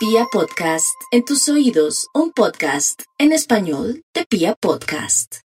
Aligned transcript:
Pia 0.00 0.24
Podcast, 0.32 0.96
en 1.10 1.26
tus 1.26 1.46
oídos, 1.50 2.06
un 2.14 2.32
podcast 2.32 3.02
en 3.18 3.32
español 3.32 4.02
de 4.14 4.24
Pia 4.24 4.54
Podcast. 4.58 5.40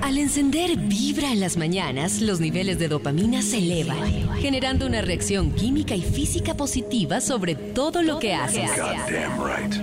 Al 0.00 0.16
encender 0.16 0.74
Vibra 0.78 1.30
en 1.30 1.40
las 1.40 1.58
mañanas, 1.58 2.22
los 2.22 2.40
niveles 2.40 2.78
de 2.78 2.88
dopamina 2.88 3.42
se 3.42 3.58
elevan, 3.58 4.38
generando 4.38 4.86
una 4.86 5.02
reacción 5.02 5.52
química 5.52 5.94
y 5.94 6.00
física 6.00 6.54
positiva 6.54 7.20
sobre 7.20 7.56
todo 7.56 8.02
lo 8.02 8.18
que 8.18 8.32
haces. 8.32 8.70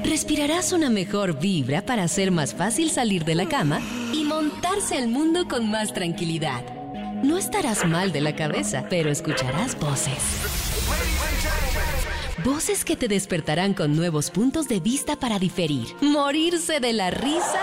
Respirarás 0.03 0.73
una 0.73 0.89
mejor 0.89 1.39
vibra 1.39 1.85
para 1.85 2.05
hacer 2.05 2.31
más 2.31 2.55
fácil 2.55 2.89
salir 2.89 3.23
de 3.23 3.35
la 3.35 3.47
cama 3.47 3.81
y 4.15 4.23
montarse 4.23 4.97
al 4.97 5.07
mundo 5.09 5.47
con 5.47 5.69
más 5.69 5.93
tranquilidad. 5.93 6.63
No 7.21 7.37
estarás 7.37 7.85
mal 7.85 8.11
de 8.11 8.21
la 8.21 8.35
cabeza, 8.35 8.87
pero 8.89 9.11
escucharás 9.11 9.79
voces. 9.79 10.68
Voces 12.43 12.85
que 12.85 12.95
te 12.95 13.07
despertarán 13.07 13.73
con 13.73 13.95
nuevos 13.95 14.29
puntos 14.29 14.67
de 14.67 14.79
vista 14.79 15.17
para 15.17 15.39
diferir, 15.39 15.87
morirse 16.01 16.79
de 16.79 16.93
la 16.93 17.11
risa 17.11 17.59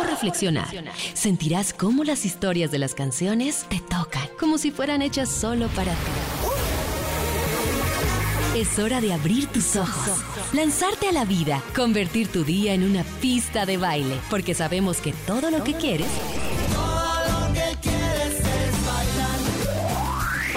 o 0.00 0.04
reflexionar. 0.04 0.68
Sentirás 1.14 1.72
cómo 1.72 2.04
las 2.04 2.24
historias 2.24 2.70
de 2.70 2.78
las 2.78 2.94
canciones 2.94 3.66
te 3.68 3.80
tocan, 3.80 4.28
como 4.38 4.56
si 4.56 4.70
fueran 4.70 5.02
hechas 5.02 5.28
solo 5.28 5.66
para 5.68 5.92
ti. 5.92 6.10
Es 8.56 8.78
hora 8.78 9.00
de 9.00 9.12
abrir 9.12 9.46
tus 9.48 9.76
ojos, 9.76 10.18
lanzarte 10.52 11.08
a 11.08 11.12
la 11.12 11.24
vida, 11.24 11.62
convertir 11.76 12.28
tu 12.28 12.44
día 12.44 12.72
en 12.74 12.84
una 12.84 13.04
pista 13.20 13.66
de 13.66 13.76
baile, 13.76 14.16
porque 14.30 14.54
sabemos 14.54 14.98
que 14.98 15.12
todo 15.26 15.50
lo 15.50 15.62
que 15.64 15.74
quieres 15.74 16.08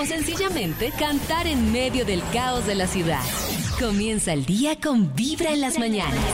o 0.01 0.05
sencillamente 0.05 0.91
cantar 0.97 1.45
en 1.45 1.71
medio 1.71 2.05
del 2.05 2.23
caos 2.33 2.65
de 2.65 2.73
la 2.73 2.87
ciudad. 2.87 3.23
Comienza 3.79 4.33
el 4.33 4.45
día 4.45 4.75
con 4.79 5.13
Vibra 5.15 5.51
en 5.51 5.61
las 5.61 5.77
mañanas. 5.77 6.25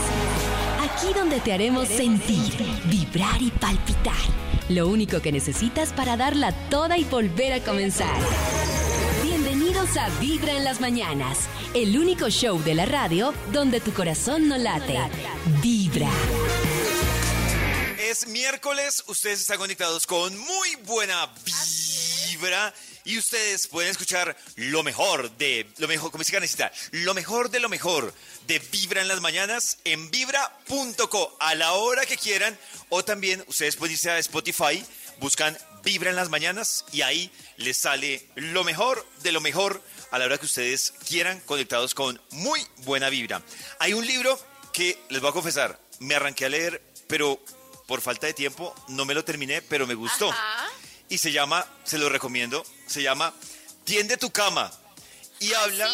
Aquí 0.80 1.12
donde 1.12 1.38
te 1.40 1.52
haremos 1.52 1.86
sentir, 1.86 2.54
vibrar 2.86 3.42
y 3.42 3.50
palpitar. 3.50 4.16
Lo 4.70 4.88
único 4.88 5.20
que 5.20 5.32
necesitas 5.32 5.92
para 5.92 6.16
darla 6.16 6.52
toda 6.70 6.96
y 6.96 7.04
volver 7.04 7.52
a 7.52 7.60
comenzar. 7.60 8.18
Bienvenidos 9.22 9.96
a 9.98 10.08
Vibra 10.18 10.56
en 10.56 10.64
las 10.64 10.80
mañanas, 10.80 11.40
el 11.74 11.98
único 11.98 12.30
show 12.30 12.62
de 12.62 12.74
la 12.74 12.86
radio 12.86 13.34
donde 13.52 13.80
tu 13.80 13.92
corazón 13.92 14.48
no 14.48 14.56
late. 14.56 14.98
Vibra. 15.62 16.08
Es 17.98 18.26
miércoles, 18.28 19.04
ustedes 19.08 19.40
están 19.40 19.58
conectados 19.58 20.06
con 20.06 20.34
muy 20.38 20.76
buena 20.86 21.28
vibra 21.44 22.72
y 23.08 23.16
ustedes 23.16 23.66
pueden 23.68 23.90
escuchar 23.90 24.36
lo 24.56 24.82
mejor 24.82 25.30
de 25.38 25.66
lo 25.78 25.88
mejor, 25.88 26.10
como 26.10 26.22
necesita, 26.22 26.70
lo 26.90 27.14
mejor 27.14 27.48
de 27.48 27.58
lo 27.58 27.70
mejor 27.70 28.12
de 28.46 28.58
Vibra 28.58 29.00
en 29.00 29.08
las 29.08 29.22
mañanas 29.22 29.78
en 29.84 30.10
vibra.co 30.10 31.34
a 31.40 31.54
la 31.54 31.72
hora 31.72 32.04
que 32.04 32.18
quieran 32.18 32.58
o 32.90 33.02
también 33.02 33.42
ustedes 33.46 33.76
pueden 33.76 33.94
irse 33.94 34.10
a 34.10 34.18
Spotify, 34.18 34.84
buscan 35.20 35.56
Vibra 35.82 36.10
en 36.10 36.16
las 36.16 36.28
mañanas 36.28 36.84
y 36.92 37.00
ahí 37.00 37.32
les 37.56 37.78
sale 37.78 38.28
lo 38.34 38.62
mejor 38.62 39.06
de 39.22 39.32
lo 39.32 39.40
mejor 39.40 39.82
a 40.10 40.18
la 40.18 40.26
hora 40.26 40.36
que 40.36 40.44
ustedes 40.44 40.92
quieran 41.08 41.40
conectados 41.40 41.94
con 41.94 42.20
muy 42.32 42.60
buena 42.84 43.08
vibra. 43.08 43.40
Hay 43.78 43.94
un 43.94 44.06
libro 44.06 44.38
que 44.74 44.98
les 45.08 45.22
voy 45.22 45.30
a 45.30 45.32
confesar, 45.32 45.80
me 46.00 46.14
arranqué 46.14 46.44
a 46.44 46.50
leer, 46.50 46.82
pero 47.06 47.42
por 47.86 48.02
falta 48.02 48.26
de 48.26 48.34
tiempo 48.34 48.74
no 48.88 49.06
me 49.06 49.14
lo 49.14 49.24
terminé, 49.24 49.62
pero 49.62 49.86
me 49.86 49.94
gustó. 49.94 50.30
Y 51.08 51.16
se 51.16 51.32
llama, 51.32 51.66
se 51.84 51.96
lo 51.96 52.10
recomiendo, 52.10 52.66
se 52.88 53.02
llama 53.02 53.32
Tiende 53.84 54.16
tu 54.16 54.30
cama. 54.30 54.72
Y 55.40 55.52
habla, 55.52 55.88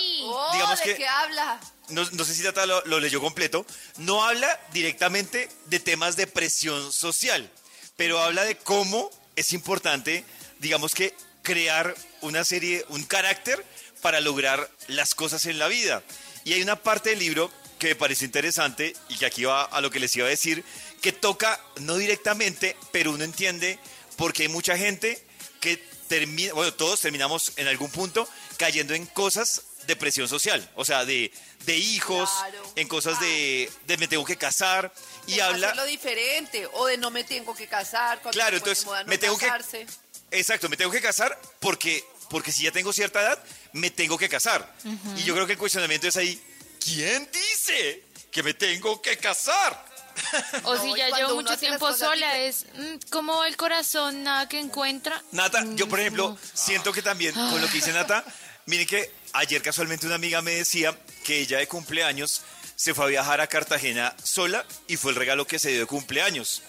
digamos 0.52 0.80
Oh, 0.80 0.84
¿de 0.84 0.92
que, 0.92 0.96
qué 0.96 1.06
habla? 1.06 1.60
no, 1.90 2.02
no 2.12 2.24
sé 2.24 2.34
si 2.34 2.42
Tata 2.42 2.64
lo, 2.64 2.82
lo 2.86 2.98
leyó 2.98 3.20
completo, 3.20 3.66
no 3.98 4.24
habla 4.24 4.58
directamente 4.72 5.50
de 5.66 5.80
temas 5.80 6.16
de 6.16 6.26
presión 6.26 6.92
social, 6.92 7.50
pero 7.96 8.20
habla 8.20 8.44
de 8.44 8.56
cómo 8.56 9.10
es 9.36 9.52
importante, 9.52 10.24
digamos 10.60 10.94
que, 10.94 11.14
crear 11.42 11.94
una 12.22 12.42
serie, 12.42 12.84
un 12.88 13.04
carácter 13.04 13.64
para 14.00 14.20
lograr 14.20 14.70
las 14.88 15.14
cosas 15.14 15.46
en 15.46 15.58
la 15.58 15.68
vida. 15.68 16.02
Y 16.44 16.54
hay 16.54 16.62
una 16.62 16.76
parte 16.82 17.10
del 17.10 17.18
libro 17.18 17.50
que 17.78 17.88
me 17.88 17.94
parece 17.96 18.24
interesante 18.24 18.96
y 19.08 19.16
que 19.16 19.26
aquí 19.26 19.44
va 19.44 19.62
a 19.62 19.80
lo 19.80 19.90
que 19.90 20.00
les 20.00 20.16
iba 20.16 20.26
a 20.26 20.30
decir, 20.30 20.64
que 21.02 21.12
toca, 21.12 21.60
no 21.80 21.96
directamente, 21.96 22.76
pero 22.92 23.12
uno 23.12 23.24
entiende 23.24 23.78
porque 24.16 24.44
hay 24.44 24.48
mucha 24.48 24.76
gente 24.78 25.22
que 25.60 25.76
termina, 26.18 26.52
bueno, 26.54 26.72
todos 26.74 27.00
terminamos 27.00 27.52
en 27.56 27.66
algún 27.68 27.90
punto 27.90 28.28
cayendo 28.56 28.94
en 28.94 29.06
cosas 29.06 29.62
de 29.86 29.96
presión 29.96 30.28
social, 30.28 30.66
o 30.76 30.84
sea, 30.84 31.04
de, 31.04 31.32
de 31.66 31.76
hijos, 31.76 32.30
Claro. 32.30 32.72
en 32.76 32.88
cosas 32.88 33.18
de, 33.20 33.70
de 33.86 33.96
me 33.98 34.08
tengo 34.08 34.24
que 34.24 34.36
casar, 34.36 34.92
y 35.26 35.40
habla... 35.40 35.68
hacerlo 35.68 35.84
diferente 35.86 36.66
o 36.72 36.86
de 36.86 36.96
no 36.98 37.10
me 37.10 37.24
tengo 37.24 37.54
que 37.54 37.66
casar. 37.66 38.20
cuando 38.22 38.38
Claro, 38.38 38.56
entonces, 38.56 38.84
moda 38.86 39.02
no 39.02 39.08
me 39.08 39.18
tengo 39.18 39.36
que- 39.36 39.46
casarse. 39.46 39.86
Exacto, 40.30 40.68
me 40.68 40.76
tengo 40.76 40.90
que 40.90 41.00
casar 41.02 41.38
porque, 41.60 42.02
porque 42.30 42.50
si 42.50 42.62
ya 42.64 42.72
tengo 42.72 42.92
cierta 42.92 43.20
edad, 43.20 43.38
me 43.72 43.90
tengo 43.90 44.16
que 44.16 44.28
casar. 44.28 44.74
Y 45.16 45.22
yo 45.24 45.34
creo 45.34 45.46
que 45.46 45.52
el 45.52 45.58
cuestionamiento 45.58 46.08
es 46.08 46.16
ahí, 46.16 46.40
¿quién 46.82 47.28
dice 47.30 48.02
que 48.30 48.42
me 48.42 48.54
tengo 48.54 49.00
que 49.02 49.16
casar? 49.18 49.93
O 50.64 50.74
No, 50.74 50.82
si 50.82 50.94
ya 50.96 51.08
llevo 51.10 51.34
mucho 51.34 51.56
tiempo 51.58 51.92
sola, 51.94 52.38
es 52.38 52.66
mm, 52.74 53.08
como 53.10 53.44
el 53.44 53.56
corazón 53.56 54.22
nada 54.22 54.48
que 54.48 54.58
encuentra. 54.58 55.22
Nata, 55.32 55.64
yo 55.74 55.88
por 55.88 55.98
Mm, 55.98 56.02
ejemplo, 56.02 56.28
no. 56.30 56.38
siento 56.54 56.92
que 56.92 57.02
también, 57.02 57.34
con 57.34 57.60
lo 57.60 57.66
que 57.68 57.74
dice 57.74 57.92
Nata, 57.92 58.24
miren 58.66 58.86
que 58.86 59.12
ayer 59.32 59.60
casualmente 59.62 60.06
una 60.06 60.14
amiga 60.16 60.42
me 60.42 60.52
decía 60.54 60.96
que 61.24 61.40
ella 61.40 61.58
de 61.58 61.66
cumpleaños 61.68 62.42
se 62.76 62.92
fue 62.94 63.04
a 63.04 63.08
viajar 63.08 63.40
a 63.40 63.46
Cartagena 63.46 64.14
sola 64.22 64.64
y 64.88 64.96
fue 64.96 65.12
el 65.12 65.16
regalo 65.16 65.46
que 65.46 65.58
se 65.58 65.70
dio 65.70 65.80
de 65.80 65.86
cumpleaños. 65.86 66.62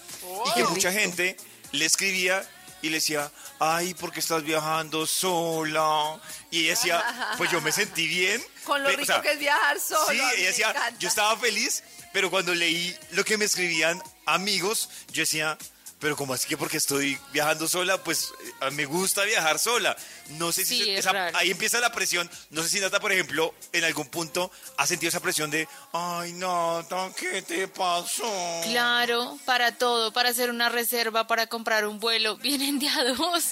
y 0.46 0.52
que 0.54 0.64
mucha 0.64 0.92
gente 0.92 1.36
le 1.72 1.84
escribía 1.84 2.48
y 2.82 2.88
le 2.90 2.96
decía, 2.96 3.30
ay, 3.58 3.94
¿por 3.94 4.12
qué 4.12 4.20
estás 4.20 4.42
viajando 4.44 5.06
sola? 5.06 6.20
Y 6.50 6.60
ella 6.64 6.70
decía, 6.70 7.34
pues 7.36 7.50
yo 7.50 7.60
me 7.60 7.72
sentí 7.72 8.06
bien. 8.06 8.42
Con 8.64 8.82
lo 8.82 8.88
o 8.88 8.92
rico 8.92 9.06
sea, 9.06 9.20
que 9.22 9.32
es 9.32 9.38
viajar 9.38 9.80
solo. 9.80 10.06
Sí, 10.10 10.20
ella 10.36 10.46
decía, 10.48 10.70
encanta. 10.70 10.98
yo 10.98 11.08
estaba 11.08 11.36
feliz, 11.36 11.82
pero 12.16 12.30
cuando 12.30 12.54
leí 12.54 12.96
lo 13.10 13.26
que 13.26 13.36
me 13.36 13.44
escribían 13.44 14.02
amigos, 14.24 14.88
yo 15.08 15.20
decía, 15.20 15.58
pero 16.00 16.16
como 16.16 16.32
así 16.32 16.48
que 16.48 16.56
porque 16.56 16.78
estoy 16.78 17.18
viajando 17.30 17.68
sola, 17.68 18.02
pues 18.02 18.32
eh, 18.62 18.70
me 18.70 18.86
gusta 18.86 19.22
viajar 19.24 19.58
sola. 19.58 19.94
No 20.30 20.50
sé 20.50 20.64
si 20.64 20.78
Sí, 20.78 20.84
se- 20.84 20.92
es 20.94 21.00
esa- 21.00 21.12
raro. 21.12 21.36
ahí 21.36 21.50
empieza 21.50 21.78
la 21.78 21.92
presión. 21.92 22.30
No 22.48 22.62
sé 22.62 22.70
si 22.70 22.80
Nata, 22.80 23.00
por 23.00 23.12
ejemplo, 23.12 23.54
en 23.70 23.84
algún 23.84 24.08
punto 24.08 24.50
ha 24.78 24.86
sentido 24.86 25.10
esa 25.10 25.20
presión 25.20 25.50
de, 25.50 25.68
ay, 25.92 26.32
Nata, 26.32 27.10
¿qué 27.18 27.42
te 27.42 27.68
pasó? 27.68 28.60
Claro, 28.64 29.38
para 29.44 29.76
todo, 29.76 30.10
para 30.14 30.30
hacer 30.30 30.48
una 30.48 30.70
reserva, 30.70 31.26
para 31.26 31.48
comprar 31.48 31.86
un 31.86 32.00
vuelo, 32.00 32.36
vienen 32.38 32.78
de 32.78 32.88
a 32.88 33.04
dos. 33.04 33.44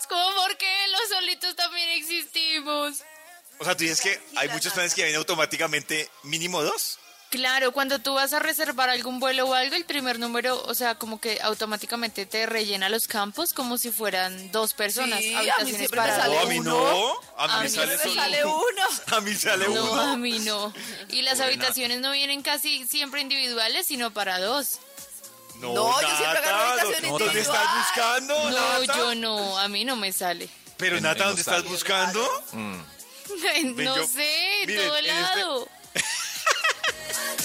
Es 0.00 0.06
como 0.08 0.24
porque 0.42 0.66
los 0.90 1.16
solitos 1.16 1.54
también 1.54 1.90
existimos. 1.90 3.02
O 3.58 3.64
sea, 3.64 3.76
tú 3.76 3.84
dices 3.84 4.00
que 4.00 4.20
hay 4.36 4.48
muchos 4.48 4.72
planes 4.72 4.94
que 4.94 5.02
vienen 5.02 5.18
automáticamente 5.18 6.10
mínimo 6.24 6.60
dos. 6.62 6.98
Claro, 7.30 7.70
cuando 7.70 8.00
tú 8.00 8.14
vas 8.14 8.32
a 8.32 8.40
reservar 8.40 8.90
algún 8.90 9.20
vuelo 9.20 9.46
o 9.46 9.54
algo, 9.54 9.76
el 9.76 9.84
primer 9.84 10.18
número, 10.18 10.60
o 10.66 10.74
sea, 10.74 10.96
como 10.96 11.20
que 11.20 11.38
automáticamente 11.40 12.26
te 12.26 12.44
rellena 12.44 12.88
los 12.88 13.06
campos 13.06 13.52
como 13.52 13.78
si 13.78 13.92
fueran 13.92 14.50
dos 14.50 14.74
personas, 14.74 15.20
Sí, 15.20 15.28
a 15.28 15.42
mí 15.42 15.48
habitaciones 15.48 15.76
siempre 15.76 16.00
me 16.00 16.06
para 16.08 16.16
sale 16.22 16.34
No, 16.34 16.40
a 16.40 16.46
mí 16.46 16.58
uno. 16.58 16.70
no. 16.72 17.12
A 17.36 17.46
mí 17.46 17.52
A 17.54 17.56
me 17.58 17.62
mí 17.62 17.68
sale 17.70 17.98
solo. 17.98 18.14
sale 18.14 18.44
uno. 18.44 18.82
A 19.16 19.20
mí 19.20 19.34
sale 19.36 19.68
No, 19.68 19.92
uno. 19.92 20.00
a 20.02 20.16
mí 20.16 20.38
no. 20.40 20.74
Y 21.10 21.22
las 21.22 21.38
habitaciones 21.38 22.00
no 22.00 22.10
vienen 22.10 22.42
casi 22.42 22.84
siempre 22.88 23.20
individuales, 23.20 23.86
sino 23.86 24.10
para 24.12 24.40
dos. 24.40 24.80
No, 25.60 25.72
No, 25.72 26.00
yo 26.02 26.08
siempre 26.08 26.26
agarro 26.38 26.70
habitación 26.72 27.10
¿dónde 27.12 27.24
individual. 27.26 27.58
estás 27.62 27.78
buscando, 27.78 28.50
No, 28.50 28.80
Nata? 28.80 28.96
yo 28.96 29.14
no, 29.14 29.56
a 29.58 29.68
mí 29.68 29.84
no 29.84 29.94
me 29.94 30.12
sale. 30.12 30.48
Pero 30.78 30.96
En- 30.96 31.04
Nata, 31.04 31.26
¿dónde 31.26 31.42
estás 31.42 31.62
buscando? 31.62 32.20
no 32.54 32.76
yo- 33.96 34.06
sé, 34.08 34.62
en 34.62 34.66
miren, 34.66 34.86
todo 34.88 34.96
este- 34.96 35.12
lado. 35.12 35.68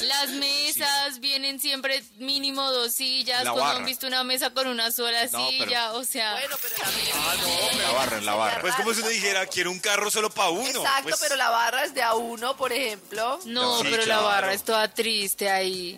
Las 0.07 0.30
mesas 0.30 1.19
vienen 1.19 1.60
siempre 1.60 2.04
mínimo 2.18 2.72
dos 2.72 2.94
sillas. 2.94 3.44
La 3.44 3.52
Cuando 3.52 3.63
barra. 3.68 3.80
han 3.80 3.86
visto 3.86 4.07
una 4.07 4.24
mesa 4.24 4.50
con 4.52 4.68
una 4.68 4.92
sola 4.92 5.25
No, 5.25 5.48
pero- 5.50 5.66
silla, 5.66 5.94
o 5.94 6.04
sea. 6.04 6.31
Bueno, 6.34 6.56
pero 6.62 6.75
la 6.78 7.84
La 7.84 7.92
barra, 7.92 8.18
en 8.18 8.25
la 8.25 8.36
barra. 8.36 8.62
Pues 8.62 8.75
como 8.75 8.94
si 8.94 9.00
uno 9.02 9.10
dijera, 9.10 9.46
quiero 9.48 9.72
un 9.72 9.80
carro 9.80 10.10
solo 10.12 10.30
para 10.30 10.50
uno. 10.50 10.66
Exacto, 10.68 11.04
Pues, 11.04 11.18
pero 11.19 11.36
la 11.36 11.50
barra 11.50 11.84
es 11.86 11.94
de 11.94 12.04
a 12.04 12.13
uno, 12.13 12.56
por 12.57 12.72
ejemplo. 12.74 13.40
no, 13.46 13.80
Sí, 13.81 13.88
pero 13.90 14.04
claro. 14.04 14.22
la 14.22 14.28
barra 14.28 14.54
es 14.54 14.63
toda 14.63 14.94
triste 14.94 15.50
ahí. 15.50 15.98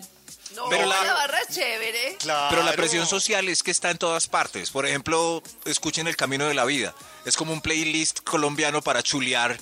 No, 0.54 0.68
Pero 0.70 0.86
la, 0.86 1.04
la- 1.04 1.12
barra 1.12 1.40
es 1.40 1.54
chévere. 1.54 2.16
Claro. 2.18 2.46
Pero 2.50 2.62
la 2.62 2.72
presión 2.72 3.06
social 3.06 3.48
es 3.48 3.62
que 3.62 3.70
está 3.70 3.90
en 3.90 3.98
todas 3.98 4.26
partes. 4.28 4.70
Por 4.70 4.86
ejemplo, 4.86 5.42
escuchen 5.66 6.06
El 6.08 6.16
Camino 6.16 6.46
de 6.48 6.54
la 6.54 6.64
Vida. 6.64 6.94
Es 7.26 7.36
como 7.36 7.52
un 7.52 7.60
playlist 7.60 8.20
colombiano 8.24 8.80
para 8.82 9.02
chulear 9.02 9.58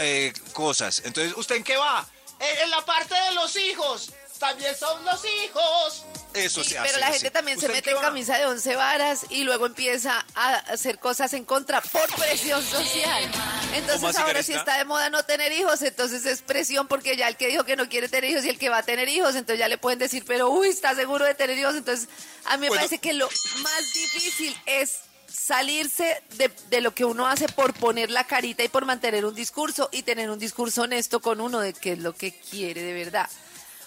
eh, 0.00 0.32
cosas. 0.54 1.02
Entonces, 1.04 1.34
¿usted 1.36 1.56
en 1.56 1.64
qué 1.64 1.76
va? 1.76 2.08
En, 2.42 2.58
en 2.64 2.70
la 2.70 2.84
parte 2.84 3.14
de 3.14 3.34
los 3.34 3.56
hijos. 3.56 4.10
También 4.38 4.76
son 4.76 5.04
los 5.04 5.24
hijos. 5.24 6.04
Eso 6.34 6.64
Sí, 6.64 6.70
se 6.70 6.74
pero 6.76 6.86
hace 6.88 6.98
la 7.00 7.06
así. 7.06 7.14
gente 7.18 7.30
también 7.30 7.60
se 7.60 7.66
¿Usted 7.66 7.78
en 7.78 7.84
mete 7.84 7.90
en 7.92 7.98
camisa 8.02 8.38
de 8.38 8.46
once 8.46 8.74
varas 8.74 9.26
y 9.28 9.44
luego 9.44 9.66
empieza 9.66 10.24
a 10.34 10.54
hacer 10.72 10.98
cosas 10.98 11.32
en 11.34 11.44
contra 11.44 11.80
por 11.80 12.12
presión 12.16 12.60
social. 12.64 13.30
¿Cómo 13.30 13.74
Entonces 13.76 14.02
ahora 14.16 14.42
sí 14.42 14.52
Karencita? 14.52 14.58
está 14.58 14.78
de 14.78 14.84
moda 14.84 15.10
no 15.10 15.24
tener 15.24 15.52
hijos, 15.52 15.80
entonces 15.82 16.26
es 16.26 16.42
presión 16.42 16.88
porque 16.88 17.16
ya 17.16 17.28
el 17.28 17.36
que 17.36 17.46
dijo 17.48 17.62
que 17.64 17.76
no 17.76 17.88
quiere 17.88 18.08
tener 18.08 18.30
hijos 18.30 18.44
y 18.44 18.48
el 18.48 18.58
que 18.58 18.68
va 18.68 18.78
a 18.78 18.82
tener 18.82 19.08
hijos, 19.08 19.36
entonces 19.36 19.60
ya 19.60 19.68
le 19.68 19.78
pueden 19.78 20.00
decir, 20.00 20.24
pero 20.26 20.48
uy, 20.50 20.68
está 20.68 20.94
seguro 20.96 21.24
de 21.24 21.34
tener 21.34 21.56
hijos. 21.56 21.76
Entonces 21.76 22.08
a 22.46 22.56
mí 22.56 22.62
me 22.62 22.68
Bueno. 22.68 22.80
parece 22.80 22.98
que 22.98 23.12
lo 23.12 23.28
más 23.58 23.92
difícil 23.94 24.56
es 24.66 25.02
salirse 25.32 26.22
de, 26.36 26.50
de 26.70 26.80
lo 26.80 26.94
que 26.94 27.04
uno 27.04 27.26
hace 27.26 27.48
por 27.48 27.72
poner 27.74 28.10
la 28.10 28.24
carita 28.24 28.62
y 28.62 28.68
por 28.68 28.84
mantener 28.84 29.24
un 29.24 29.34
discurso 29.34 29.88
y 29.92 30.02
tener 30.02 30.30
un 30.30 30.38
discurso 30.38 30.82
honesto 30.82 31.20
con 31.20 31.40
uno 31.40 31.60
de 31.60 31.72
qué 31.72 31.92
es 31.92 31.98
lo 31.98 32.14
que 32.14 32.32
quiere 32.32 32.82
de 32.82 32.92
verdad. 32.92 33.28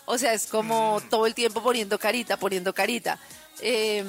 O 0.06 0.18
sea, 0.18 0.34
es 0.34 0.48
como 0.48 1.00
Mm. 1.00 1.10
todo 1.10 1.26
el 1.26 1.34
tiempo 1.34 1.64
poniendo 1.64 1.98
carita, 1.98 2.38
poniendo 2.38 2.74
carita. 2.74 3.18
Eh, 3.62 4.04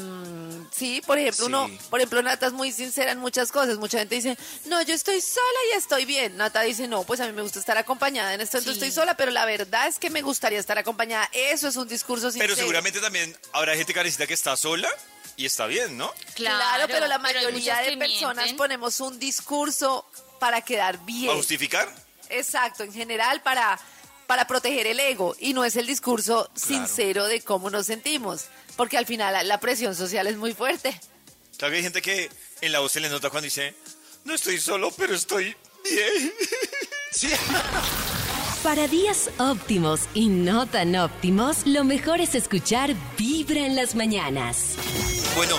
sí, 0.74 1.00
por 1.06 1.18
ejemplo, 1.18 1.46
uno, 1.46 1.70
por 1.88 2.00
ejemplo, 2.00 2.20
Nata 2.20 2.46
es 2.48 2.52
muy 2.52 2.72
sincera 2.72 3.12
en 3.12 3.18
muchas 3.18 3.52
cosas. 3.52 3.78
Mucha 3.78 3.98
gente 4.00 4.16
dice, 4.16 4.36
no, 4.64 4.82
yo 4.82 4.92
estoy 4.92 5.20
sola 5.20 5.58
y 5.72 5.78
estoy 5.78 6.04
bien. 6.04 6.36
Nata 6.36 6.62
dice, 6.62 6.88
no, 6.88 7.04
pues 7.04 7.20
a 7.20 7.26
mí 7.26 7.32
me 7.32 7.42
gusta 7.42 7.60
estar 7.60 7.78
acompañada 7.78 8.34
en 8.34 8.40
esto, 8.40 8.58
entonces 8.58 8.80
Sí. 8.82 8.88
estoy 8.88 9.02
sola, 9.02 9.16
pero 9.16 9.30
la 9.30 9.46
verdad 9.46 9.86
es 9.86 9.98
que 10.00 10.10
me 10.10 10.20
gustaría 10.20 10.58
estar 10.58 10.76
acompañada. 10.78 11.30
Eso 11.32 11.68
es 11.68 11.76
un 11.76 11.86
discurso 11.86 12.30
sincero. 12.32 12.52
Pero 12.54 12.56
seguramente 12.56 13.00
también 13.00 13.36
habrá 13.52 13.76
gente 13.76 13.94
carecita 13.94 14.26
que 14.26 14.34
está 14.34 14.56
sola 14.56 14.88
y 15.36 15.46
está 15.46 15.66
bien, 15.66 15.96
¿no? 15.96 16.12
Claro, 16.34 16.86
pero 16.88 17.06
la 17.06 17.18
mayoría 17.18 17.76
de 17.78 17.96
personas 17.96 18.36
mienten. 18.36 18.56
ponemos 18.56 19.00
un 19.00 19.18
discurso 19.18 20.06
para 20.38 20.62
quedar 20.62 21.04
bien. 21.04 21.26
¿Para 21.26 21.38
justificar? 21.38 21.94
Exacto, 22.28 22.82
en 22.82 22.92
general 22.92 23.42
para, 23.42 23.78
para 24.26 24.46
proteger 24.46 24.86
el 24.86 24.98
ego 25.00 25.36
y 25.38 25.52
no 25.52 25.64
es 25.64 25.76
el 25.76 25.86
discurso 25.86 26.50
sincero 26.54 27.26
de 27.26 27.40
cómo 27.42 27.70
nos 27.70 27.86
sentimos, 27.86 28.46
porque 28.76 28.98
al 28.98 29.06
final 29.06 29.32
la, 29.32 29.42
la 29.44 29.60
presión 29.60 29.94
social 29.94 30.26
es 30.26 30.36
muy 30.36 30.52
fuerte. 30.54 30.98
Claro 31.56 31.72
que 31.72 31.76
hay 31.78 31.82
gente 31.82 32.02
que 32.02 32.30
en 32.60 32.72
la 32.72 32.80
voz 32.80 32.92
se 32.92 33.00
le 33.00 33.08
nota 33.08 33.30
cuando 33.30 33.44
dice, 33.44 33.74
no 34.24 34.34
estoy 34.34 34.58
solo, 34.58 34.90
pero 34.90 35.14
estoy 35.14 35.56
bien. 35.84 36.32
Sí. 37.12 37.30
Para 38.62 38.88
días 38.88 39.30
óptimos 39.38 40.02
y 40.12 40.26
no 40.28 40.66
tan 40.66 40.94
óptimos, 40.96 41.66
lo 41.66 41.82
mejor 41.82 42.20
es 42.20 42.34
escuchar 42.34 42.94
Vibra 43.16 43.60
en 43.64 43.74
las 43.74 43.94
mañanas. 43.94 44.74
Bueno, 45.36 45.56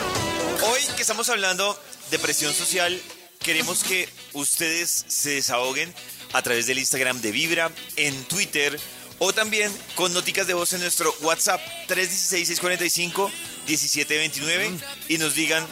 hoy 0.64 0.82
que 0.96 1.04
estamos 1.04 1.30
hablando 1.30 1.80
de 2.10 2.18
presión 2.18 2.52
social, 2.52 3.00
queremos 3.38 3.84
que 3.84 4.10
ustedes 4.34 5.06
se 5.08 5.36
desahoguen 5.36 5.94
a 6.34 6.42
través 6.42 6.66
del 6.66 6.80
Instagram 6.80 7.22
de 7.22 7.32
Vibra, 7.32 7.72
en 7.96 8.24
Twitter 8.24 8.80
o 9.20 9.34
también 9.34 9.72
con 9.94 10.12
noticas 10.14 10.48
de 10.48 10.56
voz 10.56 10.74
en 10.74 10.82
nuestro 10.82 11.16
WhatsApp 11.22 11.62
316-645-1729 11.90 14.80
y 15.10 15.20
nos 15.20 15.36
digan 15.36 15.64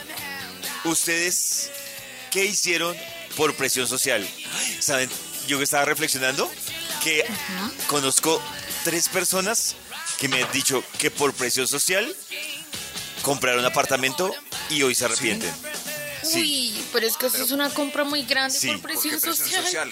ustedes 0.84 1.72
qué 2.30 2.46
hicieron 2.46 2.96
por 3.36 3.56
presión 3.56 3.88
social. 3.88 4.24
¿Saben? 4.82 5.10
Yo 5.48 5.58
que 5.58 5.64
estaba 5.64 5.86
reflexionando 5.86 6.48
que 7.04 7.26
conozco 7.88 8.40
tres 8.84 9.10
personas 9.10 9.76
que 10.20 10.28
me 10.28 10.44
han 10.44 10.52
dicho 10.52 10.84
que 11.00 11.10
por 11.10 11.34
presión 11.34 11.68
social 11.68 12.16
compraron 13.26 13.66
apartamento 13.66 14.32
y 14.70 14.84
hoy 14.84 14.94
se 14.94 15.06
arrepienten. 15.06 15.52
Sí. 16.24 16.40
Uy, 16.40 16.86
pero 16.94 17.08
es 17.08 17.18
que 17.18 17.26
eso 17.26 17.44
es 17.44 17.50
una 17.52 17.70
compra 17.72 18.04
muy 18.04 18.24
grande 18.24 18.58
Sí, 18.58 18.68
por 18.68 18.82
presión, 18.82 19.16
Porque 19.16 19.28
presión 19.28 19.36
social. 19.48 19.64
social. 19.66 19.92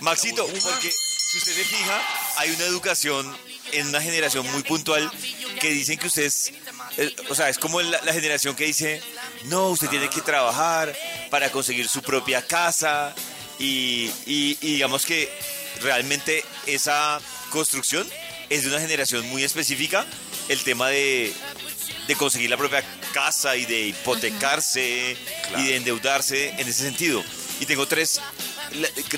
Maxito, 0.00 0.46
porque 0.46 0.90
si 0.90 1.38
usted 1.38 1.52
se 1.54 1.64
fija, 1.64 2.02
hay 2.38 2.50
una 2.52 2.64
educación 2.64 3.36
en 3.72 3.88
una 3.88 4.00
generación 4.00 4.50
muy 4.52 4.62
puntual 4.62 5.10
que 5.60 5.70
dicen 5.70 5.98
que 5.98 6.06
ustedes, 6.08 6.52
eh, 6.96 7.14
o 7.28 7.34
sea, 7.34 7.48
es 7.48 7.58
como 7.58 7.80
la, 7.82 8.00
la 8.02 8.12
generación 8.12 8.54
que 8.56 8.64
dice, 8.64 9.02
no, 9.44 9.68
usted 9.68 9.88
tiene 9.88 10.08
que 10.10 10.20
trabajar 10.22 10.94
para 11.30 11.50
conseguir 11.50 11.86
su 11.88 12.00
propia 12.02 12.46
casa 12.46 13.14
y, 13.58 14.10
y- 14.26 14.58
y 14.60 14.72
digamos 14.74 15.04
que 15.06 15.30
realmente 15.80 16.44
esa 16.66 17.20
construcción 17.50 18.08
es 18.50 18.62
de 18.64 18.68
una 18.68 18.80
generación 18.80 19.26
muy 19.28 19.42
específica, 19.44 20.04
el 20.48 20.62
tema 20.62 20.88
de, 20.88 21.32
de 22.06 22.16
conseguir 22.16 22.50
la 22.50 22.56
propia 22.56 22.84
casa 23.12 23.56
y 23.56 23.64
de 23.66 23.88
hipotecarse 23.88 25.16
y 25.58 25.66
de 25.66 25.76
endeudarse 25.76 26.50
en 26.50 26.68
ese 26.68 26.82
sentido. 26.84 27.22
Y 27.60 27.66
tengo 27.66 27.86
tres, 27.86 28.20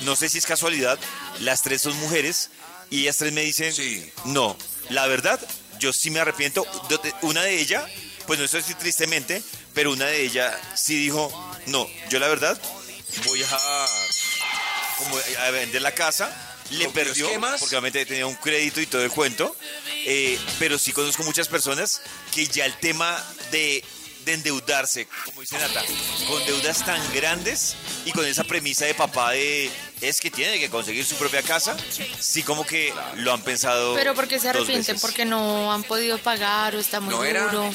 no 0.03 0.15
sé 0.15 0.29
si 0.29 0.37
es 0.37 0.45
casualidad, 0.45 0.99
las 1.39 1.61
tres 1.61 1.81
son 1.81 1.97
mujeres 1.97 2.49
y 2.89 3.01
ellas 3.01 3.17
tres 3.17 3.33
me 3.33 3.41
dicen, 3.41 3.73
Sí. 3.73 4.09
no, 4.25 4.57
la 4.89 5.07
verdad, 5.07 5.39
yo 5.79 5.91
sí 5.93 6.11
me 6.11 6.19
arrepiento. 6.19 6.65
Una 7.21 7.43
de 7.43 7.59
ellas, 7.59 7.83
pues 8.25 8.39
no 8.39 8.45
estoy 8.45 8.61
tristemente, 8.75 9.41
pero 9.73 9.91
una 9.91 10.05
de 10.05 10.21
ellas 10.23 10.55
sí 10.75 10.95
dijo, 10.95 11.31
no, 11.67 11.87
yo 12.09 12.19
la 12.19 12.27
verdad 12.27 12.59
voy 13.25 13.43
a, 13.43 13.85
como 14.97 15.17
a 15.17 15.49
vender 15.51 15.81
la 15.81 15.93
casa. 15.93 16.31
Le 16.71 16.85
¿Con 16.85 16.93
pero 16.93 17.07
perdió, 17.09 17.25
esquemas? 17.27 17.59
porque 17.59 17.75
obviamente 17.75 18.05
tenía 18.05 18.25
un 18.27 18.35
crédito 18.35 18.81
y 18.81 18.85
todo 18.87 19.03
el 19.03 19.11
cuento, 19.11 19.55
eh, 20.05 20.37
pero 20.59 20.77
sí 20.77 20.91
conozco 20.91 21.23
muchas 21.23 21.47
personas 21.47 22.01
que 22.33 22.45
ya 22.47 22.65
el 22.65 22.73
tema 22.77 23.23
de, 23.51 23.83
de 24.25 24.33
endeudarse, 24.33 25.07
como 25.25 25.41
dice 25.41 25.57
Nata, 25.57 25.83
con 26.27 26.45
deudas 26.45 26.83
tan 26.85 27.01
grandes 27.13 27.75
y 28.05 28.11
con 28.11 28.25
esa 28.25 28.43
premisa 28.43 28.85
de 28.85 28.93
papá 28.93 29.31
de 29.31 29.71
es 30.01 30.19
que 30.19 30.29
tiene 30.29 30.59
que 30.59 30.69
conseguir 30.69 31.05
su 31.05 31.15
propia 31.15 31.41
casa, 31.41 31.75
sí 32.19 32.43
como 32.43 32.65
que 32.65 32.93
lo 33.15 33.33
han 33.33 33.41
pensado. 33.41 33.95
Pero 33.95 34.13
porque 34.13 34.39
se 34.39 34.49
arrepienten, 34.49 34.99
porque 34.99 35.23
no 35.25 35.71
han 35.71 35.83
podido 35.83 36.17
pagar 36.17 36.75
o 36.75 36.79
está 36.79 36.99
muy 36.99 37.13
No 37.15 37.23
era 37.23 37.45
duro. 37.47 37.73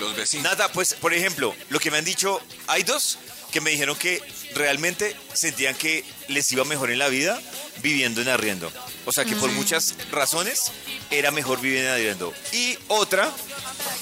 los 0.00 0.16
vecinos. 0.16 0.44
Nada, 0.44 0.70
pues, 0.72 0.94
por 0.94 1.14
ejemplo, 1.14 1.54
lo 1.70 1.78
que 1.80 1.90
me 1.92 1.98
han 1.98 2.04
dicho, 2.04 2.40
hay 2.66 2.82
dos 2.82 3.18
que 3.52 3.60
me 3.60 3.70
dijeron 3.70 3.96
que 3.96 4.20
realmente 4.54 5.16
sentían 5.34 5.74
que 5.74 6.04
les 6.28 6.50
iba 6.52 6.64
mejor 6.64 6.90
en 6.90 6.98
la 6.98 7.08
vida 7.08 7.40
viviendo 7.82 8.20
en 8.20 8.28
arriendo. 8.28 8.72
O 9.04 9.12
sea, 9.12 9.24
que 9.24 9.36
por 9.36 9.50
muchas 9.52 9.94
razones 10.10 10.72
era 11.10 11.30
mejor 11.30 11.60
vivir 11.60 11.78
en 11.78 11.88
arriendo. 11.88 12.32
Y 12.52 12.76
otra 12.88 13.30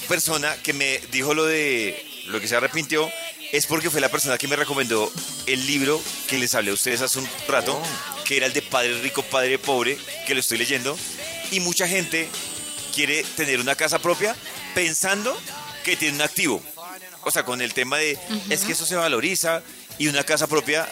persona 0.07 0.55
que 0.63 0.73
me 0.73 0.99
dijo 1.11 1.33
lo 1.33 1.45
de 1.45 2.05
lo 2.27 2.39
que 2.39 2.47
se 2.47 2.55
arrepintió 2.55 3.09
es 3.51 3.65
porque 3.65 3.89
fue 3.89 3.99
la 3.99 4.09
persona 4.09 4.37
que 4.37 4.47
me 4.47 4.55
recomendó 4.55 5.11
el 5.45 5.65
libro 5.67 6.01
que 6.27 6.37
les 6.37 6.55
hablé 6.55 6.71
a 6.71 6.73
ustedes 6.73 7.01
hace 7.01 7.19
un 7.19 7.27
rato, 7.47 7.81
que 8.25 8.37
era 8.37 8.45
el 8.45 8.53
de 8.53 8.61
Padre 8.61 9.01
Rico, 9.01 9.23
Padre 9.23 9.59
Pobre, 9.59 9.97
que 10.25 10.33
lo 10.33 10.39
estoy 10.39 10.57
leyendo. 10.57 10.97
Y 11.51 11.59
mucha 11.59 11.87
gente 11.87 12.29
quiere 12.95 13.23
tener 13.35 13.59
una 13.59 13.75
casa 13.75 13.99
propia 13.99 14.35
pensando 14.73 15.37
que 15.83 15.97
tiene 15.97 16.15
un 16.15 16.21
activo. 16.21 16.63
O 17.23 17.31
sea, 17.31 17.43
con 17.43 17.61
el 17.61 17.73
tema 17.73 17.97
de, 17.97 18.17
es 18.49 18.61
que 18.61 18.71
eso 18.71 18.85
se 18.85 18.95
valoriza 18.95 19.61
y 19.97 20.07
una 20.07 20.23
casa 20.23 20.47
propia 20.47 20.87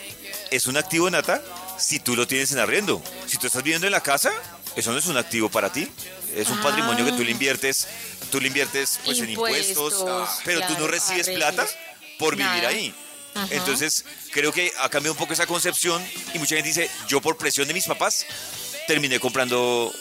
es 0.52 0.68
un 0.68 0.78
activo, 0.78 1.10
Nata, 1.10 1.42
si 1.80 2.00
tú 2.00 2.16
lo 2.16 2.28
tienes 2.28 2.52
en 2.52 2.60
arriendo. 2.60 3.02
Si 3.28 3.38
tú 3.38 3.48
estás 3.48 3.64
viviendo 3.64 3.88
en 3.88 3.92
la 3.92 4.02
casa, 4.02 4.32
eso 4.76 4.92
no 4.92 4.98
es 4.98 5.06
un 5.08 5.18
activo 5.18 5.50
para 5.50 5.72
ti. 5.72 5.90
Es 6.36 6.50
un 6.50 6.60
Ah. 6.60 6.64
patrimonio 6.64 7.06
que 7.06 7.12
tú 7.14 7.24
le 7.24 7.32
inviertes, 7.32 7.88
tú 8.32 8.40
le 8.40 8.48
inviertes 8.48 9.00
pues 9.04 9.18
en 9.20 9.30
impuestos, 9.32 9.94
Impuestos, 9.94 10.30
pero 10.46 10.62
tú 10.68 10.78
no 10.78 10.88
recibes 10.88 11.28
plata 11.30 11.66
por 12.20 12.36
vivir 12.36 12.66
ahí. 12.66 12.94
Ajá. 13.34 13.48
Entonces, 13.52 14.06
creo 14.32 14.52
que 14.52 14.72
ha 14.80 14.90
cambiado 14.90 15.14
un 15.14 15.18
poco 15.18 15.34
esa 15.34 15.48
concepción 15.48 16.04
y 16.34 16.40
mucha 16.40 16.56
gente 16.56 16.68
dice, 16.70 16.92
yo 17.08 17.20
por 17.22 17.38
presión 17.38 17.68
de 17.68 17.74
mis 17.74 17.86
papás 17.86 18.26
terminé 18.88 19.20
comprando 19.20 19.92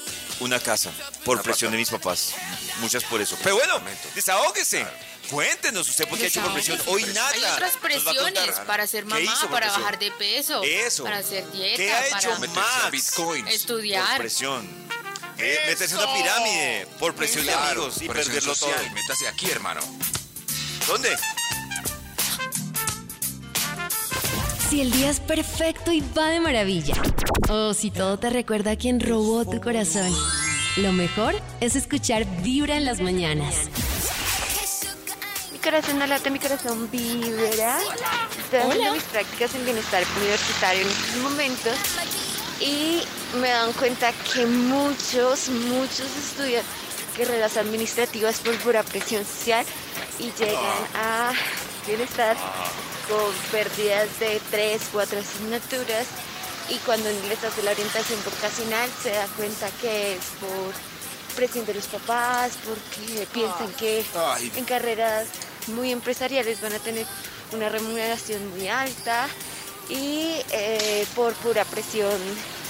una 0.40 0.60
casa, 0.60 0.90
por 1.24 1.42
presión 1.42 1.72
de 1.72 1.78
mis 1.78 1.88
papás. 1.90 2.34
Muchas 2.80 3.04
por 3.04 3.20
eso. 3.20 3.36
Pero 3.42 3.56
bueno, 3.56 3.80
desahóguese. 4.14 4.86
Cuéntenos 5.30 5.88
usted 5.88 6.08
por 6.08 6.18
qué 6.18 6.24
ha 6.24 6.28
hecho 6.28 6.42
por 6.42 6.52
presión. 6.54 6.80
Hoy 6.86 7.04
nada. 7.14 7.28
Hay 7.30 7.42
otras 7.44 7.76
presiones 7.76 8.50
para 8.66 8.86
ser 8.86 9.04
mamá, 9.04 9.34
para 9.50 9.68
bajar 9.70 9.98
de 9.98 10.10
peso, 10.12 10.62
Eso. 10.62 11.04
para 11.04 11.18
hacer 11.18 11.50
dieta, 11.52 11.76
¿Qué 11.76 11.92
ha 11.92 12.06
hecho 12.06 12.28
para 12.30 12.38
Meterse 12.38 12.60
a 12.84 12.90
bitcoins. 12.90 13.44
Por 13.44 13.52
estudiar. 13.52 14.18
presión. 14.18 14.66
Eh, 15.36 15.76
en 15.78 15.96
una 15.96 16.14
pirámide 16.14 16.86
por 16.98 17.14
presión 17.14 17.46
de 17.46 17.52
Claro, 17.52 17.82
amigos 17.84 18.02
y 18.02 18.08
presión 18.08 18.34
perderlo 18.34 18.54
todo. 18.56 18.70
social. 18.70 18.92
Métase 18.92 19.28
aquí, 19.28 19.50
hermano. 19.50 19.80
¿Dónde? 20.86 21.16
Si 24.68 24.80
el 24.80 24.90
día 24.90 25.10
es 25.10 25.20
perfecto 25.20 25.92
y 25.92 26.00
va 26.16 26.28
de 26.28 26.40
maravilla. 26.40 26.94
O 27.48 27.72
si 27.74 27.90
todo 27.90 28.18
te 28.18 28.30
recuerda 28.30 28.72
a 28.72 28.76
quien 28.76 29.00
robó 29.00 29.44
tu 29.44 29.60
corazón. 29.60 30.12
Lo 30.76 30.92
mejor 30.92 31.40
es 31.60 31.76
escuchar 31.76 32.24
Vibra 32.42 32.76
en 32.76 32.84
las 32.84 33.00
mañanas. 33.00 33.54
Corazón 35.68 35.98
late, 35.98 36.30
mi 36.30 36.38
corazón 36.38 36.90
vibra. 36.90 37.78
Estoy 38.42 38.58
haciendo 38.58 38.92
mis 38.94 39.02
prácticas 39.02 39.54
en 39.54 39.64
bienestar 39.66 40.02
universitario 40.16 40.80
en 40.80 40.88
estos 40.88 41.16
momentos 41.16 41.76
y 42.58 43.02
me 43.38 43.50
dan 43.50 43.74
cuenta 43.74 44.10
que 44.32 44.46
muchos, 44.46 45.50
muchos 45.50 46.06
estudian 46.24 46.64
carreras 47.18 47.58
administrativas 47.58 48.38
por 48.38 48.56
pura 48.60 48.82
presión 48.82 49.26
social 49.26 49.66
y 50.18 50.32
llegan 50.38 50.86
a 50.94 51.32
bienestar 51.86 52.34
con 53.06 53.30
pérdidas 53.52 54.08
de 54.20 54.40
3, 54.50 54.80
4 54.90 55.20
asignaturas 55.20 56.06
y 56.70 56.76
cuando 56.78 57.10
les 57.10 57.44
hace 57.44 57.62
la 57.62 57.72
orientación 57.72 58.18
vocacional 58.24 58.88
se 59.02 59.10
da 59.10 59.26
cuenta 59.36 59.68
que 59.82 60.14
es 60.14 60.24
por 60.40 60.72
presión 61.36 61.66
de 61.66 61.74
los 61.74 61.86
papás, 61.88 62.52
porque 62.64 63.26
piensan 63.34 63.70
que 63.74 64.02
en 64.56 64.64
carreras 64.64 65.28
muy 65.68 65.92
empresariales 65.92 66.60
van 66.60 66.72
a 66.74 66.78
tener 66.78 67.06
una 67.52 67.68
remuneración 67.68 68.48
muy 68.50 68.68
alta 68.68 69.28
y 69.88 70.34
eh, 70.50 71.06
por 71.14 71.32
pura 71.34 71.64
presión 71.64 72.18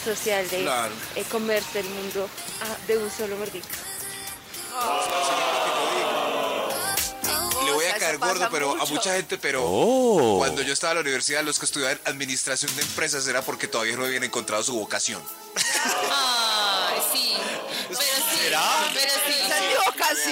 social 0.05 0.49
de 0.51 0.63
Claro. 0.63 0.93
eh, 1.17 1.25
comerse 1.31 1.81
el 1.81 1.89
mundo 1.89 2.29
ah, 2.63 2.77
de 2.87 2.99
un 2.99 3.11
solo 3.11 3.37
mordisco. 3.37 3.69
Le 7.65 7.73
voy 7.73 7.85
a 7.87 7.97
caer 7.99 8.19
gordo, 8.19 8.49
pero 8.51 8.81
a 8.81 8.87
mucha 8.87 9.15
gente, 9.15 9.37
pero 9.37 9.63
Oh. 9.67 10.39
cuando 10.39 10.63
yo 10.63 10.73
estaba 10.73 10.93
en 10.93 10.97
la 10.99 11.01
universidad, 11.03 11.43
los 11.43 11.59
que 11.59 11.67
estudiaban 11.67 12.01
administración 12.05 12.75
de 12.77 12.83
empresas 12.83 13.27
era 13.27 13.43
porque 13.43 13.67
todavía 13.69 13.97
no 13.97 14.05
habían 14.05 14.23
encontrado 14.25 14.63
su 14.63 14.75
vocación. 14.75 15.21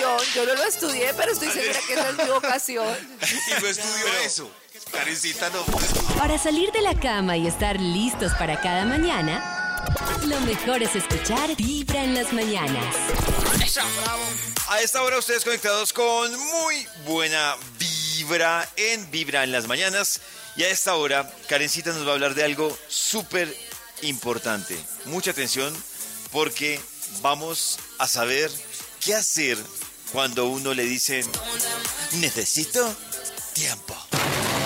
Vocación. 0.05 0.35
Yo 0.35 0.47
no 0.47 0.55
lo 0.55 0.65
estudié, 0.65 1.15
pero 1.15 1.33
estoy 1.33 1.51
segura 1.51 1.81
que 1.87 1.93
esa 1.95 2.11
es 2.11 2.17
mi 2.17 2.25
vocación. 2.25 2.97
Y 3.49 3.61
no 3.61 3.67
estudió 3.69 4.07
eso. 4.25 4.51
Karencita 4.93 5.51
no. 5.51 5.65
Para 6.19 6.39
salir 6.39 6.71
de 6.73 6.81
la 6.81 6.99
cama 6.99 7.37
y 7.37 7.47
estar 7.47 7.81
listos 7.81 8.33
para 8.35 8.61
cada 8.61 8.85
mañana, 8.85 9.85
lo 10.25 10.41
mejor 10.41 10.83
es 10.83 10.95
escuchar 10.95 11.57
Vibra 11.57 12.05
en 12.05 12.15
las 12.15 12.33
mañanas. 12.33 12.95
A 14.69 14.81
esta 14.81 15.03
hora 15.03 15.19
ustedes 15.19 15.45
conectados 15.45 15.93
con 15.93 16.31
muy 16.33 16.87
buena 17.05 17.57
vibra 17.79 18.69
en 18.77 19.11
Vibra 19.11 19.45
en 19.45 19.53
las 19.53 19.67
mañanas. 19.67 20.21
Y 20.57 20.63
a 20.63 20.69
esta 20.69 20.95
hora, 20.95 21.31
Karencita 21.49 21.93
nos 21.93 22.07
va 22.07 22.11
a 22.11 22.15
hablar 22.15 22.35
de 22.35 22.45
algo 22.45 22.77
súper 22.89 23.55
importante. 24.03 24.79
Mucha 25.07 25.33
atención 25.33 25.75
porque 26.33 26.81
vamos 27.23 27.79
a 27.99 28.09
saber 28.09 28.51
qué 29.01 29.15
hacer 29.15 29.59
cuando 30.13 30.47
uno 30.47 30.73
le 30.75 30.85
dicen, 30.85 31.25
necesito 32.13 32.95
tiempo. 33.53 33.97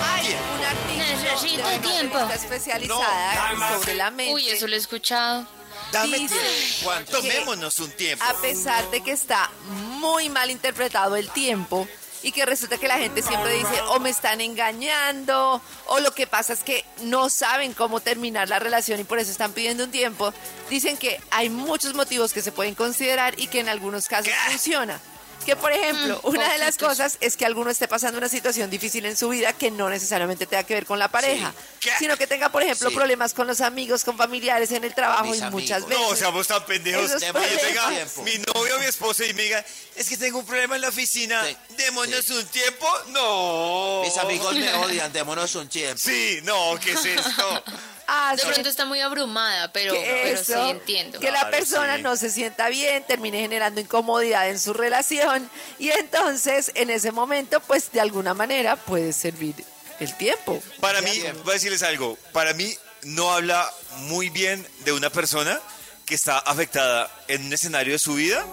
Hay 0.03 0.29
un 0.29 0.65
artículo 0.65 1.31
Necesito 1.33 1.69
de 1.69 1.77
una 1.77 1.83
tiempo. 1.83 2.19
revista 2.19 2.35
especializada 2.35 3.73
sobre 3.79 3.95
la 3.95 4.11
mente. 4.11 4.35
Uy, 4.35 4.49
eso 4.49 4.67
lo 4.67 4.75
he 4.75 4.79
escuchado. 4.79 5.47
Dame 5.93 6.19
Dice 6.19 6.35
tiempo. 6.39 6.93
que 7.07 7.13
Tomémonos 7.13 7.79
un 7.81 7.91
tiempo. 7.93 8.25
A 8.25 8.35
pesar 8.35 8.89
de 8.91 9.01
que 9.03 9.13
está 9.13 9.51
muy 9.99 10.29
mal 10.29 10.51
interpretado 10.51 11.17
el 11.17 11.31
tiempo 11.31 11.89
y 12.23 12.33
que 12.33 12.45
resulta 12.45 12.77
que 12.77 12.87
la 12.87 12.99
gente 12.99 13.23
siempre 13.23 13.55
dice 13.55 13.81
o 13.89 13.99
me 13.99 14.11
están 14.11 14.41
engañando 14.43 15.61
o 15.87 16.01
lo 16.01 16.13
que 16.15 16.27
pasa 16.27 16.53
es 16.53 16.61
que 16.63 16.85
no 17.03 17.31
saben 17.31 17.73
cómo 17.73 18.01
terminar 18.01 18.49
la 18.49 18.59
relación 18.59 19.01
y 19.01 19.05
por 19.05 19.19
eso 19.19 19.31
están 19.31 19.53
pidiendo 19.53 19.85
un 19.85 19.91
tiempo, 19.91 20.35
dicen 20.69 20.99
que 20.99 21.19
hay 21.31 21.49
muchos 21.49 21.95
motivos 21.95 22.33
que 22.35 22.43
se 22.43 22.53
pueden 22.53 22.75
considerar 22.75 23.39
y 23.41 23.47
que 23.47 23.61
en 23.61 23.69
algunos 23.71 24.07
casos 24.07 24.33
funciona. 24.49 25.01
Que 25.45 25.57
por 25.57 25.73
ejemplo, 25.73 26.21
Mm, 26.23 26.29
una 26.29 26.53
de 26.53 26.59
las 26.59 26.77
cosas 26.77 27.17
es 27.21 27.37
que 27.37 27.47
alguno 27.47 27.71
esté 27.71 27.89
pasando 27.89 28.19
una 28.19 28.29
situación 28.29 28.69
difícil 28.71 29.07
en 29.07 29.17
su 29.17 29.29
vida 29.31 29.53
que 29.55 29.71
no 29.71 29.89
necesariamente 29.89 30.47
tenga 30.47 30.65
que 30.65 30.75
ver 30.75 30.87
con 30.87 30.99
la 30.99 31.09
pareja, 31.09 31.53
¿Qué? 31.81 31.91
sino 31.99 32.17
que 32.17 32.27
tenga, 32.27 32.51
por 32.51 32.63
ejemplo, 32.63 32.91
Sí. 32.91 32.95
problemas 32.95 33.33
con 33.33 33.47
los 33.47 33.61
amigos, 33.63 34.05
con 34.05 34.17
familiares 34.19 34.71
en 34.73 34.85
el 34.85 34.95
trabajo 34.95 35.35
y 35.35 35.41
muchas 35.51 35.87
veces. 35.87 35.99
No, 36.09 36.15
seamos 36.15 36.47
tan 36.47 36.65
pendejos. 36.67 37.17
Tiempo. 37.17 38.23
mi 38.23 38.39
novio 38.55 38.77
o 38.77 38.79
mi 38.79 38.85
esposa 38.87 39.25
y 39.25 39.33
me 39.35 39.43
diga, 39.45 39.65
es 39.97 40.09
que 40.09 40.17
tengo 40.17 40.39
un 40.41 40.47
problema 40.47 40.77
en 40.77 40.83
la 40.83 40.89
oficina, 40.89 41.43
Sí, 41.47 41.57
démonos 41.77 42.29
un 42.31 42.45
tiempo. 42.47 42.87
No. 43.09 44.03
Mis 44.05 44.17
amigos 44.19 44.55
me 44.55 44.73
odian, 44.75 45.13
démonos 45.13 45.55
un 45.55 45.69
tiempo. 45.69 45.99
Sí, 45.99 46.41
no, 46.43 46.79
¿qué 46.81 46.93
es 46.93 47.05
esto? 47.05 47.65
Ah, 48.13 48.35
De 48.37 48.43
pronto 48.43 48.69
está 48.69 48.85
muy 48.87 49.01
abrumada, 49.01 49.73
pero, 49.73 49.95
pero 49.95 50.37
sí 50.37 50.53
eso, 50.53 50.71
entiendo. 50.71 51.21
que 51.21 51.31
la 51.31 51.49
persona 51.49 51.97
sí. 51.97 52.03
no 52.03 52.17
se 52.17 52.29
sienta 52.29 52.69
bien, 52.69 53.05
termine 53.07 53.41
generando 53.41 53.81
incomodidad 53.81 54.49
en 54.51 54.59
su 54.59 54.73
relación 54.73 55.49
y 55.79 55.91
entonces 55.91 56.73
en 56.75 56.91
ese 56.91 57.13
momento 57.13 57.61
pues 57.61 57.93
de 57.93 58.01
alguna 58.01 58.35
manera 58.35 58.75
puede 58.75 59.13
servir 59.13 59.55
el 60.01 60.17
tiempo. 60.17 60.61
Para 60.81 61.01
mí, 61.03 61.23
voy 61.45 61.51
a 61.51 61.55
decirles 61.55 61.85
algo, 61.85 62.19
para 62.33 62.53
mí 62.53 62.75
no 63.05 63.33
habla 63.33 63.71
muy 63.99 64.29
bien 64.29 64.67
de 64.81 64.91
una 64.91 65.11
persona 65.11 65.61
que 66.05 66.17
está 66.17 66.39
afectada 66.39 67.09
en 67.29 67.47
un 67.47 67.53
escenario 67.53 67.93
de 67.93 68.01
su 68.01 68.15
vida 68.15 68.45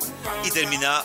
y 0.45 0.51
termina 0.51 1.03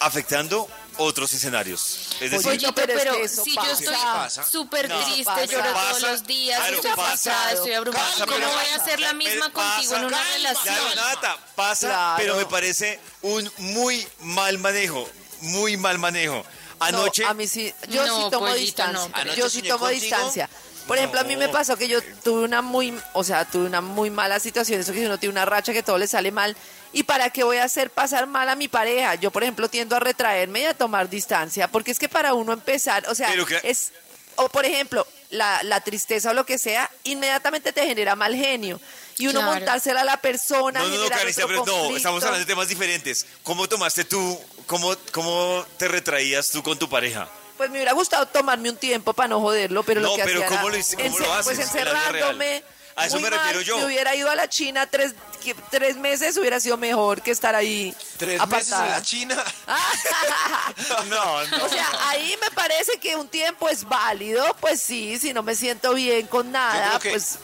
afectando 0.00 0.68
otros 1.02 1.32
escenarios. 1.32 2.08
Es 2.20 2.30
decir, 2.30 2.48
Oye, 2.50 2.72
pero 2.74 2.92
es 2.94 2.98
pero 3.02 3.16
que 3.16 3.28
si 3.28 3.54
pasa. 3.54 3.68
yo 3.68 3.72
estoy 3.92 4.44
súper 4.50 4.88
No, 4.88 5.00
triste, 5.04 5.24
pasa. 5.24 5.44
lloro 5.44 5.72
Pasa, 5.72 5.88
todos 5.88 6.02
los 6.02 6.26
días, 6.26 6.58
claro, 6.58 6.74
estoy 6.76 6.90
pasa. 6.92 7.10
pasada, 7.10 7.52
estoy 7.52 7.72
abrumada. 7.72 8.12
¿Cómo 8.18 8.26
pero- 8.26 8.48
voy 8.48 8.64
a 8.72 8.74
hacer 8.76 9.00
la 9.00 9.12
misma 9.12 9.48
Pasa, 9.50 9.72
contigo 9.74 9.96
en 9.96 10.04
una 10.04 10.16
Claro, 10.18 10.32
relación? 10.34 10.96
Nata, 10.96 11.36
pasa, 11.54 11.86
Claro. 11.88 12.14
pero 12.18 12.36
me 12.36 12.46
parece 12.46 13.00
un 13.22 13.50
muy 13.58 14.06
mal 14.20 14.58
manejo, 14.58 15.08
muy 15.40 15.76
mal 15.76 15.98
manejo. 15.98 16.44
Anoche, 16.80 17.22
No, 17.22 17.28
a 17.28 17.34
mí 17.34 17.46
sí, 17.46 17.72
yo 17.88 18.04
No, 18.06 18.16
sí 18.24 18.30
tomo 18.30 18.46
pollito, 18.46 18.58
distancia. 18.60 19.34
Yo 19.36 19.48
sí 19.48 19.62
tomo 19.62 19.78
contigo. 19.86 20.00
distancia. 20.00 20.48
Por 20.88 20.98
ejemplo, 20.98 21.20
a 21.20 21.24
mí 21.24 21.36
me 21.36 21.48
pasó 21.48 21.76
que 21.76 21.86
yo 21.86 22.00
tuve 22.24 22.42
una 22.42 22.60
muy, 22.60 22.92
o 23.12 23.22
sea, 23.22 23.44
tuve 23.44 23.66
una 23.66 23.80
muy 23.80 24.10
mala 24.10 24.40
situación, 24.40 24.80
eso 24.80 24.92
que 24.92 25.06
uno 25.06 25.16
tiene 25.16 25.32
una 25.32 25.44
racha 25.44 25.72
que 25.72 25.84
todo 25.84 25.96
le 25.96 26.08
sale 26.08 26.32
mal. 26.32 26.56
¿Y 26.92 27.04
para 27.04 27.30
qué 27.30 27.42
voy 27.44 27.56
a 27.58 27.64
hacer 27.64 27.90
pasar 27.90 28.26
mal 28.26 28.48
a 28.48 28.54
mi 28.56 28.68
pareja? 28.68 29.14
Yo, 29.14 29.30
por 29.30 29.42
ejemplo, 29.42 29.68
tiendo 29.68 29.96
a 29.96 30.00
retraerme 30.00 30.60
y 30.60 30.64
a 30.66 30.74
tomar 30.74 31.08
distancia, 31.08 31.68
porque 31.68 31.90
es 31.90 31.98
que 31.98 32.08
para 32.08 32.34
uno 32.34 32.52
empezar, 32.52 33.08
o 33.08 33.14
sea, 33.14 33.32
que- 33.46 33.60
es, 33.64 33.92
o 34.36 34.48
por 34.48 34.64
ejemplo, 34.66 35.06
la, 35.30 35.62
la 35.62 35.80
tristeza 35.80 36.30
o 36.30 36.34
lo 36.34 36.44
que 36.44 36.58
sea, 36.58 36.90
inmediatamente 37.04 37.72
te 37.72 37.86
genera 37.86 38.14
mal 38.14 38.34
genio. 38.34 38.80
Y 39.18 39.26
uno 39.26 39.40
Claro. 39.40 39.54
montársela 39.54 40.00
a 40.00 40.04
la 40.04 40.16
persona, 40.18 40.80
no, 40.80 40.88
no, 40.88 40.94
no, 40.96 41.02
otro 41.04 41.16
pero 41.46 41.64
no, 41.66 41.96
estamos 41.96 42.22
hablando 42.24 42.40
de 42.40 42.46
temas 42.52 42.68
diferentes. 42.68 43.26
¿Cómo 43.42 43.68
tomaste 43.68 44.04
tú, 44.04 44.38
cómo, 44.66 44.94
cómo 45.12 45.64
te 45.78 45.88
retraías 45.88 46.50
tú 46.50 46.62
con 46.62 46.78
tu 46.78 46.88
pareja? 46.88 47.28
Pues 47.56 47.70
me 47.70 47.76
hubiera 47.76 47.92
gustado 47.92 48.26
tomarme 48.26 48.70
un 48.70 48.76
tiempo 48.76 49.12
para 49.12 49.28
no 49.28 49.40
joderlo, 49.40 49.82
pero 49.82 50.00
No, 50.00 50.08
lo 50.08 50.16
que 50.16 50.24
pero 50.24 50.40
hacía 50.44 50.48
¿cómo 50.48 50.68
era 50.68 50.70
lo 50.70 50.76
hice- 50.78 50.96
cómo 50.96 51.18
lo 51.18 51.32
haces 51.34 51.44
Pues 51.44 51.58
en 51.58 51.68
A 52.96 53.06
eso 53.06 53.16
muy 53.16 53.24
me 53.24 53.30
refiero 53.30 53.60
yo. 53.62 53.78
Si 53.78 53.84
hubiera 53.84 54.14
ido 54.14 54.30
a 54.30 54.34
la 54.34 54.48
China 54.48 54.86
tres, 54.86 55.14
que- 55.42 55.54
tres 55.70 55.96
meses, 55.96 56.36
hubiera 56.36 56.60
sido 56.60 56.76
mejor 56.76 57.22
que 57.22 57.30
estar 57.30 57.54
ahí 57.54 57.94
Tres 58.18 58.38
meses 58.40 58.68
en 58.68 58.74
apartada. 58.74 58.86
la 58.98 59.02
China. 59.02 59.44
No, 61.08 61.44
no. 61.46 61.64
O 61.64 61.68
sea, 61.68 61.88
ahí 62.08 62.36
me 62.40 62.50
parece 62.50 62.98
que 62.98 63.16
un 63.16 63.28
tiempo 63.28 63.68
es 63.68 63.84
válido, 63.84 64.44
pues 64.60 64.80
sí, 64.80 65.18
si 65.18 65.32
no 65.32 65.42
me 65.42 65.54
siento 65.54 65.94
bien 65.94 66.26
con 66.26 66.50
nada, 66.52 66.88
creo 66.88 67.00
que- 67.00 67.10
pues 67.10 67.38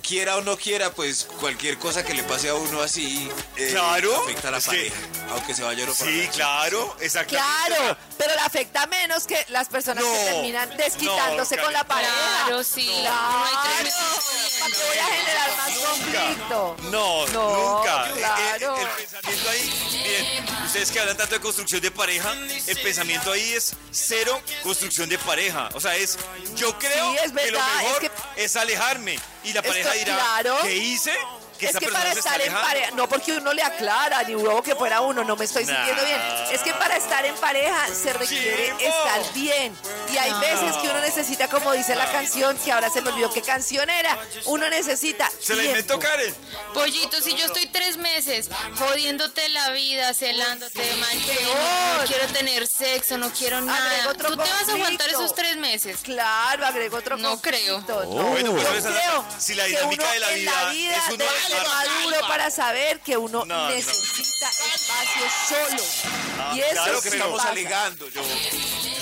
Quiera 0.00 0.36
o 0.36 0.40
no 0.40 0.56
quiera, 0.56 0.90
pues 0.90 1.26
cualquier 1.38 1.76
cosa 1.78 2.02
que 2.02 2.14
le 2.14 2.22
pase 2.22 2.48
a 2.48 2.54
uno 2.54 2.80
así 2.80 3.28
eh, 3.56 3.68
Claro, 3.72 4.16
afecta 4.22 4.48
a 4.48 4.52
la 4.52 4.56
es 4.58 4.64
que- 4.64 4.70
pareja. 4.70 4.96
Aunque 5.32 5.54
se 5.54 5.62
vaya 5.62 5.84
uno 5.84 5.92
para 5.92 6.10
Sí, 6.10 6.22
la- 6.24 6.30
claro, 6.30 6.96
exactamente. 7.00 7.76
claro, 7.76 7.96
pero 8.16 8.34
le 8.34 8.40
afecta 8.40 8.86
menos 8.86 9.26
que 9.26 9.44
las 9.50 9.68
personas 9.68 10.02
que 10.02 10.08
No, 10.10 10.24
terminan 10.24 10.74
desquitándose 10.78 11.56
no, 11.56 11.62
con 11.64 11.72
la 11.74 11.84
Karen. 11.84 12.06
pareja. 12.10 12.44
Claro, 12.46 12.64
sí. 12.64 12.86
Claro, 13.02 13.32
No 13.38 13.44
hay 13.44 13.54
tres 13.82 13.84
meses 13.84 14.57
¿para 14.70 14.82
qué 14.82 14.88
voy 14.88 14.98
a 14.98 15.06
generar 15.06 15.56
más 15.56 15.78
conflicto? 15.78 16.76
No, 16.90 17.26
No, 17.28 17.78
nunca. 17.78 18.12
claro. 18.14 18.76
El, 18.76 18.82
el 18.82 18.88
pensamiento 18.96 19.50
ahí, 19.50 19.90
miren, 19.92 20.64
ustedes 20.66 20.90
que 20.90 21.00
hablan 21.00 21.16
tanto 21.16 21.34
de 21.34 21.40
construcción 21.40 21.80
de 21.80 21.90
pareja, 21.90 22.32
el 22.66 22.80
pensamiento 22.80 23.32
ahí 23.32 23.52
es 23.54 23.72
cero 23.90 24.40
construcción 24.62 25.08
de 25.08 25.18
pareja. 25.18 25.68
O 25.74 25.80
sea, 25.80 25.96
es 25.96 26.18
yo 26.54 26.78
creo 26.78 27.12
Sí, 27.12 27.18
es 27.24 27.32
que 27.32 27.50
lo 27.50 27.58
mejor 27.60 28.10
es 28.36 28.56
alejarme. 28.56 29.18
Y 29.44 29.52
la 29.52 29.62
pareja 29.62 29.92
dirá, 29.92 30.14
claro. 30.16 30.58
¿qué 30.62 30.74
hice? 30.76 31.12
Que 31.58 31.66
es 31.66 31.74
esta 31.74 31.80
que 31.80 31.92
para 31.92 32.12
estar 32.12 32.40
en 32.40 32.52
pareja, 32.52 32.90
no 32.92 33.08
porque 33.08 33.32
uno 33.36 33.52
le 33.52 33.62
aclara, 33.62 34.22
ni 34.22 34.34
huevo 34.34 34.62
que 34.62 34.74
fuera 34.74 35.00
uno, 35.00 35.24
no 35.24 35.36
me 35.36 35.44
estoy 35.44 35.64
sintiendo 35.64 36.04
bien. 36.04 36.20
Es 36.52 36.60
que 36.60 36.72
para 36.74 36.96
estar 36.96 37.24
en 37.24 37.34
pareja 37.36 37.86
se 37.94 38.12
requiere 38.12 38.68
estar 38.80 39.32
bien. 39.34 39.76
Y 40.12 40.16
hay 40.16 40.32
veces 40.40 40.76
que 40.76 40.88
uno 40.88 41.00
necesita, 41.00 41.48
como 41.48 41.72
dice 41.72 41.94
la 41.96 42.10
canción, 42.10 42.56
que 42.58 42.72
ahora 42.72 42.90
se 42.90 43.02
me 43.02 43.10
olvidó 43.10 43.32
qué 43.32 43.42
canción 43.42 43.88
era, 43.90 44.18
uno 44.46 44.68
necesita. 44.68 45.30
Se 45.40 45.54
la 45.56 45.64
inventó 45.64 45.98
Karen. 45.98 46.34
Pollito, 46.74 47.20
si 47.20 47.34
yo 47.34 47.46
estoy 47.46 47.66
tres 47.66 47.96
meses 47.96 48.48
jodiéndote 48.78 49.48
la 49.50 49.70
vida, 49.70 50.14
celándote, 50.14 50.80
peor. 50.80 52.00
no 52.00 52.04
quiero 52.06 52.26
tener 52.32 52.66
sexo, 52.66 53.18
no 53.18 53.30
quiero 53.32 53.60
nada. 53.60 54.08
otro 54.08 54.28
¿Tú 54.30 54.36
te 54.36 54.50
vas 54.50 54.68
a 54.68 54.72
aguantar 54.72 55.08
esos 55.08 55.34
tres 55.34 55.56
meses? 55.56 55.98
Claro, 56.02 56.66
agrego 56.66 56.98
otro 56.98 57.16
No 57.16 57.40
creo. 57.40 57.80
No, 57.88 58.04
Bueno, 58.28 58.52
pues, 58.52 58.64
yo 58.64 58.74
esa- 58.74 58.90
creo 58.90 59.24
si 59.38 59.54
la 59.54 59.64
dinámica 59.64 60.12
de 60.12 60.18
la 60.20 60.28
vida 60.30 60.52
la 60.62 60.70
vida 60.70 60.96
es 60.96 61.14
uno 61.14 61.24
maduro 61.50 62.28
para 62.28 62.50
saber 62.50 63.00
que 63.00 63.16
uno 63.16 63.44
No, 63.44 63.56
no. 63.56 63.70
necesita 63.70 64.48
espacio 64.48 65.26
solo. 65.48 66.54
y 66.54 66.60
eso 66.60 66.72
claro 66.72 67.02
que 67.02 67.10
sí 67.10 67.16
estamos 67.16 67.36
pasa. 67.38 67.50
alegando. 67.50 68.08
Yo, 68.08 68.22
yo 68.22 68.28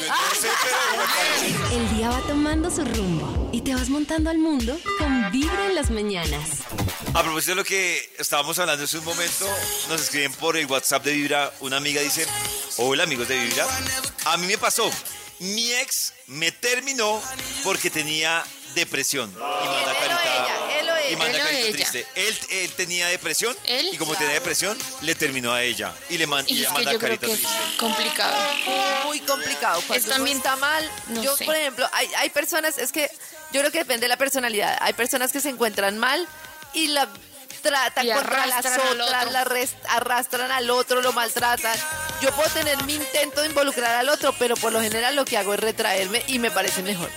Ah. 0.09 0.19
pero 0.41 0.77
me 0.99 1.07
parece. 1.15 1.75
El 1.77 1.97
día 1.97 2.11
va 2.11 2.21
tomando 2.21 2.71
su 2.71 2.85
rumbo 2.85 3.51
y 3.53 3.61
te 3.63 3.75
vas 3.75 3.89
montando 3.89 4.31
al 4.31 4.39
mundo 4.39 4.79
con 4.99 5.31
Vibra 5.33 5.67
en 5.67 5.75
las 5.75 5.91
mañanas. 5.91 6.49
A 7.15 7.23
propósito 7.23 7.53
de 7.53 7.57
lo 7.57 7.65
que 7.65 8.13
estábamos 8.19 8.59
hablando 8.59 8.85
hace 8.85 8.99
un 8.99 9.05
momento, 9.05 9.47
nos 9.89 10.01
escriben 10.03 10.33
por 10.35 10.57
el 10.57 10.67
WhatsApp 10.67 11.03
de 11.05 11.13
Vibra. 11.13 11.53
Una 11.61 11.79
amiga 11.79 12.03
dice: 12.03 12.27
Hola, 12.77 13.05
amigos 13.05 13.27
de 13.29 13.39
Vibra. 13.39 13.67
A 14.27 14.37
mí 14.37 14.47
me 14.47 14.59
pasó. 14.59 14.91
Mi 15.39 15.73
ex 15.73 16.13
me 16.27 16.51
terminó 16.53 17.23
porque 17.65 17.91
tenía 17.91 18.45
depresión. 18.75 19.31
Y 19.31 19.69
Y 21.17 21.19
manda 21.19 21.39
carita 21.39 21.59
ella. 21.61 21.73
triste. 21.73 22.07
Él, 22.15 22.39
él 22.51 22.71
tenía 22.73 23.09
depresión 23.09 23.57
¿Él? 23.65 23.91
y 23.93 23.97
como 23.97 24.15
tenía 24.15 24.35
depresión, 24.35 24.79
le 25.03 25.15
terminó 25.15 25.53
a 25.53 25.63
ella. 25.63 25.93
Y 26.09 26.19
le, 26.19 26.27
man- 26.27 26.45
y 26.49 26.63
manda 26.73 26.99
carita 26.99 27.27
es 27.27 27.33
triste. 27.33 27.49
complicado. 27.79 28.37
muy 29.05 29.21
complicado. 29.21 29.83
Cuando 29.87 30.09
también- 30.09 30.37
está 30.39 30.57
mal, 30.57 30.91
no 31.09 31.23
yo, 31.23 31.37
sé. 31.37 31.45
por 31.45 31.55
ejemplo, 31.57 31.89
hay, 31.93 32.09
hay 32.19 32.31
personas, 32.31 32.79
es 32.79 32.93
que 32.93 33.11
yo 33.53 33.61
creo 33.61 33.73
que 33.73 33.79
depende 33.79 34.05
de 34.05 34.09
la 34.09 34.17
personalidad. 34.17 34.77
Hay 34.81 34.93
personas 34.93 35.33
que 35.33 35.41
se 35.41 35.49
encuentran 35.49 35.99
mal 35.99 36.27
y 36.75 36.89
la 36.89 37.09
tratan 37.63 38.07
Y 38.07 38.13
contra 38.13 38.47
las 38.47 38.65
arrastran 38.67 38.81
al 38.89 39.01
otras, 39.01 39.23
otro. 39.27 39.33
la 39.33 39.95
arrastran 39.97 40.53
al 40.53 40.71
otro, 40.71 41.01
lo 41.03 41.13
maltratan. 41.13 41.77
Yo 42.21 42.31
puedo 42.35 42.49
tener 42.51 42.81
mi 42.85 42.95
intento 42.95 43.41
de 43.41 43.49
involucrar 43.49 43.95
al 43.97 44.09
otro, 44.09 44.33
pero 44.39 44.57
por 44.57 44.73
lo 44.73 44.81
general 44.81 45.17
lo 45.17 45.25
que 45.25 45.37
hago 45.37 45.55
es 45.55 45.61
retraerme 45.61 46.23
y 46.29 46.39
me 46.39 46.51
parece 46.51 46.83
mejor. 46.83 47.11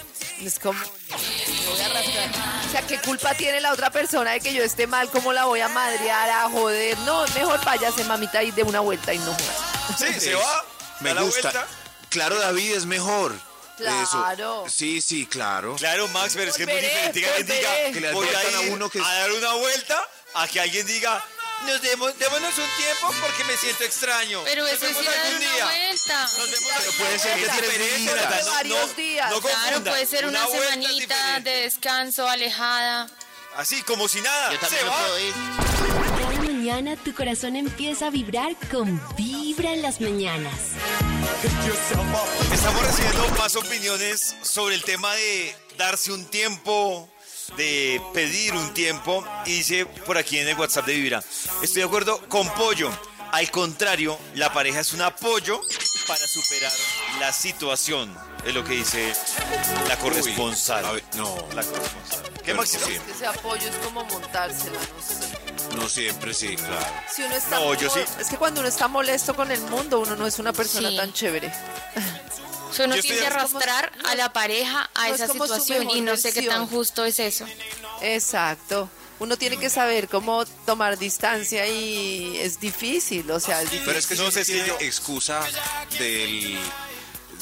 Es 0.44 0.58
como, 0.60 0.80
voy 0.80 1.80
a 1.82 1.86
arrastrar. 1.86 2.59
O 2.70 2.72
sea, 2.72 2.86
¿qué 2.86 3.00
culpa 3.00 3.34
tiene 3.34 3.60
la 3.62 3.74
otra 3.74 3.90
persona 3.90 4.32
de 4.32 4.40
que 4.42 4.54
yo 4.54 4.62
esté 4.64 4.86
mal? 4.86 5.10
¿Cómo 5.10 5.34
la 5.34 5.46
voy 5.46 5.60
a 5.60 5.68
madrear, 5.70 6.30
a 6.30 6.50
joder? 6.50 6.96
No, 7.00 7.26
mejor 7.34 7.64
váyase, 7.66 8.04
mamita, 8.04 8.44
y 8.44 8.52
de 8.52 8.62
una 8.62 8.80
vuelta 8.80 9.12
y 9.12 9.18
no 9.18 9.34
jodas. 9.34 9.98
Sí, 9.98 10.20
se 10.20 10.36
va. 10.36 10.66
Me 11.00 11.10
da 11.10 11.16
la 11.16 11.22
gusta. 11.24 11.50
vuelta. 11.52 11.68
Claro, 12.10 12.38
David, 12.40 12.76
es 12.76 12.86
mejor. 12.86 13.34
Claro. 13.78 14.66
Sí, 14.70 15.02
sí, 15.02 15.26
claro. 15.26 15.76
Claro, 15.78 16.08
Max, 16.10 16.34
pero 16.36 16.52
es 16.52 16.58
que 16.58 16.64
es 16.64 16.70
muy 16.70 16.80
diferente 16.82 17.22
que 17.22 17.28
alguien 17.28 17.48
diga. 17.48 17.70
Que 17.94 18.02
le 18.02 18.12
voy 18.12 18.28
a 18.28 18.58
a 18.58 18.62
uno 18.72 18.90
que- 18.90 19.00
a 19.00 19.14
dar 19.20 19.32
una 19.32 19.54
vuelta 19.54 20.04
a 20.36 20.48
que 20.48 20.60
alguien 20.60 20.86
diga 20.86 21.24
nos 21.66 21.82
demos, 21.82 22.18
démonos 22.18 22.58
un 22.58 22.70
tiempo 22.78 23.14
porque 23.22 23.44
me 23.46 23.58
siento 23.58 23.84
extraño. 23.84 24.42
Pero 24.46 24.64
Nos 24.64 24.72
eso 24.74 24.88
es 24.88 24.98
algún 24.98 25.08
una 25.38 25.40
día. 25.40 25.66
vuelta. 25.66 26.22
Nos 26.38 26.52
vemos 26.52 26.70
Pero 26.80 26.92
puede 26.94 27.20
ser 27.20 27.36
de 27.36 27.42
Es 27.44 27.48
tres 27.50 27.62
diferente, 27.62 27.98
días. 29.02 29.34
Claro, 29.42 29.84
puede 29.84 30.06
ser 30.06 30.26
una, 30.26 30.44
es 30.46 30.52
semanita 30.52 31.40
de 31.42 31.52
descanso, 31.64 32.28
alejada. 32.28 33.10
Así, 33.56 33.82
como 33.84 34.08
si 34.08 34.22
nada. 34.22 34.52
Yo 34.52 34.58
se 34.60 34.66
también 34.66 34.88
va. 34.88 34.98
puedo 35.00 35.20
ir. 35.20 35.34
Cada 36.20 36.42
mañana 36.44 36.96
tu 36.98 37.14
corazón 37.14 37.56
empieza 37.56 38.08
a 38.08 38.10
vibrar 38.10 38.56
con 38.72 39.02
Vibra 39.16 39.72
en 39.74 39.82
las 39.82 40.00
mañanas. 40.02 40.54
Estamos 42.54 42.84
recibiendo 42.86 43.28
más 43.38 43.56
opiniones 43.56 44.36
sobre 44.44 44.76
el 44.76 44.84
tema 44.84 45.14
de 45.16 45.56
darse 45.78 46.12
un 46.12 46.26
tiempo, 46.26 47.10
de 47.58 48.02
pedir 48.14 48.54
un 48.54 48.74
tiempo. 48.74 49.26
Y 49.46 49.54
dice 49.58 49.86
por 49.86 50.18
aquí 50.18 50.38
en 50.40 50.48
el 50.48 50.56
WhatsApp 50.58 50.86
de 50.86 50.94
Vibra, 50.96 51.24
estoy 51.62 51.82
de 51.82 51.88
acuerdo 51.88 52.20
con 52.28 52.48
Pollo. 52.56 52.92
Al 53.32 53.52
contrario, 53.52 54.18
la 54.34 54.52
pareja 54.52 54.80
es 54.80 54.92
un 54.94 55.02
apoyo 55.02 55.62
para 56.08 56.26
superar 56.28 56.72
la 57.20 57.32
situación. 57.32 58.16
Es 58.44 58.54
lo 58.56 58.64
que 58.64 58.74
dice 58.74 59.14
la 59.88 59.96
corresponsal. 59.98 60.84
ver, 60.96 61.04
no. 61.16 61.36
La 61.54 61.64
corresponsal. 61.64 62.24
¿Qué, 62.34 62.42
Pero 62.46 62.58
Maxito? 62.58 62.88
sí. 62.88 62.98
Ese 63.16 63.28
apoyo 63.28 63.70
es 63.70 63.76
como 63.86 64.04
montársela, 64.06 64.80
no 64.80 65.02
sé. 65.04 65.76
No 65.78 65.88
siempre, 65.88 66.34
sí, 66.34 66.56
claro. 66.56 66.86
Si 67.16 67.22
uno 67.22 67.36
está 67.36 67.60
No, 67.60 67.74
yo 67.76 67.88
mo- 67.90 67.94
sí. 67.94 68.00
Es 68.20 68.28
que 68.30 68.38
cuando 68.38 68.62
uno 68.62 68.70
está 68.70 68.88
molesto 68.88 69.36
con 69.36 69.52
el 69.52 69.62
mundo, 69.62 70.00
uno 70.00 70.16
no 70.16 70.26
es 70.26 70.40
una 70.40 70.52
persona 70.52 70.90
Sí. 70.90 70.98
tan 70.98 71.14
chévere. 71.14 71.54
O 72.70 72.74
sea, 72.74 72.86
uno 72.86 72.96
Yo 72.96 73.02
tiene 73.02 73.20
que 73.20 73.28
arrastrar 73.28 73.92
a 74.06 74.16
la 74.16 74.32
pareja 74.32 74.90
a 74.94 75.08
no 75.08 75.16
es 75.16 75.22
esa 75.22 75.28
como 75.28 75.48
su 75.48 75.56
situación 75.56 75.90
y 75.92 76.02
no 76.02 76.18
sé 76.18 76.32
qué 76.34 76.44
tan 76.44 76.68
justo 76.68 77.06
es 77.06 77.20
eso. 77.20 77.46
Exacto. 78.02 78.90
Uno 79.20 79.36
tiene 79.38 79.58
que 79.58 79.70
saber 79.70 80.08
cómo 80.08 80.46
tomar 80.66 80.98
distancia 80.98 81.68
y 81.68 82.38
es 82.38 82.60
difícil, 82.60 83.30
o 83.32 83.40
sea, 83.40 83.58
es 83.62 83.66
difícil. 83.66 83.86
Pero 83.86 84.00
es 84.00 84.08
que 84.08 84.16
No 84.16 84.32
se 84.32 84.46
si 84.46 84.54
tiene 84.54 84.72
excusa 84.80 85.42
del 85.98 86.58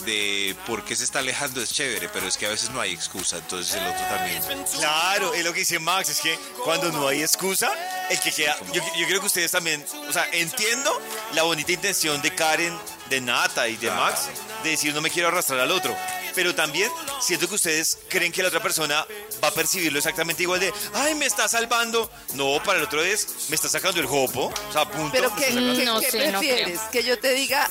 de 0.07 0.55
por 0.65 0.83
qué 0.85 0.95
se 0.95 1.03
está 1.03 1.19
alejando 1.19 1.61
es 1.61 1.71
chévere, 1.73 2.07
pero 2.09 2.25
es 2.27 2.37
que 2.37 2.45
a 2.45 2.49
veces 2.49 2.69
no 2.71 2.79
hay 2.79 2.93
excusa, 2.93 3.37
entonces 3.37 3.75
el 3.75 3.85
otro 3.85 4.01
también. 4.07 4.41
Claro, 4.79 5.33
es 5.33 5.43
lo 5.43 5.51
que 5.53 5.59
dice 5.59 5.77
Max, 5.79 6.09
es 6.09 6.21
que 6.21 6.39
cuando 6.63 6.91
no 6.93 7.07
hay 7.09 7.21
excusa, 7.21 7.71
el 8.09 8.19
que 8.21 8.31
queda, 8.31 8.57
yo, 8.73 8.81
yo 8.97 9.05
creo 9.05 9.19
que 9.19 9.25
ustedes 9.27 9.51
también, 9.51 9.85
o 10.09 10.13
sea, 10.13 10.27
entiendo 10.31 10.99
la 11.33 11.43
bonita 11.43 11.73
intención 11.73 12.21
de 12.21 12.33
Karen, 12.33 12.75
de 13.09 13.19
Nata 13.21 13.67
y 13.67 13.75
de 13.75 13.91
Max, 13.91 14.21
de 14.63 14.69
decir 14.71 14.93
no 14.93 15.01
me 15.01 15.09
quiero 15.09 15.27
arrastrar 15.27 15.59
al 15.59 15.71
otro, 15.71 15.95
pero 16.33 16.55
también 16.55 16.89
siento 17.19 17.47
que 17.49 17.55
ustedes 17.55 17.97
creen 18.09 18.31
que 18.31 18.41
la 18.41 18.47
otra 18.47 18.61
persona 18.61 19.05
va 19.43 19.47
a 19.49 19.51
percibirlo 19.51 19.97
exactamente 19.97 20.43
igual 20.43 20.59
de, 20.59 20.73
ay, 20.93 21.15
me 21.15 21.25
está 21.25 21.47
salvando, 21.49 22.09
no, 22.35 22.61
para 22.63 22.79
el 22.79 22.85
otro 22.85 23.03
es, 23.03 23.49
me 23.49 23.55
está 23.55 23.67
sacando 23.67 23.99
el 23.99 24.07
jopo, 24.07 24.53
o 24.69 24.71
sea, 24.73 24.85
punto. 24.89 25.09
Pero 25.11 25.35
¿qué, 25.35 25.47
está 25.49 25.59
sacando- 25.59 25.75
qué- 25.79 25.85
No 25.85 25.99
qué 25.99 26.11
sé, 26.11 26.31
no 26.31 26.39
prefieres? 26.39 26.79
que 26.91 27.03
yo 27.03 27.19
te 27.19 27.33
diga, 27.33 27.69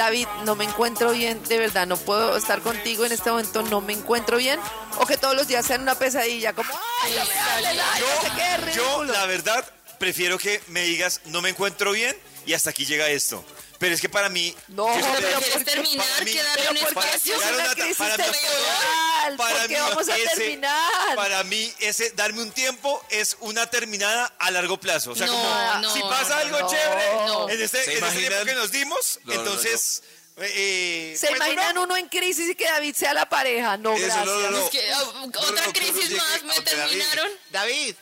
David, 0.00 0.26
no 0.46 0.56
me 0.56 0.64
encuentro 0.64 1.12
bien, 1.12 1.42
de 1.44 1.58
verdad, 1.58 1.86
no 1.86 1.98
puedo 1.98 2.34
estar 2.38 2.62
contigo 2.62 3.04
en 3.04 3.12
este 3.12 3.28
momento, 3.28 3.60
no 3.60 3.82
me 3.82 3.92
encuentro 3.92 4.38
bien, 4.38 4.58
o 4.96 5.04
que 5.04 5.18
todos 5.18 5.36
los 5.36 5.46
días 5.46 5.66
sean 5.66 5.82
una 5.82 5.94
pesadilla, 5.94 6.54
como, 6.54 6.70
ay, 7.02 7.12
no 7.18 7.24
me 7.26 7.38
hables, 7.38 7.82
ay, 7.92 8.00
no 8.00 8.22
sé 8.22 8.34
qué, 8.34 8.72
Yo, 8.76 8.82
ridículo. 8.84 9.12
la 9.12 9.26
verdad, 9.26 9.62
prefiero 9.98 10.38
que 10.38 10.62
me 10.68 10.80
digas, 10.84 11.20
no 11.26 11.42
me 11.42 11.50
encuentro 11.50 11.92
bien 11.92 12.16
y 12.46 12.54
hasta 12.54 12.70
aquí 12.70 12.86
llega 12.86 13.10
esto. 13.10 13.44
Pero 13.80 13.94
es 13.94 14.00
que 14.02 14.08
para 14.10 14.28
mí... 14.28 14.54
No, 14.68 14.84
pero 14.92 15.00
siempre- 15.06 15.30
¿por 15.32 15.40
¿Quieres 15.42 15.58
qué? 15.58 15.64
terminar 15.64 16.06
Para 16.06 16.24
mí- 16.24 16.32
que 16.32 16.42
darle 16.42 16.54
Pero 16.68 16.70
un 16.70 16.78
¿por 16.80 17.02
qué 17.02 17.08
espacio? 17.08 17.34
es 17.34 17.40
Claro, 17.40 17.56
una 17.56 17.74
crisis 17.74 17.96
para 17.96 18.16
mí- 18.18 18.22
para 18.22 19.36
¿Por 19.36 19.62
qué 19.62 19.68
mí 19.68 19.74
vamos 19.80 20.08
a 20.10 20.16
ese- 20.18 20.28
terminar? 20.36 21.16
Para 21.16 21.44
mí, 21.44 21.74
ese 21.78 22.10
darme 22.10 22.42
un 22.42 22.52
tiempo 22.52 23.02
es 23.08 23.36
una 23.40 23.68
terminada 23.70 24.34
a 24.38 24.50
largo 24.50 24.78
plazo. 24.78 25.12
O 25.12 25.16
sea, 25.16 25.26
No, 25.26 25.32
como 25.32 25.80
no, 25.80 25.94
si 25.94 26.00
pasa 26.02 26.28
no, 26.28 26.34
algo 26.42 26.60
no. 26.60 26.68
chévere 26.70 27.12
No. 27.26 27.48
en 27.48 27.62
este, 27.62 27.82
¿Se 27.82 27.84
en 27.84 27.90
este 27.96 27.98
imaginan? 27.98 28.28
tiempo 28.28 28.44
que 28.44 28.54
nos 28.54 28.70
dimos, 28.70 29.18
No, 29.24 29.34
no, 29.34 29.34
no, 29.34 29.40
entonces. 29.50 30.02
eh, 30.36 31.16
¿Se 31.18 31.26
pues, 31.28 31.36
imaginan 31.38 31.70
uno- 31.78 31.82
uno 31.84 31.96
en 31.96 32.08
crisis 32.10 32.50
y 32.50 32.54
que 32.54 32.66
David 32.66 32.94
sea 32.94 33.14
la 33.14 33.30
pareja? 33.30 33.78
No, 33.78 33.94
Eso, 33.94 34.04
gracias. 34.04 34.26
no, 34.26 34.40
no, 34.40 34.50
no. 34.50 34.58
Es 34.58 34.70
que, 34.70 34.92
ah, 34.92 35.04
no, 35.32 35.40
otra 35.40 35.72
crisis 35.72 36.10
más, 36.18 36.42
me 36.42 36.52
David- 36.52 36.64
terminaron. 36.64 37.30
David, 37.48 37.94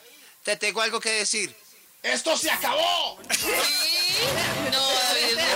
te 0.42 0.56
tengo 0.56 0.80
algo 0.80 0.98
que 0.98 1.10
decir. 1.10 1.54
¡Esto 2.00 2.36
se 2.38 2.48
acabó! 2.50 3.18
Sí. 3.38 3.46
No, 4.72 4.88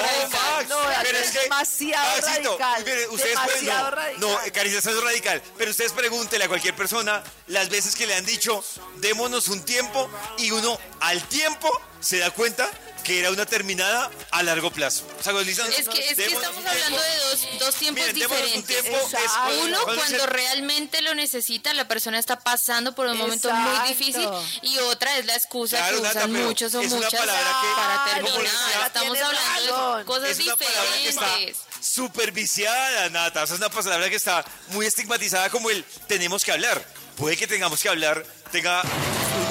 radical. 0.02 0.68
No, 0.68 0.78
pero 1.02 1.18
es 1.18 1.26
es 1.26 1.32
que- 1.32 1.38
demasiado 1.42 2.20
Maxito, 2.20 2.58
radical, 2.58 2.84
mire, 2.84 3.08
ustedes 3.08 3.30
demasiado 3.30 3.84
no, 3.84 3.90
radical. 3.96 4.20
No, 4.20 4.38
Caricia, 4.52 4.78
eso 4.78 4.90
es 4.90 5.02
radical. 5.04 5.42
Pero 5.58 5.70
ustedes 5.70 5.92
pregúntenle 5.92 6.44
a 6.44 6.48
cualquier 6.48 6.74
persona 6.76 7.22
las 7.48 7.68
veces 7.68 7.96
que 7.96 8.06
le 8.06 8.14
han 8.14 8.24
dicho, 8.26 8.64
démonos 8.96 9.48
un 9.48 9.64
tiempo, 9.64 10.08
y 10.38 10.50
uno 10.50 10.78
al 11.00 11.22
tiempo 11.28 11.68
se 12.00 12.18
da 12.18 12.30
cuenta 12.30 12.68
que 13.04 13.18
era 13.20 13.30
una 13.30 13.44
terminada 13.46 14.10
a 14.30 14.42
largo 14.42 14.70
plazo. 14.70 15.04
O 15.18 15.22
sea, 15.22 15.32
cuando 15.32 15.44
dicen, 15.44 15.66
Es 15.72 15.88
que, 15.88 15.98
es 16.00 16.08
que 16.10 16.14
"Démonos 16.14 16.42
estamos 16.42 16.60
un 16.62 16.68
hablando 16.68 16.98
tiempo", 17.00 17.02
de 17.02 17.28
dos, 17.30 17.58
dos 17.58 17.74
tiempos 17.76 18.04
Miren, 18.06 18.18
démonos 18.20 18.40
un 18.42 18.46
diferentes. 18.46 18.82
tiempo, 18.82 19.18
es. 19.18 19.58
Uno, 19.62 19.78
cuando 19.84 20.26
realmente 20.26 21.02
lo 21.02 21.14
necesita, 21.14 21.72
la 21.74 21.88
persona 21.88 22.18
está 22.18 22.38
pasando 22.40 22.94
por 22.94 23.06
un 23.06 23.16
momento 23.18 23.50
muy 23.52 23.88
difícil. 23.88 24.28
Y 24.62 24.78
otra 24.78 25.18
es 25.18 25.26
la 25.26 25.34
excusa 25.36 25.78
Claro, 25.78 26.02
que 26.02 26.08
usan 26.08 26.32
muchos 26.32 26.74
o 26.74 26.80
es 26.80 26.92
una 26.92 26.96
muchas 27.06 27.20
palabra 27.20 27.56
que- 27.60 27.74
para 27.76 28.04
terminar. 28.14 28.86
Estamos 28.86 29.18
hablando 29.18 29.70
razón. 29.72 29.98
de 29.98 30.04
cosas 30.04 30.30
es 30.30 30.40
una 30.40 30.56
palabra 30.56 30.92
que 31.02 31.08
está 31.08 31.36
diferentes. 31.36 32.34
viciada, 32.34 33.08
Nata. 33.10 33.42
O 33.42 33.46
sea, 33.46 33.54
es 33.54 33.60
una 33.60 33.70
palabra 33.70 34.08
que 34.08 34.16
está 34.16 34.44
muy 34.68 34.86
estigmatizada 34.86 35.50
como 35.50 35.70
el 35.70 35.84
tenemos 36.06 36.44
que 36.44 36.52
hablar. 36.52 36.82
Puede 37.16 37.36
que 37.36 37.46
tengamos 37.46 37.80
que 37.80 37.88
hablar, 37.88 38.24
tenga, 38.52 38.82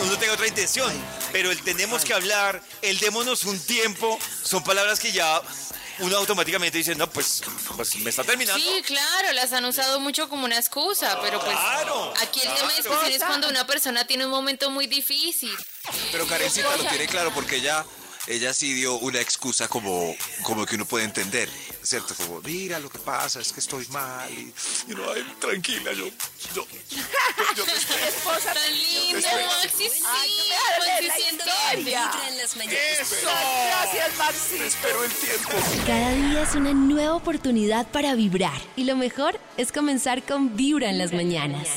uno 0.04 0.18
tenga 0.18 0.34
otra 0.34 0.48
intención, 0.48 0.94
pero 1.34 1.52
el 1.52 1.62
tenemos 1.62 2.06
que 2.06 2.14
hablar, 2.14 2.62
el 2.82 3.00
démonos 3.00 3.44
un 3.44 3.60
tiempo, 3.60 4.18
son 4.44 4.64
palabras 4.64 5.00
que 5.00 5.12
ya 5.12 5.42
uno 6.00 6.18
automáticamente 6.18 6.78
dice, 6.78 6.96
no, 6.96 7.10
pues, 7.10 7.44
pues 7.76 7.96
me 7.98 8.10
está 8.10 8.24
terminando. 8.24 8.64
Sí, 8.64 8.82
claro, 8.84 9.34
las 9.34 9.52
han 9.54 9.66
usado 9.66 10.00
mucho 10.00 10.30
como 10.30 10.46
una 10.46 10.58
excusa, 10.58 11.20
pero 11.22 11.40
pues 11.40 11.58
Claro, 11.58 12.14
aquí 12.22 12.42
el 12.42 12.54
tema 12.54 12.70
de 12.70 12.78
discusión 12.78 13.12
es 13.12 13.24
cuando 13.24 13.50
una 13.50 13.68
persona 13.68 14.06
tiene 14.06 14.26
un 14.26 14.32
momento 14.32 14.70
muy 14.70 14.88
difícil. 14.88 15.52
Pero 16.12 16.26
Karencita 16.28 16.76
lo 16.78 16.86
tiene 16.86 17.08
claro 17.08 17.32
porque 17.34 17.58
ella, 17.58 17.86
ella 18.28 18.54
sí 18.54 18.74
dio 18.74 18.96
una 18.96 19.20
excusa 19.20 19.68
como, 19.68 20.16
como 20.44 20.66
que 20.66 20.76
uno 20.76 20.86
puede 20.86 21.06
entender, 21.06 21.50
¿cierto? 21.84 22.16
Como, 22.16 22.42
mira 22.42 22.80
lo 22.80 22.90
que 22.90 23.00
pasa, 23.00 23.40
es 23.40 23.52
que 23.52 23.60
estoy 23.60 23.86
mal 23.88 24.32
y, 24.32 24.54
y 24.88 24.96
no, 24.96 25.12
ay, 25.12 25.24
tranquila, 25.40 25.92
yo, 25.94 26.08
yo, 26.56 26.68
yo, 26.90 27.04
yo. 27.56 27.66
Esposa, 28.22 28.54
Tan 28.54 28.64
Ay, 30.06 30.32
no. 31.38 31.84
Vibra 31.84 32.28
en 32.30 32.38
las 32.38 32.56
mañanas. 32.56 32.78
Gracias, 33.24 34.18
Maxi. 34.18 34.58
Espero 34.58 35.04
el 35.04 35.12
tiempo. 35.12 35.50
Cada 35.88 36.12
día 36.12 36.44
es 36.44 36.54
una 36.54 36.72
nueva 36.74 37.16
oportunidad 37.16 37.88
para 37.88 38.14
vibrar. 38.14 38.62
Y 38.76 38.84
lo 38.84 38.96
mejor 38.96 39.40
es 39.58 39.72
comenzar 39.72 40.22
con 40.24 40.56
Vibra 40.56 40.92
en 40.92 41.00
las 41.00 41.14
mañanas. 41.14 41.68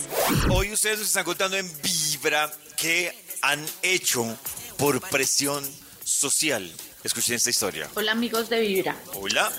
Hoy 0.51 0.71
ustedes 0.71 0.99
nos 0.99 1.09
están 1.09 1.25
contando 1.25 1.57
en 1.57 1.71
Vibra 1.83 2.53
que 2.77 3.17
han 3.41 3.65
hecho 3.81 4.37
por 4.77 5.01
presión 5.01 5.67
social. 6.05 6.71
Escuchen 7.05 7.37
esta 7.37 7.49
historia. 7.49 7.89
Hola 7.95 8.13
amigos 8.13 8.51
de 8.51 8.61
Vibra. 8.61 8.97
Hola. 9.15 9.51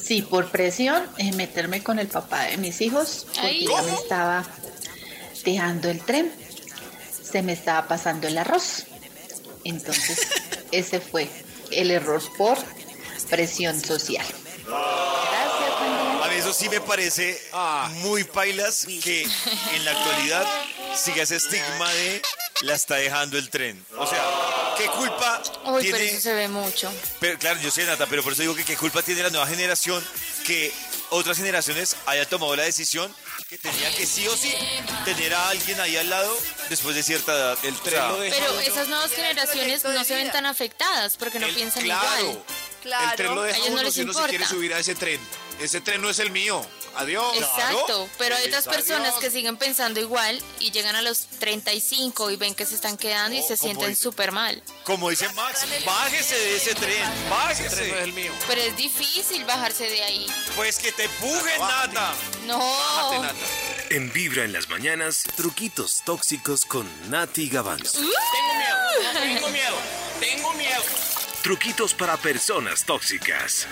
Sí, 0.00 0.22
por 0.22 0.50
presión, 0.50 1.04
eh, 1.18 1.32
meterme 1.32 1.82
con 1.82 1.98
el 1.98 2.08
papá 2.08 2.44
de 2.44 2.56
mis 2.56 2.80
hijos, 2.80 3.26
porque 3.34 3.64
ya 3.64 3.82
me 3.82 3.92
estaba 3.92 4.44
dejando 5.44 5.88
el 5.90 6.00
tren, 6.00 6.32
se 7.22 7.42
me 7.42 7.52
estaba 7.52 7.86
pasando 7.88 8.28
el 8.28 8.38
arroz. 8.38 8.84
Entonces, 9.64 10.26
ese 10.72 11.00
fue 11.00 11.28
el 11.70 11.90
error 11.90 12.22
por 12.36 12.58
presión 13.28 13.80
social. 13.80 14.26
Gracias. 14.66 15.70
A 16.22 16.28
mí 16.28 16.34
eso 16.36 16.52
sí 16.52 16.68
me 16.68 16.80
parece 16.80 17.40
muy 18.02 18.24
pailas 18.24 18.86
que 19.02 19.22
en 19.22 19.84
la 19.84 19.92
actualidad 19.92 20.46
siga 20.94 21.22
ese 21.22 21.36
estigma 21.36 21.90
de 21.92 22.22
la 22.62 22.74
está 22.74 22.96
dejando 22.96 23.38
el 23.38 23.48
tren. 23.48 23.84
O 23.96 24.06
sea, 24.06 24.22
¿qué 24.76 24.86
culpa 24.86 25.42
Uy, 25.64 25.82
pero 25.82 25.96
tiene? 25.96 26.04
eso 26.06 26.20
se 26.20 26.34
ve 26.34 26.48
mucho. 26.48 26.92
Pero, 27.18 27.38
claro, 27.38 27.60
yo 27.60 27.70
sé, 27.70 27.84
Nata, 27.84 28.06
pero 28.06 28.22
por 28.22 28.32
eso 28.34 28.42
digo 28.42 28.54
que 28.54 28.64
qué 28.64 28.76
culpa 28.76 29.02
tiene 29.02 29.22
la 29.22 29.30
nueva 29.30 29.46
generación 29.46 30.04
que 30.46 30.72
otras 31.10 31.36
generaciones 31.36 31.96
hayan 32.06 32.26
tomado 32.26 32.54
la 32.56 32.62
decisión 32.64 33.14
que 33.48 33.58
tenía 33.58 33.94
que 33.94 34.06
sí 34.06 34.26
o 34.28 34.36
sí 34.36 34.54
tener 35.04 35.34
a 35.34 35.48
alguien 35.50 35.80
ahí 35.80 35.96
al 35.96 36.08
lado 36.08 36.36
después 36.68 36.94
de 36.96 37.02
cierta 37.02 37.32
edad. 37.32 37.58
El 37.64 37.74
O 37.74 37.78
tren 37.80 37.94
sea, 37.96 38.08
lo 38.08 38.20
deja 38.20 38.36
Pero 38.36 38.60
esas 38.60 38.88
nuevas 38.88 39.10
generaciones 39.10 39.84
no 39.84 40.04
se 40.04 40.14
ven 40.14 40.30
tan 40.30 40.46
afectadas 40.46 41.16
porque 41.16 41.38
no 41.38 41.46
el- 41.46 41.54
piensan 41.54 41.82
claro, 41.82 42.20
igual. 42.22 42.42
Claro. 42.82 43.10
El 43.10 43.16
tren 43.16 43.34
lo 43.34 43.42
A 43.42 43.46
deja 43.46 43.58
ellos 43.58 43.68
no 43.68 43.74
uno 43.74 43.82
les 43.82 43.94
si 43.94 44.00
uno 44.02 44.12
se 44.12 44.28
quiere 44.28 44.46
subir 44.46 44.74
a 44.74 44.78
ese 44.78 44.94
tren. 44.94 45.20
Ese 45.60 45.80
tren 45.80 46.00
no 46.00 46.08
es 46.10 46.18
el 46.18 46.30
mío. 46.30 46.64
Adiós. 46.96 47.36
Exacto, 47.36 48.08
pero 48.18 48.34
hay 48.34 48.46
otras 48.46 48.66
Adiós. 48.66 48.76
personas 48.82 49.14
que 49.16 49.30
siguen 49.30 49.56
pensando 49.56 50.00
igual 50.00 50.42
y 50.58 50.70
llegan 50.72 50.96
a 50.96 51.02
los 51.02 51.26
35 51.38 52.30
y 52.30 52.36
ven 52.36 52.54
que 52.54 52.66
se 52.66 52.74
están 52.74 52.96
quedando 52.96 53.36
y 53.36 53.40
Oh, 53.40 53.46
se 53.46 53.56
sienten 53.56 53.94
súper 53.94 54.32
mal. 54.32 54.60
como 54.84 55.08
dice 55.10 55.28
Max, 55.34 55.64
bájese 55.86 56.34
de 56.36 56.56
ese 56.56 56.74
tren, 56.74 56.90
Ese 56.90 57.04
tren 57.04 57.08
no 57.08 57.24
es 57.24 57.30
bájese. 57.30 58.02
el 58.02 58.12
mío. 58.12 58.32
Pero 58.48 58.60
es 58.62 58.76
difícil 58.76 59.44
bajarse 59.44 59.84
de 59.88 60.02
ahí. 60.02 60.26
Pues 60.56 60.78
que 60.78 60.90
te 60.92 61.04
empujen, 61.04 61.60
Nata. 61.60 62.12
No. 62.46 62.58
Bájate, 62.58 63.18
Nata. 63.20 63.46
En 63.90 64.12
Vibra 64.12 64.44
en 64.44 64.52
las 64.52 64.68
mañanas, 64.68 65.24
truquitos 65.36 66.02
tóxicos 66.04 66.64
con 66.64 66.88
Nati 67.10 67.48
Gavanzo. 67.48 67.98
Tengo 67.98 68.08
miedo, 68.08 69.12
tengo 69.22 69.48
miedo, 69.50 69.76
tengo 70.20 70.52
miedo. 70.54 70.82
Truquitos 71.42 71.94
para 71.94 72.16
personas 72.16 72.84
tóxicas. 72.84 73.66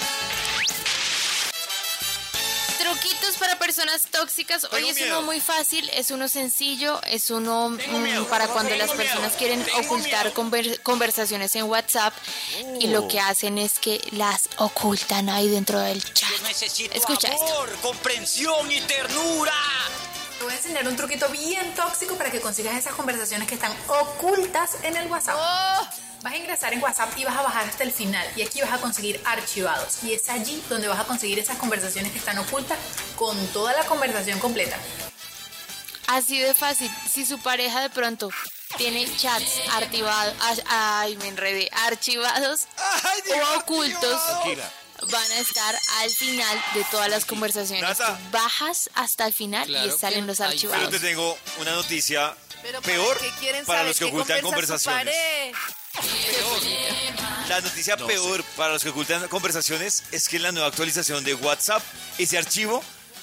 Para 3.49 3.59
personas 3.59 4.03
tóxicas. 4.11 4.67
Hoy 4.73 4.89
es 4.89 4.97
miedo. 4.97 5.19
uno 5.19 5.27
muy 5.27 5.41
fácil, 5.41 5.89
es 5.95 6.11
uno 6.11 6.29
sencillo, 6.29 7.01
es 7.07 7.31
uno 7.31 7.71
mm, 7.71 8.25
para 8.29 8.47
cuando 8.49 8.71
tengo 8.73 8.85
las 8.87 8.95
personas 8.95 9.21
miedo, 9.33 9.39
quieren 9.39 9.65
tengo 9.65 9.79
ocultar 9.81 10.35
conver- 10.35 10.83
conversaciones 10.83 11.55
en 11.57 11.65
WhatsApp 11.65 12.13
y 12.81 12.89
lo 12.89 13.09
que 13.09 13.21
hacen 13.21 13.57
es 13.59 13.79
que 13.79 14.01
las 14.13 14.49
ocultan 14.59 15.29
ahí 15.31 15.49
dentro 15.49 15.81
del 15.81 16.03
chat. 16.13 16.31
Yo 16.31 16.43
necesito 16.49 16.95
Escucha 16.95 17.29
esto. 17.29 17.45
amor, 17.45 17.73
comprensión 17.81 18.71
y 18.71 18.81
ternura. 18.83 19.55
Te 20.39 20.45
voy 20.45 20.53
a 20.53 20.57
enseñar 20.57 20.87
un 20.87 20.97
truquito 20.97 21.29
bien 21.31 21.75
tóxico 21.75 22.15
para 22.17 22.31
que 22.31 22.41
consigas 22.41 22.77
esas 22.77 22.95
conversaciones 22.95 23.49
que 23.49 23.57
están 23.57 23.73
ocultas 23.89 24.77
en 24.85 24.97
el 24.97 25.09
WhatsApp. 25.09 25.37
Oh, 25.37 25.89
Vas 26.23 26.33
a 26.33 26.37
ingresar 26.37 26.73
en 26.73 26.83
WhatsApp 26.83 27.17
y 27.17 27.25
vas 27.25 27.37
a 27.37 27.43
bajar 27.43 27.69
hasta 27.69 27.85
el 27.85 27.93
final 27.93 28.27
y 28.37 28.43
aquí 28.43 28.61
vas 28.61 28.73
a 28.73 28.79
conseguir 28.79 29.21
archivados 29.25 30.03
y 30.03 30.13
es 30.13 30.29
allí 30.29 30.63
donde 30.69 30.89
vas 30.89 30.99
a 30.99 31.05
conseguir 31.05 31.39
esas 31.39 31.57
conversaciones 31.59 32.11
que 32.11 32.19
están 32.19 32.39
ocultas 32.39 32.77
con 33.17 33.37
toda 33.49 33.73
la 33.73 33.85
conversación 33.85 34.41
completa. 34.41 34.77
Así 36.09 36.39
de 36.39 36.55
fácil. 36.55 36.91
Si 37.09 37.25
su 37.25 37.39
pareja 37.39 37.81
de 37.83 37.91
pronto 37.91 38.31
tiene 38.77 39.07
chats 39.17 39.61
archivados, 39.73 40.35
ay, 40.67 41.17
me 41.19 41.29
enredé, 41.29 41.69
archivados 41.73 42.67
Ay, 42.77 43.21
Dios 43.25 43.49
o 43.55 43.59
ocultos. 43.59 44.21
Van 45.11 45.31
a 45.33 45.39
estar 45.39 45.79
al 46.01 46.11
final 46.11 46.63
de 46.75 46.85
todas 46.91 47.09
las 47.09 47.25
conversaciones. 47.25 47.83
Nata. 47.83 48.19
Bajas 48.31 48.91
hasta 48.95 49.27
el 49.27 49.33
final 49.33 49.67
Claro 49.67 49.95
y 49.95 49.99
salen 49.99 50.27
los 50.27 50.41
hay- 50.41 50.59
Pero 50.59 50.73
archivados. 50.75 50.91
te 50.91 51.01
tengo 51.01 51.39
una 51.59 51.73
noticia 51.73 52.35
pero 52.63 52.83
peor 52.83 53.17
¿para 53.19 53.31
qué 53.31 53.37
quieren 53.41 53.65
para 53.67 53.79
saber 53.81 53.89
los 53.91 53.99
que 53.99 54.05
ocultan 54.07 54.41
conversaciones. 54.43 55.15
La 57.49 57.61
noticia 57.61 57.97
peor 57.97 58.43
para 58.57 58.73
los 58.75 58.83
que 58.83 58.91
ocultan 58.91 59.27
conversaciones 59.29 60.05
es 60.13 60.29
que 60.29 60.37
en 60.37 60.43
la 60.43 60.53
nueva 60.53 60.69
actualización 60.69 61.25
de 61.25 61.35
WhatsApp 61.35 61.83
ese 62.19 62.37
archivo 62.39 62.83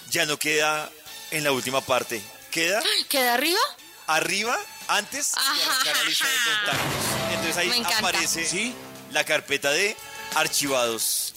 ya 0.10 0.26
no 0.26 0.38
queda 0.38 0.90
en 1.32 1.44
la 1.44 1.52
última 1.52 1.82
parte. 1.82 2.22
Queda 2.52 2.82
¿Queda 3.10 3.34
arriba? 3.36 3.60
arriba 4.08 4.58
antes 4.88 5.32
de 5.34 5.92
la 5.94 6.04
lista 6.04 6.26
de 6.28 6.34
contactos. 6.46 7.06
Entonces 7.32 7.58
ahí 7.58 7.84
aparece 7.98 8.46
¿Sí? 8.46 8.74
la 9.12 9.24
carpeta 9.24 9.72
de 9.72 9.96
archivados. 10.36 11.34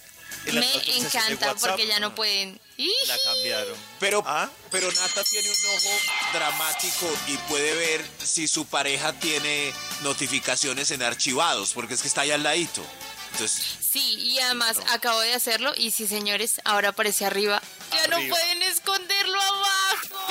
Me 0.52 0.96
encanta 0.98 1.54
porque 1.54 1.86
ya 1.86 2.00
no 2.00 2.14
pueden. 2.14 2.58
La 3.06 3.18
cambiaron. 3.24 3.74
Pero, 3.98 4.22
¿Ah? 4.26 4.48
pero 4.70 4.90
Nata 4.92 5.24
tiene 5.24 5.48
un 5.50 5.66
ojo 5.76 5.90
dramático 6.32 7.10
y 7.26 7.36
puede 7.48 7.74
ver 7.74 8.04
si 8.22 8.46
su 8.46 8.66
pareja 8.66 9.12
tiene 9.14 9.72
notificaciones 10.02 10.90
en 10.92 11.02
archivados, 11.02 11.72
porque 11.72 11.94
es 11.94 12.02
que 12.02 12.08
está 12.08 12.20
ahí 12.22 12.30
al 12.30 12.42
ladito. 12.42 12.84
Entonces, 13.32 13.62
Sí, 13.90 14.16
y 14.20 14.38
además 14.38 14.76
acabo 14.90 15.18
de 15.20 15.34
hacerlo 15.34 15.72
y 15.76 15.90
sí, 15.90 16.06
señores, 16.06 16.60
ahora 16.64 16.90
aparece 16.90 17.24
arriba. 17.26 17.60
Ya 17.90 18.06
no 18.06 18.16
pueden 18.28 18.62
esconderlo 18.62 19.40
abajo. 19.40 20.26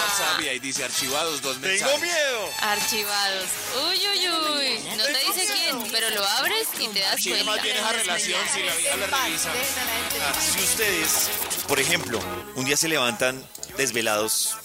WhatsApp 0.00 0.40
y 0.42 0.48
ahí 0.48 0.58
dice 0.58 0.84
archivados, 0.84 1.42
dos 1.42 1.56
Tengo 1.60 1.68
mensajes. 1.68 2.00
miedo. 2.00 2.50
Archivados. 2.60 3.48
Uy, 3.88 3.98
uy, 3.98 4.28
uy. 4.28 4.78
No 4.96 5.04
te 5.04 5.18
dice 5.26 5.52
quién, 5.52 5.69
pero 6.00 6.14
lo 6.14 6.26
abres 6.26 6.68
y 6.78 6.88
te 6.88 7.00
das 7.00 7.26
más 7.26 7.44
cuenta. 7.44 7.62
bien 7.62 7.76
esa 7.76 7.92
relación 7.92 8.40
si 8.54 8.62
la 8.62 8.74
vida 8.74 8.96
la 8.96 9.06
revisa. 9.06 9.50
Si 10.40 10.62
ustedes, 10.62 11.30
por 11.68 11.78
ejemplo, 11.78 12.18
un 12.54 12.64
día 12.64 12.76
se 12.76 12.88
levantan 12.88 13.46
desvelados 13.76 14.56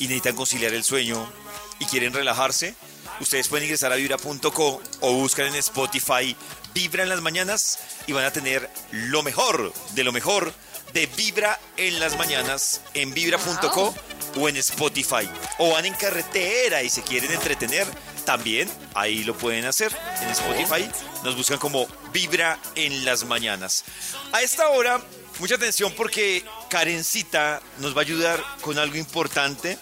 y 0.00 0.04
necesitan 0.04 0.34
conciliar 0.34 0.74
el 0.74 0.82
sueño 0.82 1.32
y 1.78 1.84
quieren 1.84 2.12
relajarse, 2.12 2.74
ustedes 3.20 3.46
pueden 3.46 3.64
ingresar 3.64 3.92
a 3.92 3.96
vibra.co 3.96 4.82
o 5.00 5.12
buscar 5.12 5.46
en 5.46 5.54
Spotify 5.56 6.36
Vibra 6.74 7.02
en 7.02 7.08
las 7.08 7.20
mañanas 7.20 7.78
y 8.06 8.12
van 8.12 8.24
a 8.24 8.32
tener 8.32 8.68
lo 8.92 9.22
mejor 9.22 9.72
de 9.94 10.04
lo 10.04 10.12
mejor 10.12 10.52
de 10.92 11.06
Vibra 11.06 11.58
en 11.76 12.00
las 12.00 12.16
mañanas 12.16 12.80
en 12.94 13.12
vibra.co 13.12 13.94
o 14.36 14.48
en 14.48 14.56
Spotify. 14.56 15.28
O 15.58 15.70
van 15.70 15.86
en 15.86 15.94
carretera 15.94 16.82
y 16.82 16.90
se 16.90 17.02
quieren 17.02 17.32
entretener, 17.32 17.86
también 18.24 18.70
ahí 18.94 19.24
lo 19.24 19.36
pueden 19.36 19.64
hacer. 19.64 19.96
En 20.20 20.28
Spotify 20.30 20.88
nos 21.24 21.36
buscan 21.36 21.58
como 21.58 21.86
Vibra 22.12 22.58
en 22.74 23.04
las 23.04 23.24
mañanas. 23.24 23.84
A 24.32 24.42
esta 24.42 24.68
hora, 24.68 25.00
mucha 25.38 25.54
atención 25.56 25.92
porque 25.96 26.44
Karencita 26.68 27.60
nos 27.78 27.94
va 27.94 28.00
a 28.00 28.04
ayudar 28.04 28.42
con 28.60 28.78
algo 28.78 28.96
importante 28.96 29.78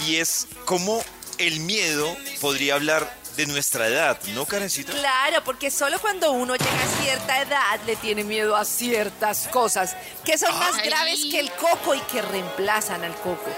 y 0.00 0.16
es 0.16 0.48
cómo 0.64 1.02
el 1.38 1.60
miedo 1.60 2.16
podría 2.40 2.74
hablar 2.74 3.20
de 3.36 3.46
nuestra 3.46 3.86
edad, 3.86 4.20
¿no, 4.34 4.44
Karencita? 4.44 4.92
Claro, 4.92 5.42
porque 5.44 5.70
solo 5.70 5.98
cuando 6.00 6.32
uno 6.32 6.56
llega 6.56 6.82
a 6.84 7.02
cierta 7.02 7.40
edad 7.40 7.80
le 7.86 7.96
tiene 7.96 8.24
miedo 8.24 8.56
a 8.56 8.64
ciertas 8.64 9.48
cosas 9.48 9.96
que 10.24 10.36
son 10.36 10.56
más 10.58 10.74
Ay. 10.74 10.88
graves 10.88 11.20
que 11.30 11.40
el 11.40 11.50
coco 11.52 11.94
y 11.94 12.00
que 12.00 12.22
reemplazan 12.22 13.04
al 13.04 13.14
coco. 13.16 13.50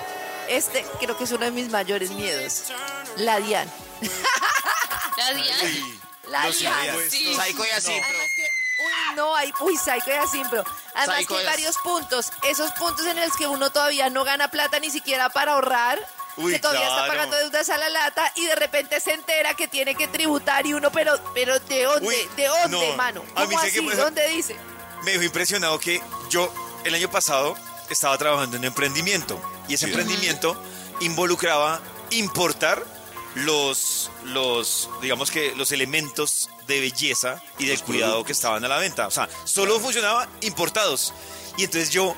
Este 0.49 0.85
creo 1.01 1.16
que 1.16 1.25
es 1.25 1.33
uno 1.33 1.45
de 1.45 1.51
mis 1.51 1.71
mayores 1.71 2.11
miedos. 2.11 2.64
La 3.16 3.40
Dian. 3.40 3.68
La 5.16 5.32
Diana. 5.34 5.86
La 6.28 6.46
Los 6.46 6.58
Dian. 6.58 6.84
impuestos. 6.86 7.12
sí. 7.12 7.34
Psycho 7.34 7.64
y 7.66 7.70
así, 7.70 7.92
uy, 7.92 9.16
no, 9.16 9.34
hay, 9.36 9.52
uy, 9.60 9.76
psycho 9.76 10.08
y 10.10 10.12
así, 10.12 10.42
pero 10.50 10.64
además 10.94 11.16
Psycho 11.18 11.28
que 11.28 11.34
hay 11.40 11.44
es- 11.46 11.50
varios 11.50 11.78
puntos. 11.78 12.32
Esos 12.44 12.70
puntos 12.72 13.04
en 13.06 13.20
los 13.20 13.36
que 13.36 13.46
uno 13.46 13.70
todavía 13.70 14.08
no 14.10 14.24
gana 14.24 14.48
plata 14.48 14.78
ni 14.80 14.90
siquiera 14.90 15.28
para 15.30 15.52
ahorrar. 15.52 15.98
Uy, 16.38 16.52
que 16.52 16.58
todavía 16.60 16.84
está 16.84 16.94
claro. 17.04 17.12
pagando 17.12 17.36
deudas 17.36 17.68
a 17.68 17.76
la 17.76 17.90
lata 17.90 18.32
y 18.36 18.46
de 18.46 18.54
repente 18.54 18.98
se 19.00 19.12
entera 19.12 19.52
que 19.52 19.68
tiene 19.68 19.94
que 19.94 20.08
tributar 20.08 20.66
y 20.66 20.72
uno, 20.72 20.90
pero, 20.90 21.12
pero 21.34 21.60
¿de 21.60 21.82
dónde? 21.84 22.08
Uy, 22.08 22.16
¿De 22.36 22.46
dónde, 22.48 22.88
no. 22.90 22.96
mano? 22.96 23.22
A 23.36 23.40
mí 23.42 23.46
¿Cómo 23.48 23.60
sé 23.60 23.66
así? 23.66 23.76
que 23.76 23.82
por- 23.82 23.96
¿Dónde 23.96 24.26
dice? 24.28 24.56
me 25.02 25.10
dejó 25.10 25.24
impresionado 25.24 25.78
que 25.78 26.00
yo 26.30 26.50
el 26.84 26.94
año 26.94 27.10
pasado 27.10 27.54
estaba 27.90 28.16
trabajando 28.16 28.56
en 28.56 28.60
un 28.62 28.66
emprendimiento 28.68 29.38
y 29.68 29.74
ese 29.74 29.86
emprendimiento 29.86 30.56
involucraba 31.00 31.80
importar 32.10 32.82
los, 33.35 34.11
los, 34.25 34.90
digamos 35.01 35.31
que 35.31 35.55
los 35.55 35.73
elementos 35.73 36.51
de 36.66 36.81
belleza 36.81 37.42
y 37.59 37.66
del 37.66 37.81
cuidado 37.83 38.25
que 38.25 38.33
estaban 38.33 38.64
a 38.64 38.68
la 38.68 38.79
venta. 38.79 39.07
O 39.07 39.11
sea, 39.11 39.29
solo 39.45 39.79
funcionaba 39.81 40.29
importados. 40.42 41.12
Y 41.57 41.64
entonces 41.64 41.90
yo, 41.90 42.14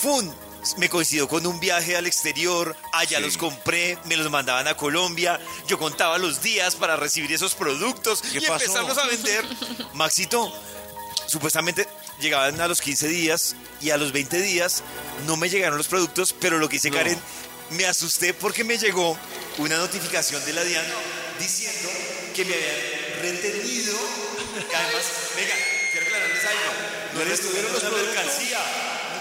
¡fun! 0.00 0.32
Me 0.78 0.88
coincidió 0.88 1.28
con 1.28 1.46
un 1.46 1.60
viaje 1.60 1.94
al 1.94 2.06
exterior, 2.06 2.74
allá 2.92 3.20
los 3.20 3.36
compré, 3.36 3.98
me 4.06 4.16
los 4.16 4.30
mandaban 4.30 4.66
a 4.66 4.74
Colombia, 4.74 5.38
yo 5.68 5.78
contaba 5.78 6.16
los 6.16 6.40
días 6.40 6.74
para 6.74 6.96
recibir 6.96 7.30
esos 7.32 7.54
productos 7.54 8.22
y 8.32 8.40
pasó? 8.40 8.54
empezarlos 8.54 8.96
a 8.96 9.06
vender. 9.06 9.44
Maxito, 9.92 10.50
supuestamente 11.26 11.86
llegaban 12.18 12.58
a 12.62 12.68
los 12.68 12.80
15 12.80 13.08
días 13.08 13.56
y 13.82 13.90
a 13.90 13.98
los 13.98 14.12
20 14.12 14.40
días 14.40 14.82
no 15.26 15.36
me 15.36 15.50
llegaron 15.50 15.76
los 15.76 15.88
productos, 15.88 16.34
pero 16.40 16.56
lo 16.56 16.70
que 16.70 16.76
hice 16.76 16.88
No. 16.88 16.96
Karen, 16.96 17.18
me 17.74 17.86
asusté 17.86 18.34
porque 18.34 18.64
me 18.64 18.78
llegó 18.78 19.18
una 19.58 19.76
notificación 19.76 20.44
de 20.44 20.52
la 20.52 20.64
DIAN 20.64 20.86
diciendo 21.38 21.90
que 22.34 22.44
me 22.44 22.54
habían 22.54 23.22
retenido. 23.22 23.98
Que 24.70 24.76
además, 24.76 25.04
venga, 25.36 25.54
quiero 25.90 26.06
aclararles 26.06 26.44
algo. 26.44 27.14
No 27.14 27.24
les 27.24 27.40
estuvieron 27.40 27.72
los 27.72 27.82
mercancía. 27.82 28.58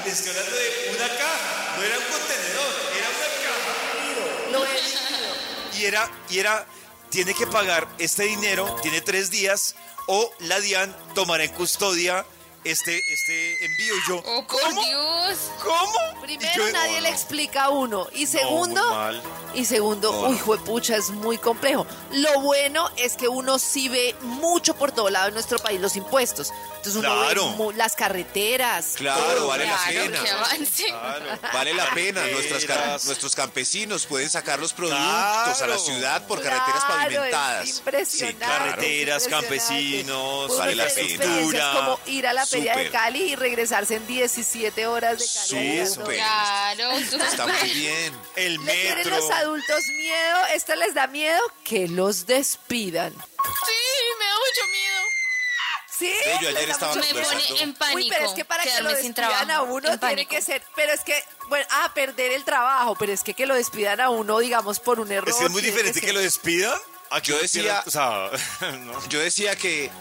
Les 0.05 0.13
estoy 0.13 0.29
hablando 0.31 0.55
de 0.55 0.95
una 0.95 1.07
caja. 1.07 1.75
No 1.77 1.83
era 1.83 1.97
un 1.97 2.05
contenedor, 2.05 2.73
era 2.97 3.09
una 3.09 3.29
caja. 3.43 4.51
Lo 4.51 4.65
he 4.65 5.79
Y 5.79 5.85
era, 5.85 6.11
y 6.29 6.39
era, 6.39 6.67
tiene 7.09 7.33
que 7.33 7.47
pagar 7.47 7.87
este 7.97 8.23
dinero, 8.23 8.75
tiene 8.83 9.01
tres 9.01 9.31
días, 9.31 9.75
o 10.07 10.31
la 10.39 10.59
DIAN 10.59 10.95
tomará 11.15 11.43
en 11.43 11.51
custodia 11.53 12.25
este, 12.63 13.01
este 13.13 13.65
envío. 13.65 13.93
Y 13.95 14.09
yo, 14.09 14.23
Oh, 14.25 14.45
por 14.47 14.61
¿cómo? 14.61 14.83
Dios. 14.83 15.37
¿Cómo? 15.63 16.21
Primero, 16.21 16.51
yo, 16.67 16.71
nadie 16.71 16.95
no, 16.97 17.01
le 17.01 17.09
no. 17.09 17.15
explica 17.15 17.63
a 17.65 17.69
uno. 17.69 18.07
Y 18.13 18.25
segundo, 18.27 18.81
y 19.53 19.65
segundo, 19.65 20.27
uy, 20.27 20.37
juepucha, 20.39 20.95
es 20.95 21.09
muy 21.09 21.37
complejo. 21.37 21.85
Lo 22.11 22.41
bueno 22.41 22.89
es 22.97 23.15
que 23.15 23.27
uno 23.27 23.59
sí 23.59 23.89
ve 23.89 24.15
mucho 24.21 24.75
por 24.75 24.91
todo 24.91 25.09
lado 25.09 25.27
en 25.27 25.33
nuestro 25.33 25.59
país 25.59 25.79
los 25.81 25.95
impuestos. 25.95 26.51
Entonces 26.85 26.99
uno 26.99 27.15
Claro. 27.23 27.55
ve 27.71 27.73
las 27.77 27.95
carreteras. 27.95 28.95
Claro, 28.97 29.23
todo. 29.23 29.47
vale 29.47 29.65
la 29.65 29.77
Claro, 29.77 30.01
pena. 30.11 30.21
que 30.23 30.29
avance. 30.29 30.85
Vale 31.53 31.73
la 31.73 31.89
pena. 31.93 32.21
Nuestras 32.27 32.65
Carreteras. 32.65 33.05
nuestros 33.05 33.35
campesinos 33.35 34.05
pueden 34.05 34.29
sacar 34.29 34.59
los 34.59 34.73
productos 34.73 34.99
a 34.99 35.47
la 35.47 35.55
Claro. 35.55 35.79
ciudad 35.79 36.27
por 36.27 36.41
carreteras 36.41 36.83
Claro, 36.83 37.01
pavimentadas. 37.03 37.69
Es 37.69 37.77
impresionante. 37.77 38.45
Carreteras, 38.45 39.21
es 39.21 39.31
impresionante. 39.31 39.47
campesinos, 39.47 40.57
vale 40.57 40.75
la 40.75 40.85
pena. 40.87 41.01
experiencias 41.07 41.75
como 41.75 41.99
ir 42.07 42.27
a 42.27 42.33
la 42.33 42.45
feria 42.45 42.75
de. 42.75 42.89
Cali 42.91 43.23
y 43.31 43.35
regresarse 43.37 43.95
en 43.95 44.05
17 44.05 44.85
horas 44.85 45.19
de 45.19 45.25
Cali. 45.55 45.87
Súper. 45.87 46.15
Claro, 46.17 46.91
Está 46.91 47.47
muy 47.47 47.69
bien. 47.69 48.13
El 48.35 48.57
¿Le 48.65 48.73
tienen 48.73 48.95
metro. 48.97 49.17
los 49.17 49.31
adultos 49.31 49.79
miedo? 49.97 50.37
¿Esto 50.53 50.75
les 50.75 50.93
da 50.93 51.07
miedo? 51.07 51.39
Que 51.63 51.87
los 51.87 52.25
despidan. 52.25 53.13
Sí, 53.13 53.73
me 54.19 54.25
da 54.25 54.33
mucho 54.35 54.67
miedo. 54.71 55.03
Sí, 55.97 56.11
Sí, 56.23 56.29
yo 56.41 56.49
ayer 56.49 56.69
estaba 56.69 56.95
Me 56.95 57.01
pone 57.03 57.61
en 57.61 57.73
pánico. 57.75 57.97
Uy, 57.97 58.09
pero 58.09 58.25
es 58.25 58.31
que 58.33 58.45
para 58.45 58.63
que 58.63 58.81
lo 58.81 58.89
despidan 58.89 59.13
trabajo. 59.13 59.51
a 59.51 59.61
uno 59.61 59.75
en 59.77 59.81
tiene 59.83 59.97
pánico. 59.99 60.29
que 60.31 60.41
ser, 60.41 60.63
pero 60.75 60.91
es 60.93 61.01
que, 61.01 61.23
bueno, 61.49 61.65
ah, 61.71 61.91
perder 61.93 62.31
el 62.31 62.43
trabajo, 62.43 62.95
pero 62.97 63.11
es 63.13 63.21
que 63.23 63.33
que 63.33 63.45
lo 63.45 63.55
despidan 63.55 64.01
a 64.01 64.09
uno, 64.09 64.39
digamos, 64.39 64.79
por 64.79 64.99
un 64.99 65.11
error. 65.11 65.29
Es 65.29 65.35
que 65.35 65.45
es 65.45 65.51
muy 65.51 65.61
diferente 65.61 65.99
que 66.01 66.07
ser- 66.07 66.15
lo 66.15 66.21
despidan 66.21 66.77
que 67.21 67.31
Yo 67.31 67.37
decía- 67.39 67.83
o 67.85 67.91
sea, 67.91 68.31
no. 68.79 69.07
Yo 69.07 69.19
decía 69.19 69.55
que 69.55 69.91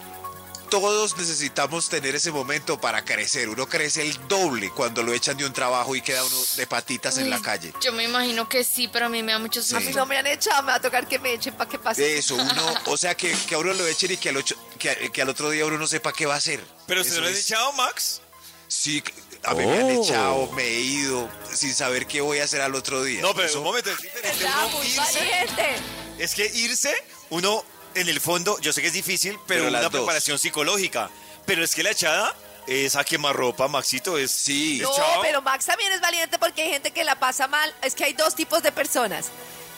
todos 0.73 1.15
necesitamos 1.17 1.87
tener 1.87 2.15
ese 2.15 2.31
momento 2.31 2.81
para 2.81 3.05
crecer. 3.05 3.47
Uno 3.47 3.67
crece 3.69 4.01
el 4.01 4.27
doble 4.27 4.71
cuando 4.71 5.03
lo 5.03 5.13
echan 5.13 5.37
de 5.37 5.45
un 5.45 5.53
trabajo 5.53 5.95
y 5.95 6.01
queda 6.01 6.23
uno 6.23 6.35
de 6.57 6.65
patitas 6.65 7.19
en 7.19 7.29
la 7.29 7.39
calle. 7.39 7.71
Yo 7.79 7.93
me 7.93 8.05
imagino 8.05 8.49
que 8.49 8.63
sí, 8.63 8.87
pero 8.87 9.05
a 9.05 9.09
mí 9.09 9.21
me 9.21 9.33
da 9.33 9.37
mucho 9.37 9.59
A 9.59 9.63
susto. 9.63 9.79
mí 9.81 9.91
no 9.93 10.07
me 10.07 10.17
han 10.17 10.25
echado, 10.25 10.63
me 10.63 10.71
va 10.71 10.77
a 10.77 10.81
tocar 10.81 11.07
que 11.07 11.19
me 11.19 11.31
echen 11.33 11.53
para 11.53 11.69
que 11.69 11.77
pase. 11.77 12.17
Eso, 12.17 12.33
uno, 12.33 12.73
o 12.87 12.97
sea, 12.97 13.13
que, 13.15 13.31
que 13.47 13.53
a 13.53 13.59
uno 13.59 13.71
lo 13.71 13.85
echen 13.85 14.13
y 14.13 14.17
que 14.17 14.29
al, 14.29 14.37
ocho- 14.37 14.55
que, 14.79 15.11
que 15.11 15.21
al 15.21 15.29
otro 15.29 15.51
día 15.51 15.63
uno 15.67 15.77
no 15.77 15.85
sepa 15.85 16.11
qué 16.11 16.25
va 16.25 16.33
a 16.33 16.37
hacer. 16.37 16.59
Pero 16.87 17.03
se 17.03 17.21
lo 17.21 17.27
han 17.27 17.35
echado, 17.35 17.71
Max. 17.73 18.21
Sí, 18.67 19.03
a 19.43 19.53
mí 19.53 19.67
me 19.67 19.77
han 19.77 19.95
Oh. 19.95 20.03
echado, 20.03 20.51
me 20.53 20.63
he 20.63 20.79
ido, 20.79 21.29
sin 21.53 21.75
saber 21.75 22.07
qué 22.07 22.21
voy 22.21 22.39
a 22.39 22.45
hacer 22.45 22.61
al 22.61 22.73
otro 22.73 23.03
día. 23.03 23.21
No, 23.21 23.35
pero 23.35 23.47
Eso- 23.47 23.59
un 23.59 23.65
momento, 23.65 23.91
es 23.91 23.97
diferente. 24.01 24.43
Está 24.43 24.65
uno 24.65 24.77
muy 24.79 24.87
irse. 24.87 24.97
valiente. 25.19 25.75
Es 26.17 26.33
que 26.33 26.47
irse, 26.47 26.95
uno, 27.29 27.63
en 27.95 28.09
el 28.09 28.19
fondo, 28.21 28.59
yo 28.59 28.73
sé 28.73 28.81
que 28.81 28.87
es 28.87 28.93
difícil, 28.93 29.37
pero, 29.47 29.61
Pero 29.65 29.69
una 29.69 29.81
dos. 29.81 29.91
preparación 29.91 30.37
psicológica. 30.39 31.09
Pero 31.45 31.63
es 31.63 31.75
que 31.75 31.83
la 31.83 31.91
echada 31.91 32.33
es 32.67 32.95
a 32.95 33.03
quemarropa, 33.03 33.67
Maxito, 33.67 34.17
es... 34.17 34.31
Sí. 34.31 34.79
No, 34.81 34.91
pero 35.21 35.41
Max 35.41 35.65
también 35.65 35.91
es 35.91 35.99
valiente 36.01 36.39
porque 36.39 36.61
hay 36.63 36.69
gente 36.69 36.91
que 36.91 37.03
la 37.03 37.15
pasa 37.19 37.47
mal. 37.47 37.73
Es 37.81 37.95
que 37.95 38.05
hay 38.05 38.13
dos 38.13 38.35
tipos 38.35 38.63
de 38.63 38.71
personas. 38.71 39.27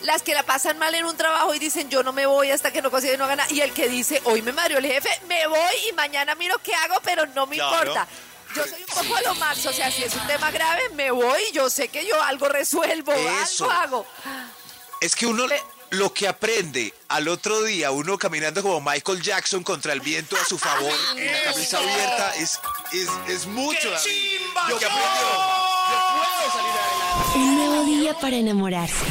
Las 0.02 0.22
que 0.22 0.34
la 0.36 0.44
pasan 0.44 0.78
mal 0.78 0.94
en 0.94 1.06
un 1.06 1.18
trabajo 1.18 1.56
y 1.56 1.60
dicen 1.60 1.90
yo 1.90 2.04
no 2.04 2.14
me 2.14 2.26
voy 2.28 2.52
hasta 2.52 2.72
que 2.72 2.82
no 2.82 2.92
consiga 2.92 3.14
y 3.16 3.18
no 3.18 3.28
gana. 3.28 3.46
Y 3.50 3.62
el 3.62 3.72
que 3.72 3.90
dice 3.90 4.22
hoy 4.26 4.42
me 4.44 4.52
mareó 4.52 4.78
el 4.78 4.86
jefe, 4.86 5.10
me 5.28 5.48
voy 5.48 5.76
y 5.90 5.94
mañana 5.94 6.36
miro 6.36 6.56
qué 6.64 6.76
hago, 6.76 6.96
pero 7.04 7.26
no 7.28 7.48
me 7.48 7.56
Claro. 7.56 7.78
importa. 7.92 8.08
Yo 8.56 8.64
soy 8.66 8.84
un 8.84 8.88
poco 9.08 9.16
a 9.16 9.22
lo 9.24 9.36
Max, 9.36 9.66
o 9.66 9.74
sea, 9.74 9.90
si 9.92 10.04
es 10.04 10.14
un 10.14 10.28
tema 10.28 10.52
grave, 10.52 10.90
me 10.94 11.12
voy 11.12 11.42
y 11.50 11.54
yo 11.54 11.70
sé 11.70 11.88
que 11.88 12.06
yo 12.06 12.22
algo 12.22 12.48
resuelvo, 12.48 13.12
Eso. 13.14 13.70
algo 13.70 13.72
hago. 13.72 14.06
Es 15.02 15.16
que 15.16 15.26
uno 15.26 15.48
Le- 15.48 15.62
lo 15.92 16.14
que 16.14 16.28
aprende 16.28 16.94
al 17.08 17.28
otro 17.28 17.64
día, 17.64 17.92
uno 17.92 18.18
caminando 18.18 18.62
como 18.62 18.82
Michael 18.82 19.22
Jackson 19.22 19.64
contra 19.64 19.94
el 19.94 20.02
viento 20.02 20.36
a 20.36 20.46
su 20.46 20.58
favor, 20.58 20.94
en 21.18 21.32
la 21.32 21.44
camisa 21.44 21.78
abierta, 21.78 22.36
es, 22.36 22.60
es, 22.92 23.10
es 23.30 23.48
mucho. 23.48 23.90
Yo 24.70 24.78
que 24.78 24.86
aprendió. 24.86 25.66
Un 27.36 27.56
nuevo 27.56 27.86
día 27.86 28.14
para 28.20 28.36
enamorarse. 28.36 29.06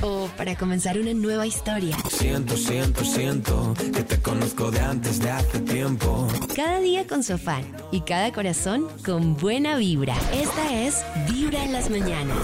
O 0.00 0.28
para 0.36 0.56
comenzar 0.56 0.98
una 0.98 1.12
nueva 1.12 1.46
historia. 1.46 1.96
Siento, 2.10 2.56
siento, 2.56 3.04
siento 3.04 3.74
que 3.92 4.02
te 4.02 4.20
conozco 4.20 4.70
de 4.70 4.80
antes 4.80 5.18
de 5.18 5.30
hace 5.30 5.60
tiempo. 5.60 6.28
Cada 6.54 6.80
día 6.80 7.06
con 7.06 7.24
su 7.24 7.34
afán 7.34 7.64
y 7.90 8.02
cada 8.02 8.32
corazón 8.32 8.88
con 9.04 9.36
buena 9.36 9.76
vibra. 9.76 10.16
Esta 10.32 10.74
es 10.74 11.04
Vibra 11.28 11.64
en 11.64 11.72
las 11.72 11.90
mañanas. 11.90 12.38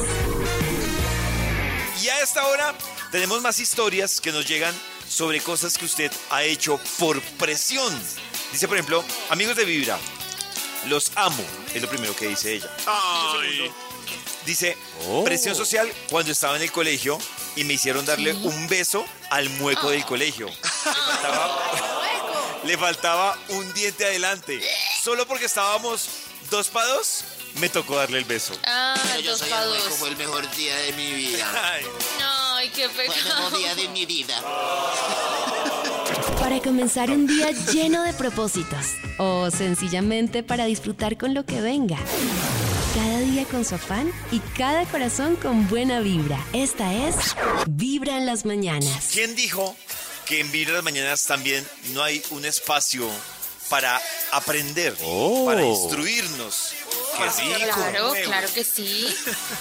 Y 2.04 2.10
a 2.10 2.20
esta 2.20 2.46
hora 2.48 2.74
tenemos 3.10 3.40
más 3.40 3.58
historias 3.60 4.20
que 4.20 4.30
nos 4.30 4.46
llegan 4.46 4.74
sobre 5.08 5.40
cosas 5.40 5.78
que 5.78 5.86
usted 5.86 6.12
ha 6.28 6.42
hecho 6.42 6.78
por 6.98 7.18
presión. 7.38 7.98
Dice, 8.52 8.68
por 8.68 8.76
ejemplo, 8.76 9.02
amigos 9.30 9.56
de 9.56 9.64
Vibra, 9.64 9.98
los 10.88 11.12
amo, 11.14 11.42
es 11.72 11.80
lo 11.80 11.88
primero 11.88 12.14
que 12.14 12.28
dice 12.28 12.56
ella. 12.56 12.70
Dice, 14.44 14.76
presión 15.24 15.54
social 15.54 15.90
cuando 16.10 16.30
estaba 16.32 16.56
en 16.56 16.62
el 16.64 16.72
colegio 16.72 17.18
y 17.56 17.64
me 17.64 17.72
hicieron 17.72 18.04
darle 18.04 18.34
un 18.34 18.68
beso 18.68 19.06
al 19.30 19.48
mueco 19.48 19.88
del 19.88 20.04
colegio. 20.04 20.48
Le 20.84 20.92
faltaba, 20.92 21.58
le 22.64 22.78
faltaba 22.78 23.38
un 23.48 23.72
diente 23.72 24.04
adelante. 24.04 24.60
Solo 25.02 25.26
porque 25.26 25.46
estábamos 25.46 26.06
dos 26.50 26.68
para 26.68 26.86
dos, 26.86 27.24
me 27.56 27.68
tocó 27.68 27.96
darle 27.96 28.18
el 28.18 28.24
beso. 28.24 28.52
Ah, 28.66 28.94
Pero 29.08 29.20
yo 29.20 29.30
dos 29.30 29.40
soy 29.40 29.50
el 29.50 29.90
como 29.90 30.06
el 30.06 30.16
mejor 30.16 30.50
día 30.56 30.76
de 30.76 30.92
mi 30.92 31.12
vida. 31.14 31.46
Ay, 31.74 31.84
Ay, 32.56 32.68
qué 32.70 32.88
Fue 32.88 33.06
el 33.06 33.12
pecado. 33.12 33.42
mejor 33.44 33.58
día 33.58 33.74
de 33.74 33.88
mi 33.88 34.06
vida. 34.06 34.42
Para 36.40 36.60
comenzar 36.60 37.10
un 37.10 37.26
día 37.26 37.50
lleno 37.72 38.02
de 38.02 38.12
propósitos. 38.14 38.86
O 39.18 39.50
sencillamente 39.50 40.42
para 40.42 40.64
disfrutar 40.66 41.16
con 41.16 41.34
lo 41.34 41.44
que 41.46 41.60
venga. 41.60 41.96
Cada 42.94 43.20
día 43.20 43.44
con 43.46 43.64
su 43.64 43.74
afán 43.74 44.12
y 44.30 44.38
cada 44.56 44.84
corazón 44.86 45.36
con 45.36 45.68
buena 45.68 46.00
vibra. 46.00 46.38
Esta 46.52 46.92
es 46.94 47.14
Vibra 47.66 48.18
en 48.18 48.26
las 48.26 48.44
mañanas. 48.44 49.10
¿Quién 49.12 49.34
dijo 49.34 49.74
que 50.26 50.40
en 50.40 50.50
Vibra 50.52 50.74
las 50.74 50.84
Mañanas 50.84 51.24
también 51.24 51.66
no 51.92 52.02
hay 52.02 52.22
un 52.30 52.44
espacio 52.44 53.08
para 53.68 54.00
aprender, 54.32 54.94
para 55.44 55.64
instruirnos? 55.66 56.72
¡Qué 57.16 57.42
rico! 57.42 57.74
Claro, 57.74 57.90
nuevo! 58.10 58.14
claro 58.24 58.52
que 58.52 58.64
sí. 58.64 59.14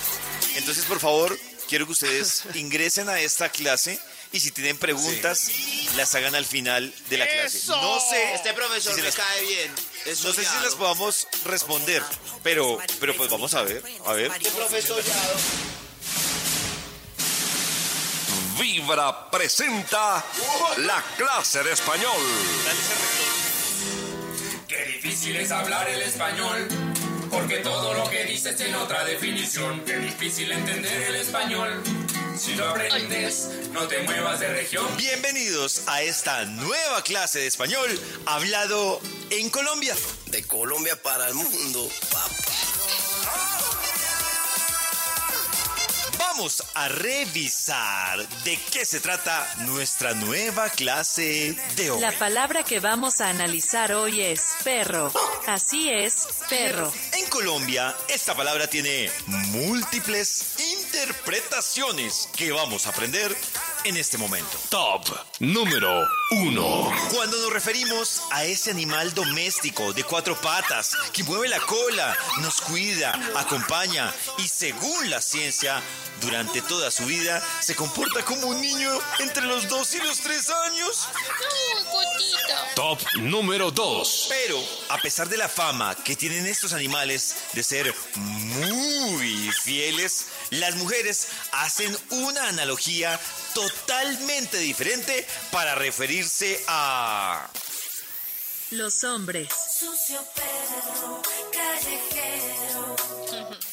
Entonces, 0.56 0.86
por 0.86 1.00
favor, 1.00 1.38
quiero 1.68 1.86
que 1.86 1.92
ustedes 1.94 2.44
ingresen 2.54 3.10
a 3.10 3.20
esta 3.20 3.50
clase 3.50 4.00
y 4.32 4.40
si 4.40 4.52
tienen 4.52 4.78
preguntas, 4.78 5.50
las 5.96 6.14
hagan 6.16 6.34
al 6.36 6.46
final 6.46 6.94
de 7.10 7.18
la 7.18 7.28
clase. 7.28 7.62
No 7.68 8.00
sé, 8.00 8.34
Este 8.34 8.54
profesor 8.54 8.92
si 8.94 8.96
se 8.96 9.02
me 9.02 9.08
las- 9.08 9.16
cae 9.16 9.42
bien. 9.46 9.72
Es 10.06 10.24
no 10.24 10.34
sé 10.34 10.44
si 10.44 10.64
las 10.64 10.76
podamos 10.76 11.28
responder, 11.46 12.04
pero, 12.44 12.80
pero 13.00 13.16
pues 13.16 13.30
vamos 13.30 13.54
a 13.54 13.62
ver, 13.64 13.84
a 14.06 14.14
ver. 14.14 14.32
Este 14.32 14.50
profesor. 14.52 15.04
Vibra 18.60 19.30
presenta 19.32 20.24
la 20.78 21.04
clase 21.18 21.64
de 21.64 21.74
español. 21.74 22.22
Qué 24.68 24.86
difícil 24.86 25.36
es 25.38 25.52
hablar 25.52 25.88
el 25.90 26.02
español, 26.04 26.68
porque 27.34 27.58
todo 27.58 27.94
lo 27.96 28.08
que 28.10 28.26
dices 28.26 28.56
tiene 28.56 28.76
otra 28.76 29.04
definición. 29.04 29.84
Qué 29.86 29.98
difícil 29.98 30.52
entender 30.52 31.02
el 31.02 31.16
español. 31.16 31.82
Si 32.38 32.54
lo 32.56 32.70
aprendes, 32.70 33.50
no 33.72 33.88
te 33.88 34.04
muevas 34.04 34.40
de 34.40 34.50
región. 34.50 34.86
Bienvenidos 34.98 35.82
a 35.88 36.04
esta 36.04 36.46
nueva 36.46 37.02
clase 37.02 37.40
de 37.40 37.48
español 37.48 37.90
hablado 38.28 39.02
en 39.32 39.50
Colombia. 39.50 39.96
De 40.28 40.44
Colombia 40.44 41.02
para 41.02 41.28
el 41.28 41.34
mundo, 41.34 41.90
papá. 42.12 42.73
Vamos 46.36 46.64
a 46.74 46.88
revisar 46.88 48.28
de 48.44 48.58
qué 48.72 48.86
se 48.86 49.00
trata 49.00 49.48
nuestra 49.68 50.16
nueva 50.16 50.68
clase 50.72 51.56
de 51.76 51.92
hoy. 51.92 52.02
La 52.02 52.12
palabra 52.12 52.64
que 52.64 52.80
vamos 52.80 53.22
a 53.22 53.30
analizar 53.30 53.94
hoy 53.94 54.20
es 54.20 54.42
perro. 54.64 55.12
Así 55.46 55.92
es, 55.92 56.28
perro. 56.50 56.92
En 57.12 57.30
Colombia, 57.30 57.96
esta 58.10 58.36
palabra 58.36 58.66
tiene 58.66 59.12
múltiples 59.28 60.56
interpretaciones 60.58 62.28
que 62.36 62.52
vamos 62.52 62.88
a 62.88 62.90
aprender 62.90 63.36
en 63.86 63.98
este 63.98 64.18
momento. 64.18 64.58
Top 64.70 65.04
número 65.40 66.08
1. 66.32 66.92
Cuando 67.14 67.38
nos 67.38 67.54
referimos 67.54 68.22
a 68.32 68.46
ese 68.46 68.72
animal 68.72 69.14
doméstico 69.14 69.94
de 69.94 70.04
cuatro 70.04 70.40
patas 70.40 70.96
que 71.12 71.24
mueve 71.24 71.50
la 71.50 71.60
cola, 71.60 72.16
nos 72.42 72.62
cuida, 72.62 73.14
acompaña 73.36 74.14
y 74.38 74.48
según 74.48 75.10
la 75.10 75.22
ciencia, 75.22 75.82
durante 76.22 76.62
toda 76.62 76.92
su 76.92 77.06
vida 77.06 77.44
se 77.60 77.76
comporta 77.76 78.24
como 78.24 78.48
un 78.48 78.62
niño 78.62 78.90
entre 79.20 79.46
los 79.46 79.68
dos 79.68 79.94
y 79.96 80.00
los 80.00 80.20
tres 80.20 80.50
años. 80.50 81.10
Top 82.76 83.00
número 83.20 83.72
2. 83.72 84.26
Pero, 84.30 84.60
a 84.90 84.98
pesar 84.98 85.30
de 85.30 85.38
la 85.38 85.48
fama 85.48 85.96
que 86.04 86.16
tienen 86.16 86.46
estos 86.46 86.74
animales 86.74 87.36
de 87.54 87.64
ser 87.64 87.94
muy 88.16 89.52
fieles, 89.52 90.28
las 90.50 90.76
mujeres 90.76 91.28
hacen 91.52 91.96
una 92.10 92.48
analogía 92.50 93.20
totalmente 93.54 94.58
diferente 94.58 95.26
para 95.52 95.76
referirse 95.76 96.64
a 96.68 97.48
Los 98.72 99.04
hombres. 99.04 99.50
Sucio 99.80 100.20
perro 100.36 101.22
callejero. 101.52 102.96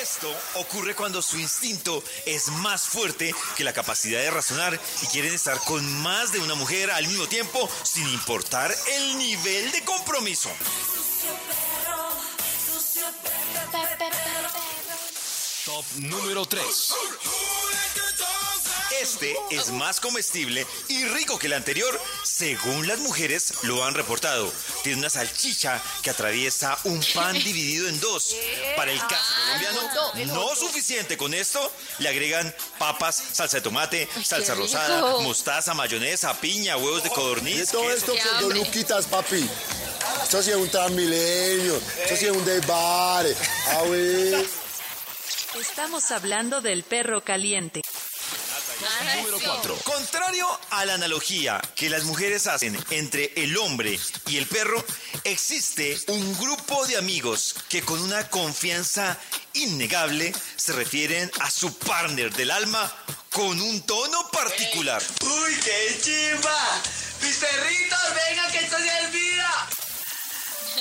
Esto 0.00 0.34
ocurre 0.54 0.94
cuando 0.94 1.22
su 1.22 1.38
instinto 1.38 2.02
es 2.26 2.48
más 2.48 2.82
fuerte 2.82 3.34
que 3.56 3.64
la 3.64 3.72
capacidad 3.72 4.20
de 4.20 4.30
razonar 4.30 4.78
y 5.02 5.06
quieren 5.06 5.32
estar 5.32 5.58
con 5.60 5.84
más 6.02 6.32
de 6.32 6.40
una 6.40 6.54
mujer 6.54 6.90
al 6.90 7.06
mismo 7.06 7.26
tiempo 7.26 7.68
sin 7.82 8.06
importar 8.08 8.74
el 8.94 9.18
nivel 9.18 9.70
de 9.72 9.84
compromiso. 9.84 10.50
Top 15.64 15.84
número 15.96 16.44
3. 16.46 16.94
Este 19.02 19.36
es 19.50 19.70
más 19.72 19.98
comestible 19.98 20.64
y 20.88 21.04
rico 21.06 21.36
que 21.38 21.48
el 21.48 21.54
anterior, 21.54 22.00
según 22.22 22.86
las 22.86 22.98
mujeres 23.00 23.52
lo 23.62 23.84
han 23.84 23.94
reportado. 23.94 24.52
Tiene 24.84 25.00
una 25.00 25.10
salchicha 25.10 25.82
que 26.02 26.10
atraviesa 26.10 26.78
un 26.84 27.04
pan 27.12 27.34
dividido 27.44 27.88
en 27.88 27.98
dos. 27.98 28.36
Para 28.76 28.92
el 28.92 29.00
caso 29.00 29.34
colombiano, 29.44 30.34
no 30.34 30.54
suficiente 30.54 31.16
con 31.16 31.34
esto, 31.34 31.72
le 31.98 32.08
agregan 32.10 32.54
papas, 32.78 33.22
salsa 33.32 33.56
de 33.56 33.62
tomate, 33.62 34.08
salsa 34.24 34.54
rosada, 34.54 35.18
mostaza, 35.22 35.74
mayonesa, 35.74 36.38
piña, 36.40 36.76
huevos 36.76 37.02
de 37.02 37.08
De 37.08 37.14
codorniz. 37.14 37.70
todo 37.70 37.82
queso. 37.88 37.92
esto 37.94 38.12
que. 38.14 38.54
Luquitas, 38.54 39.06
papi. 39.06 39.48
Esto 40.22 40.42
sí 40.42 40.50
es 40.50 40.56
un 40.56 40.68
transmilenio. 40.68 41.76
Esto 42.04 42.16
sí 42.16 42.26
es 42.26 42.30
un 42.32 42.44
desbare. 42.44 43.34
Ah, 43.68 43.82
güey. 43.84 44.46
Estamos 45.60 46.10
hablando 46.12 46.60
del 46.60 46.82
perro 46.84 47.22
caliente. 47.24 47.82
Número 49.16 49.38
4. 49.38 49.76
Contrario 49.84 50.46
a 50.70 50.84
la 50.84 50.94
analogía 50.94 51.60
que 51.76 51.88
las 51.88 52.04
mujeres 52.04 52.46
hacen 52.46 52.76
entre 52.90 53.32
el 53.36 53.56
hombre 53.56 53.98
y 54.26 54.36
el 54.36 54.46
perro, 54.46 54.84
existe 55.24 55.98
un 56.08 56.38
grupo 56.38 56.86
de 56.86 56.96
amigos 56.96 57.54
que 57.68 57.82
con 57.82 58.00
una 58.00 58.28
confianza 58.28 59.18
innegable 59.54 60.32
se 60.56 60.72
refieren 60.72 61.30
a 61.40 61.50
su 61.50 61.76
partner 61.78 62.32
del 62.34 62.50
alma 62.50 62.92
con 63.30 63.60
un 63.60 63.82
tono 63.82 64.30
particular. 64.30 65.02
¡Uy, 65.20 65.56
qué 65.62 66.00
chimba! 66.02 66.82
¡Mis 67.22 67.36
perritos, 67.36 67.98
vengan 68.14 68.52
que 68.52 68.58
esto 68.58 68.76
se 68.78 69.06
olvida! 69.06 69.68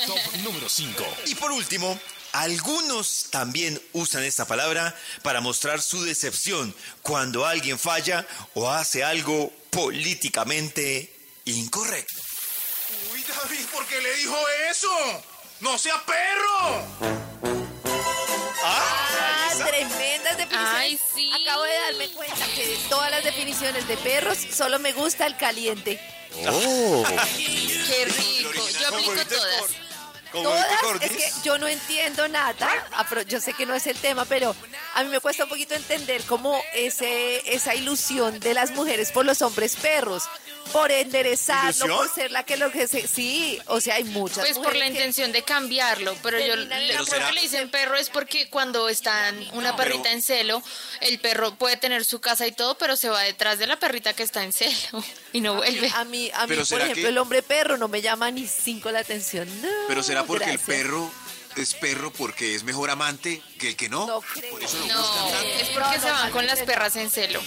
Top 0.07 0.35
número 0.43 0.67
5. 0.67 1.05
Y 1.27 1.35
por 1.35 1.51
último, 1.51 1.99
algunos 2.33 3.27
también 3.29 3.81
usan 3.93 4.23
esta 4.23 4.45
palabra 4.45 4.95
para 5.21 5.41
mostrar 5.41 5.81
su 5.81 6.03
decepción 6.03 6.73
cuando 7.01 7.45
alguien 7.45 7.77
falla 7.77 8.25
o 8.53 8.69
hace 8.69 9.03
algo 9.03 9.51
políticamente 9.69 11.13
incorrecto. 11.45 12.21
Uy, 13.13 13.23
David, 13.23 13.65
¿por 13.71 13.85
qué 13.87 14.01
le 14.01 14.15
dijo 14.15 14.37
eso? 14.69 14.89
¡No 15.59 15.77
sea 15.77 16.03
perro! 16.05 17.21
Ah, 18.63 19.53
tremendas 19.67 20.37
definiciones. 20.37 20.75
Ay, 20.75 20.99
sí. 21.15 21.31
Acabo 21.41 21.63
de 21.63 21.73
darme 21.73 22.09
cuenta 22.09 22.45
que 22.55 22.67
de 22.67 22.77
todas 22.89 23.11
las 23.11 23.23
definiciones 23.23 23.87
de 23.87 23.97
perros, 23.97 24.37
solo 24.55 24.79
me 24.79 24.93
gusta 24.93 25.25
el 25.25 25.37
caliente. 25.37 25.99
Oh. 26.47 27.03
Qué 27.37 28.05
rico. 28.05 28.69
Yo 28.79 28.87
aplico 28.87 29.25
todas. 29.25 29.90
Todas, 30.31 31.01
es 31.01 31.11
que 31.11 31.31
yo 31.43 31.57
no 31.57 31.67
entiendo 31.67 32.27
nada, 32.27 32.69
yo 33.27 33.41
sé 33.41 33.53
que 33.53 33.65
no 33.65 33.73
es 33.73 33.85
el 33.87 33.97
tema, 33.97 34.25
pero 34.25 34.55
a 34.93 35.03
mí 35.03 35.09
me 35.09 35.19
cuesta 35.19 35.43
un 35.43 35.49
poquito 35.49 35.73
entender 35.75 36.21
cómo 36.23 36.61
ese, 36.73 37.41
esa 37.53 37.75
ilusión 37.75 38.39
de 38.39 38.53
las 38.53 38.71
mujeres 38.71 39.11
por 39.11 39.25
los 39.25 39.41
hombres 39.41 39.75
perros, 39.75 40.23
por 40.71 40.91
enderezarlo, 40.91 41.85
¿Ilusión? 41.85 41.97
por 41.97 42.13
ser 42.15 42.31
la 42.31 42.43
que 42.43 42.55
lo 42.57 42.71
que 42.71 42.87
se... 42.87 43.07
Sí, 43.07 43.59
o 43.67 43.81
sea, 43.81 43.95
hay 43.95 44.03
muchas 44.05 44.39
Pues 44.45 44.57
por 44.57 44.75
la 44.75 44.85
intención 44.87 45.31
de 45.31 45.43
cambiarlo, 45.43 46.15
pero 46.21 46.39
yo 46.39 46.55
le- 46.55 46.67
Pero 46.67 46.87
creo 46.87 47.05
será- 47.05 47.27
que 47.27 47.33
le 47.33 47.41
dicen 47.41 47.69
perro 47.69 47.95
es 47.95 48.09
porque 48.09 48.49
cuando 48.49 48.87
están 48.89 49.37
una 49.53 49.75
perrita 49.75 50.11
en 50.11 50.21
celo, 50.21 50.61
el 51.01 51.19
perro 51.19 51.55
puede 51.55 51.77
tener 51.77 52.05
su 52.05 52.21
casa 52.21 52.45
y 52.47 52.51
todo, 52.51 52.77
pero 52.77 52.95
se 52.95 53.09
va 53.09 53.21
detrás 53.23 53.59
de 53.59 53.67
la 53.67 53.77
perrita 53.79 54.13
que 54.13 54.23
está 54.23 54.43
en 54.43 54.53
celo 54.53 55.03
y 55.33 55.41
no 55.41 55.55
vuelve. 55.55 55.91
A 55.95 56.05
mí, 56.05 56.29
a 56.33 56.47
mí 56.47 56.55
por 56.55 56.65
¿será 56.65 56.83
ejemplo, 56.83 57.03
que- 57.03 57.09
el 57.09 57.17
hombre 57.17 57.41
perro 57.43 57.77
no 57.77 57.87
me 57.87 58.01
llama 58.01 58.29
ni 58.31 58.47
cinco 58.47 58.91
la 58.91 58.99
atención. 58.99 59.47
No, 59.61 59.67
Pero 59.87 60.03
será 60.03 60.23
porque 60.25 60.45
gracias. 60.45 60.69
el 60.69 60.75
perro 60.83 61.11
es 61.55 61.73
perro 61.75 62.11
porque 62.13 62.55
es 62.55 62.63
mejor 62.63 62.89
amante 62.89 63.41
que 63.59 63.69
el 63.69 63.75
que 63.75 63.89
no. 63.89 64.07
No 64.07 64.21
creo. 64.21 64.51
Por 64.51 64.63
eso 64.63 64.77
No, 64.87 65.27
es 65.59 65.67
porque 65.69 65.97
No, 65.97 66.01
se 66.03 66.11
van 66.11 66.27
no, 66.27 66.33
con 66.33 66.45
las 66.47 66.59
perras 66.59 66.95
en 66.95 67.09
celo. 67.09 67.41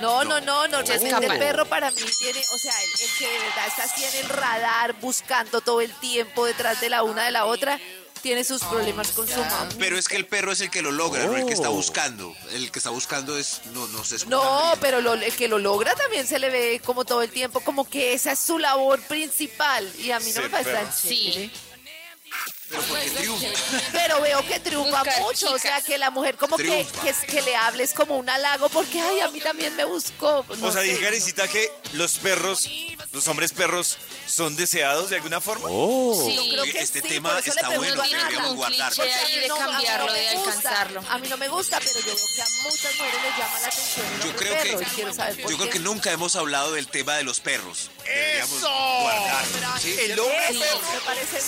No, 0.00 0.24
no, 0.24 0.40
no, 0.42 0.68
no, 0.68 0.84
Se 0.86 0.94
el 0.96 1.38
perro 1.38 1.64
para 1.66 1.90
mí 1.90 1.96
tiene, 2.18 2.38
o 2.52 2.58
sea, 2.58 2.74
el, 2.82 2.90
el 2.90 3.10
que 3.18 3.28
de 3.30 3.38
verdad 3.38 3.66
está 3.66 3.84
así 3.84 4.04
en 4.04 4.24
el 4.24 4.28
radar 4.28 4.92
buscando 5.00 5.62
todo 5.62 5.80
el 5.80 5.90
tiempo 6.00 6.44
detrás 6.44 6.80
de 6.82 6.90
la 6.90 7.02
una 7.02 7.24
de 7.24 7.30
la 7.30 7.46
otra, 7.46 7.80
tiene 8.20 8.44
sus 8.44 8.62
problemas 8.62 9.08
con 9.12 9.26
su 9.26 9.38
mamá. 9.40 9.68
Pero 9.78 9.96
es 9.96 10.06
que 10.08 10.16
el 10.16 10.26
perro 10.26 10.52
es 10.52 10.60
el 10.60 10.68
que 10.70 10.82
lo 10.82 10.90
logra, 10.92 11.24
no 11.24 11.34
el 11.36 11.46
que 11.46 11.54
está 11.54 11.70
Oh. 11.70 11.74
buscando. 11.74 12.34
El 12.52 12.70
que 12.70 12.78
está 12.78 12.90
buscando 12.90 13.38
es. 13.38 13.62
No, 13.72 13.86
no 13.88 14.04
sé. 14.04 14.16
es 14.16 14.26
No, 14.26 14.74
pero 14.82 15.00
lo- 15.00 15.14
el 15.14 15.34
que 15.34 15.48
lo 15.48 15.58
logra 15.58 15.94
también 15.94 16.26
se 16.26 16.38
le 16.40 16.50
ve 16.50 16.80
como 16.84 17.06
todo 17.06 17.22
el 17.22 17.30
tiempo, 17.30 17.60
como 17.60 17.88
que 17.88 18.12
esa 18.12 18.32
es 18.32 18.38
su 18.38 18.58
labor 18.58 19.00
principal. 19.02 19.90
Y 19.98 20.10
a 20.10 20.20
mí 20.20 20.30
no 20.34 20.42
me 20.42 20.50
parece 20.50 20.72
tan 20.72 20.92
chévere. 20.94 21.50
Pero 22.68 22.82
porque 22.82 23.10
triunfa. 23.10 23.46
Pero 23.92 24.20
veo 24.20 24.46
que 24.46 24.60
triunfa 24.60 24.98
Buscar 25.04 25.20
mucho, 25.22 25.52
o 25.52 25.58
sea, 25.58 25.76
chicas. 25.76 25.84
que 25.84 25.98
la 25.98 26.10
mujer 26.10 26.36
como 26.36 26.56
que, 26.56 26.86
que, 27.02 27.14
que 27.26 27.42
le 27.42 27.54
hables 27.56 27.92
como 27.94 28.16
un 28.16 28.28
halago, 28.28 28.68
porque, 28.68 29.00
ay, 29.00 29.20
a 29.20 29.28
mí 29.28 29.40
también 29.40 29.74
me 29.76 29.84
buscó. 29.84 30.44
No 30.58 30.66
o 30.66 30.72
sea, 30.72 30.82
dije 30.82 30.98
Karencita 31.00 31.46
que 31.48 31.70
los 31.92 32.18
perros, 32.18 32.68
los 33.12 33.28
hombres 33.28 33.52
perros, 33.52 33.98
son 34.26 34.56
deseados 34.56 35.10
de 35.10 35.16
alguna 35.16 35.40
forma. 35.40 35.68
Oh. 35.70 36.20
Sí. 36.26 36.34
Yo 36.36 36.62
creo 36.62 36.64
que 36.64 36.80
Este 36.80 37.00
sí, 37.02 37.08
tema 37.08 37.38
está 37.38 37.68
bueno, 37.76 38.02
deberíamos 38.02 38.56
guardarlo. 38.56 39.04
de 39.04 39.48
No, 39.48 39.54
a 39.54 39.58
mí 39.58 39.62
no 39.64 39.72
cambiarlo, 39.72 40.12
me 40.12 40.18
de 40.18 40.34
gusta. 40.34 40.50
alcanzarlo. 40.50 41.02
A 41.08 41.18
mí 41.18 41.28
no 41.28 41.36
me 41.36 41.48
gusta, 41.48 41.78
pero 41.78 42.00
yo 42.00 42.06
veo 42.06 42.16
que 42.34 42.42
a 42.42 42.46
muchas 42.64 42.94
mujeres 42.96 43.22
les 43.22 43.38
llama 43.38 43.60
la 43.60 43.66
atención 43.68 44.06
Yo 44.24 44.36
creo 44.36 44.54
perro, 44.54 44.78
que, 45.36 45.42
yo 45.50 45.56
creo 45.56 45.70
que 45.70 45.78
nunca 45.78 46.10
hemos 46.10 46.34
hablado 46.36 46.72
del 46.72 46.88
tema 46.88 47.14
de 47.16 47.22
los 47.24 47.38
perros. 47.40 47.90
¡Eso! 48.08 48.70
El 49.84 50.18
hombre. 50.18 50.36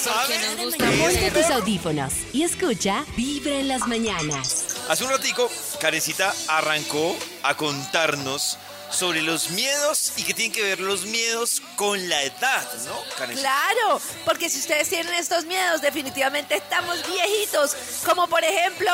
Porque 0.04 0.38
nos 0.38 0.56
gusta 0.64 0.84
Ponte 0.86 1.30
tus 1.30 1.44
audífonos 1.50 2.12
y 2.32 2.42
escucha 2.44 3.04
Vibra 3.16 3.54
en 3.54 3.68
las 3.68 3.86
mañanas. 3.86 4.64
Hace 4.88 5.04
un 5.04 5.10
ratico, 5.10 5.50
Karencita 5.80 6.34
arrancó 6.48 7.16
a 7.42 7.54
contarnos 7.56 8.58
sobre 8.90 9.20
los 9.20 9.50
miedos 9.50 10.12
y 10.16 10.24
que 10.24 10.32
tienen 10.34 10.52
que 10.52 10.62
ver 10.62 10.80
los 10.80 11.04
miedos 11.04 11.60
con 11.76 12.08
la 12.08 12.22
edad, 12.22 12.66
¿no, 12.86 12.96
Karencita? 13.18 13.48
Claro, 13.48 14.00
porque 14.24 14.48
si 14.48 14.60
ustedes 14.60 14.88
tienen 14.88 15.12
estos 15.14 15.44
miedos, 15.44 15.82
definitivamente 15.82 16.56
estamos 16.56 16.96
viejitos. 17.06 17.76
Como 18.06 18.26
por 18.28 18.42
ejemplo, 18.42 18.90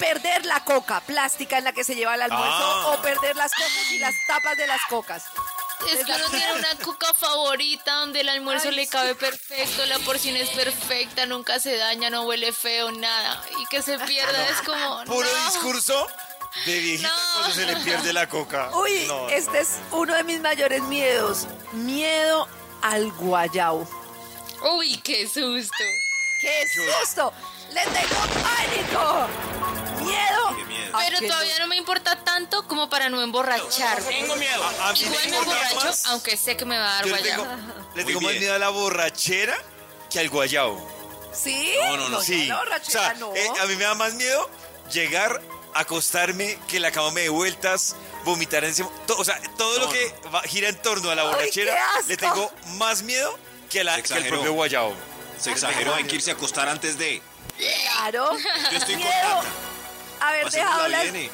perder 0.00 0.44
la 0.46 0.64
coca 0.64 1.00
plástica 1.00 1.58
en 1.58 1.64
la 1.64 1.72
que 1.72 1.84
se 1.84 1.94
lleva 1.94 2.16
el 2.16 2.22
almuerzo 2.22 2.64
Ah. 2.64 2.86
o 2.98 3.02
perder 3.02 3.36
las 3.36 3.52
cocas 3.52 3.92
y 3.92 3.98
las 4.00 4.14
tapas 4.26 4.56
de 4.56 4.66
las 4.66 4.80
cocas. 4.90 5.22
Es 5.92 6.04
que 6.04 6.12
uno 6.12 6.28
tiene 6.30 6.52
una 6.54 6.74
cuca 6.82 7.12
favorita 7.14 7.94
donde 7.96 8.20
el 8.20 8.28
almuerzo 8.28 8.68
Ay, 8.70 8.76
le 8.76 8.84
sí. 8.84 8.90
cabe 8.90 9.14
perfecto, 9.14 9.84
la 9.86 9.98
porción 10.00 10.36
es 10.36 10.48
perfecta, 10.50 11.26
nunca 11.26 11.60
se 11.60 11.76
daña, 11.76 12.10
no 12.10 12.22
huele 12.22 12.52
feo, 12.52 12.90
nada. 12.92 13.42
Y 13.60 13.66
que 13.66 13.82
se 13.82 13.98
pierda 14.00 14.48
es 14.48 14.62
como. 14.62 15.04
Puro 15.04 15.28
no. 15.28 15.44
discurso 15.50 16.06
de 16.64 16.78
viejita 16.78 17.08
No. 17.08 17.14
cuando 17.34 17.54
se 17.54 17.66
le 17.66 17.76
pierde 17.76 18.12
la 18.12 18.28
coca. 18.28 18.70
Uy, 18.74 19.04
No, 19.06 19.28
este 19.28 19.52
no. 19.52 19.58
es 19.58 19.68
uno 19.92 20.14
de 20.14 20.24
mis 20.24 20.40
mayores 20.40 20.82
miedos. 20.82 21.46
Miedo 21.72 22.48
al 22.82 23.10
guayao. 23.12 23.86
Uy, 24.76 24.96
qué 25.04 25.28
susto. 25.28 25.74
¡Qué 26.40 26.64
susto! 26.74 27.32
¡Le 27.72 27.80
tengo 27.82 28.16
pánico! 28.42 29.26
¡Miedo! 30.04 30.45
A 30.96 31.04
Pero 31.04 31.20
todavía 31.26 31.58
no 31.58 31.66
me 31.68 31.76
importa 31.76 32.22
tanto 32.24 32.66
como 32.68 32.88
para 32.90 33.08
no 33.08 33.22
emborracharme. 33.22 34.08
Tengo 34.08 34.36
miedo. 34.36 34.64
A 34.82 34.92
mí 34.92 35.00
Igual 35.00 35.28
me 35.30 35.36
emborracho, 35.38 35.76
más- 35.84 36.06
aunque 36.06 36.36
sé 36.36 36.56
que 36.56 36.64
me 36.64 36.78
va 36.78 36.90
a 36.90 36.94
dar 36.96 37.06
Yo 37.06 37.16
le 37.16 37.22
tengo, 37.22 37.44
guayabo. 37.44 37.72
le 37.94 38.04
tengo 38.04 38.20
más 38.20 38.34
miedo 38.34 38.54
a 38.54 38.58
la 38.58 38.68
borrachera 38.70 39.56
que 40.10 40.18
al 40.20 40.28
guayao. 40.28 40.96
¿Sí? 41.32 41.74
No, 41.82 41.96
no, 41.96 42.08
no. 42.08 42.20
Sí. 42.22 42.46
la 42.46 42.56
O 42.56 42.58
borrachera 42.64 43.04
sea, 43.04 43.14
no. 43.14 43.34
eh, 43.34 43.48
a 43.60 43.66
mí 43.66 43.76
me 43.76 43.84
da 43.84 43.94
más 43.94 44.14
miedo 44.14 44.48
llegar, 44.92 45.42
acostarme, 45.74 46.58
que 46.68 46.80
la 46.80 46.90
cama 46.90 47.10
me 47.10 47.22
dé 47.22 47.28
vueltas, 47.28 47.94
vomitar 48.24 48.64
encima. 48.64 48.88
to- 49.06 49.16
o 49.18 49.24
sea, 49.24 49.38
todo 49.58 49.78
lo 49.78 49.86
No, 49.86 49.92
que 49.92 50.14
va- 50.34 50.42
gira 50.42 50.68
en 50.68 50.80
torno 50.80 51.10
a 51.10 51.14
la 51.14 51.24
borrachera, 51.24 51.76
le 52.06 52.16
tengo 52.16 52.50
más 52.78 53.02
miedo 53.02 53.38
que, 53.70 53.80
a 53.80 53.84
la, 53.84 54.00
que 54.00 54.14
el 54.14 54.26
propio 54.28 54.52
guayao. 54.52 54.94
Se 55.38 55.50
exageró, 55.50 55.94
hay 55.94 56.04
que 56.04 56.14
irse 56.16 56.30
a 56.30 56.34
acostar 56.34 56.68
antes 56.68 56.96
de. 56.98 57.20
Claro. 57.58 58.30
Yo 58.70 58.78
estoy 58.78 58.94
con. 58.94 59.04
Haber 60.20 60.50
dejado 60.50 60.88
las... 60.88 61.02
bien, 61.02 61.16
eh. 61.16 61.30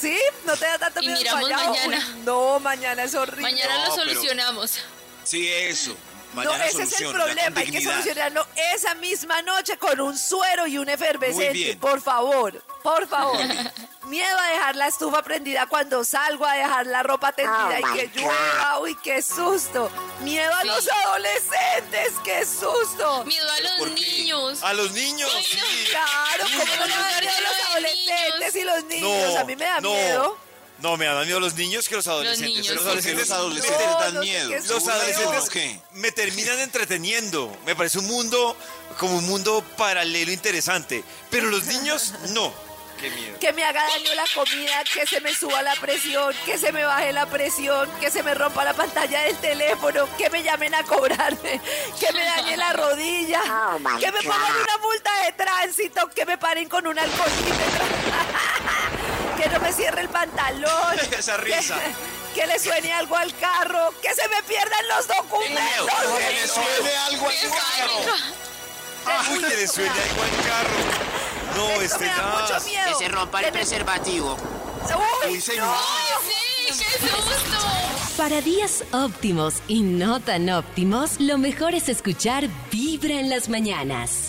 ¿Sí? 0.00 0.18
¿No 0.44 0.56
te 0.56 0.66
da 0.66 0.78
tanto 0.78 1.00
Y 1.00 1.06
miedo 1.06 1.18
el 1.20 1.44
miramos 1.44 1.50
mañana. 1.50 1.98
Uy, 2.16 2.22
no, 2.24 2.60
mañana 2.60 3.04
es 3.04 3.14
horrible. 3.14 3.42
Mañana 3.42 3.74
No, 3.78 3.86
lo 3.86 3.94
pero- 3.94 4.04
solucionamos. 4.04 4.78
Sí, 5.22 5.48
eso. 5.48 5.96
Mañana 6.34 6.58
no, 6.58 6.64
ese 6.64 6.82
es 6.82 7.00
el 7.00 7.12
problema. 7.12 7.60
Hay 7.60 7.70
que 7.70 7.80
solucionarlo 7.82 8.46
esa 8.74 8.94
misma 8.94 9.42
noche 9.42 9.76
con 9.78 10.00
un 10.00 10.16
suero 10.18 10.66
y 10.66 10.78
un 10.78 10.88
efervescente. 10.88 11.76
Por 11.80 12.00
favor, 12.00 12.62
por 12.82 13.06
favor. 13.08 13.38
Miedo 14.06 14.38
a 14.38 14.48
dejar 14.48 14.76
la 14.76 14.88
estufa 14.88 15.22
prendida 15.22 15.66
cuando 15.66 16.04
salgo, 16.04 16.44
a 16.44 16.54
dejar 16.54 16.86
la 16.86 17.02
ropa 17.02 17.32
tendida 17.32 17.78
Oh, 17.82 17.96
y 17.96 17.98
que 17.98 18.06
my 18.08 18.22
llueva. 18.22 18.78
Uy, 18.80 18.96
qué 19.02 19.22
susto. 19.22 19.90
Miedo 20.20 20.54
a 20.54 20.64
los 20.64 20.86
adolescentes, 20.88 22.12
qué 22.22 22.44
susto. 22.44 23.24
Miedo 23.24 23.46
a 23.50 23.60
los 23.80 23.90
niños. 23.92 24.62
A 24.62 24.72
los 24.74 24.92
niños, 24.92 25.30
no. 25.32 25.42
sí. 25.42 25.58
Claro, 25.90 26.44
¿cómo 26.58 26.76
no 26.76 26.86
le 26.86 26.94
da 26.94 27.20
miedo 27.20 27.32
a 27.36 27.40
los 27.40 27.70
adolescentes 27.70 28.56
y 28.56 28.62
los 28.62 28.84
niños? 28.84 29.36
a 29.36 29.44
mí 29.44 29.56
me 29.56 29.64
da 29.64 29.80
no. 29.80 29.90
miedo. 29.94 30.38
No, 30.84 30.98
me 30.98 31.06
dan 31.06 31.24
miedo 31.24 31.40
los 31.40 31.54
niños 31.54 31.88
que 31.88 31.96
los 31.96 32.06
adolescentes. 32.06 32.46
niños. 32.50 32.66
Los 32.68 32.76
¿Por 32.76 32.84
qué 32.84 32.88
adolescentes, 32.90 33.28
los 33.30 33.38
adolescentes 33.38 33.86
No, 33.86 33.98
dan 34.00 34.20
miedo? 34.20 34.50
los 34.50 34.86
adolescentes 34.88 35.40
¿Por 35.40 35.48
qué? 35.50 35.80
me 35.92 36.12
terminan 36.12 36.60
entreteniendo. 36.60 37.56
Me 37.64 37.74
parece 37.74 38.00
un 38.00 38.06
mundo 38.06 38.54
como 38.98 39.16
un 39.16 39.26
mundo 39.26 39.64
paralelo 39.78 40.30
interesante. 40.30 41.02
Pero 41.30 41.48
los 41.48 41.64
niños, 41.64 42.12
no. 42.30 42.52
Qué 43.00 43.10
miedo. 43.10 43.38
que 43.40 43.52
me 43.52 43.64
haga 43.64 43.82
daño 43.82 44.14
la 44.14 44.24
comida, 44.34 44.84
que 44.92 45.04
se 45.06 45.20
me 45.20 45.34
suba 45.34 45.62
la 45.62 45.74
presión, 45.76 46.32
que 46.46 46.56
se 46.58 46.70
me 46.70 46.84
baje 46.84 47.12
la 47.12 47.26
presión, 47.26 47.90
que 48.00 48.08
se 48.10 48.22
me 48.22 48.34
rompa 48.34 48.62
la 48.64 48.72
pantalla 48.72 49.22
del 49.22 49.36
teléfono, 49.38 50.06
que 50.16 50.30
me 50.30 50.42
llamen 50.44 50.74
a 50.76 50.82
cobrarme, 50.84 51.60
que 51.98 52.12
me 52.12 52.24
dañe 52.24 52.56
la 52.56 52.72
rodilla, 52.72 53.42
Oh, 53.74 53.98
que 53.98 54.12
me 54.12 54.22
pongan 54.22 54.56
una 54.56 54.78
multa 54.78 55.10
de 55.24 55.32
tránsito, 55.32 56.08
que 56.14 56.24
me 56.24 56.38
paren 56.38 56.68
con 56.68 56.86
un 56.86 56.96
alcoholímetro, 56.96 57.84
que 59.44 59.50
no 59.50 59.60
me 59.60 59.72
cierre 59.72 60.00
el 60.02 60.08
pantalón, 60.08 60.98
Esa 61.18 61.36
risa. 61.36 61.76
que, 62.34 62.40
que 62.40 62.46
le 62.46 62.58
suene 62.58 62.92
algo 62.92 63.16
al 63.16 63.34
carro, 63.38 63.92
que 64.02 64.14
se 64.14 64.26
me 64.28 64.42
pierdan 64.42 64.88
los 64.88 65.06
documentos. 65.06 65.90
Que 66.18 66.32
le 66.34 66.48
suene 66.48 66.96
algo 67.08 67.28
al 67.28 67.34
carro. 67.50 69.32
Uy, 69.32 69.42
que 69.44 69.56
le 69.56 69.68
suene 69.68 69.90
algo 69.90 70.22
al 70.22 70.46
carro. 70.46 71.56
No, 71.56 71.68
Esto 71.80 71.82
este 71.82 71.98
me 72.00 72.06
da 72.06 72.26
mucho 72.40 72.52
gas. 72.54 72.64
miedo. 72.64 72.98
Que 72.98 73.04
se 73.04 73.08
rompa 73.10 73.40
el 73.42 73.52
preservativo. 73.52 74.36
Uy, 75.26 75.30
Uy, 75.34 75.40
señor. 75.40 75.66
no. 75.66 75.76
Sí, 76.72 76.84
qué 76.84 76.98
susto. 76.98 77.66
Para 78.16 78.40
días 78.40 78.84
óptimos 78.92 79.54
y 79.68 79.82
no 79.82 80.20
tan 80.20 80.48
óptimos, 80.50 81.20
lo 81.20 81.36
mejor 81.38 81.74
es 81.74 81.88
escuchar 81.88 82.48
Vibra 82.70 83.14
en 83.20 83.28
las 83.30 83.48
mañanas. 83.48 84.28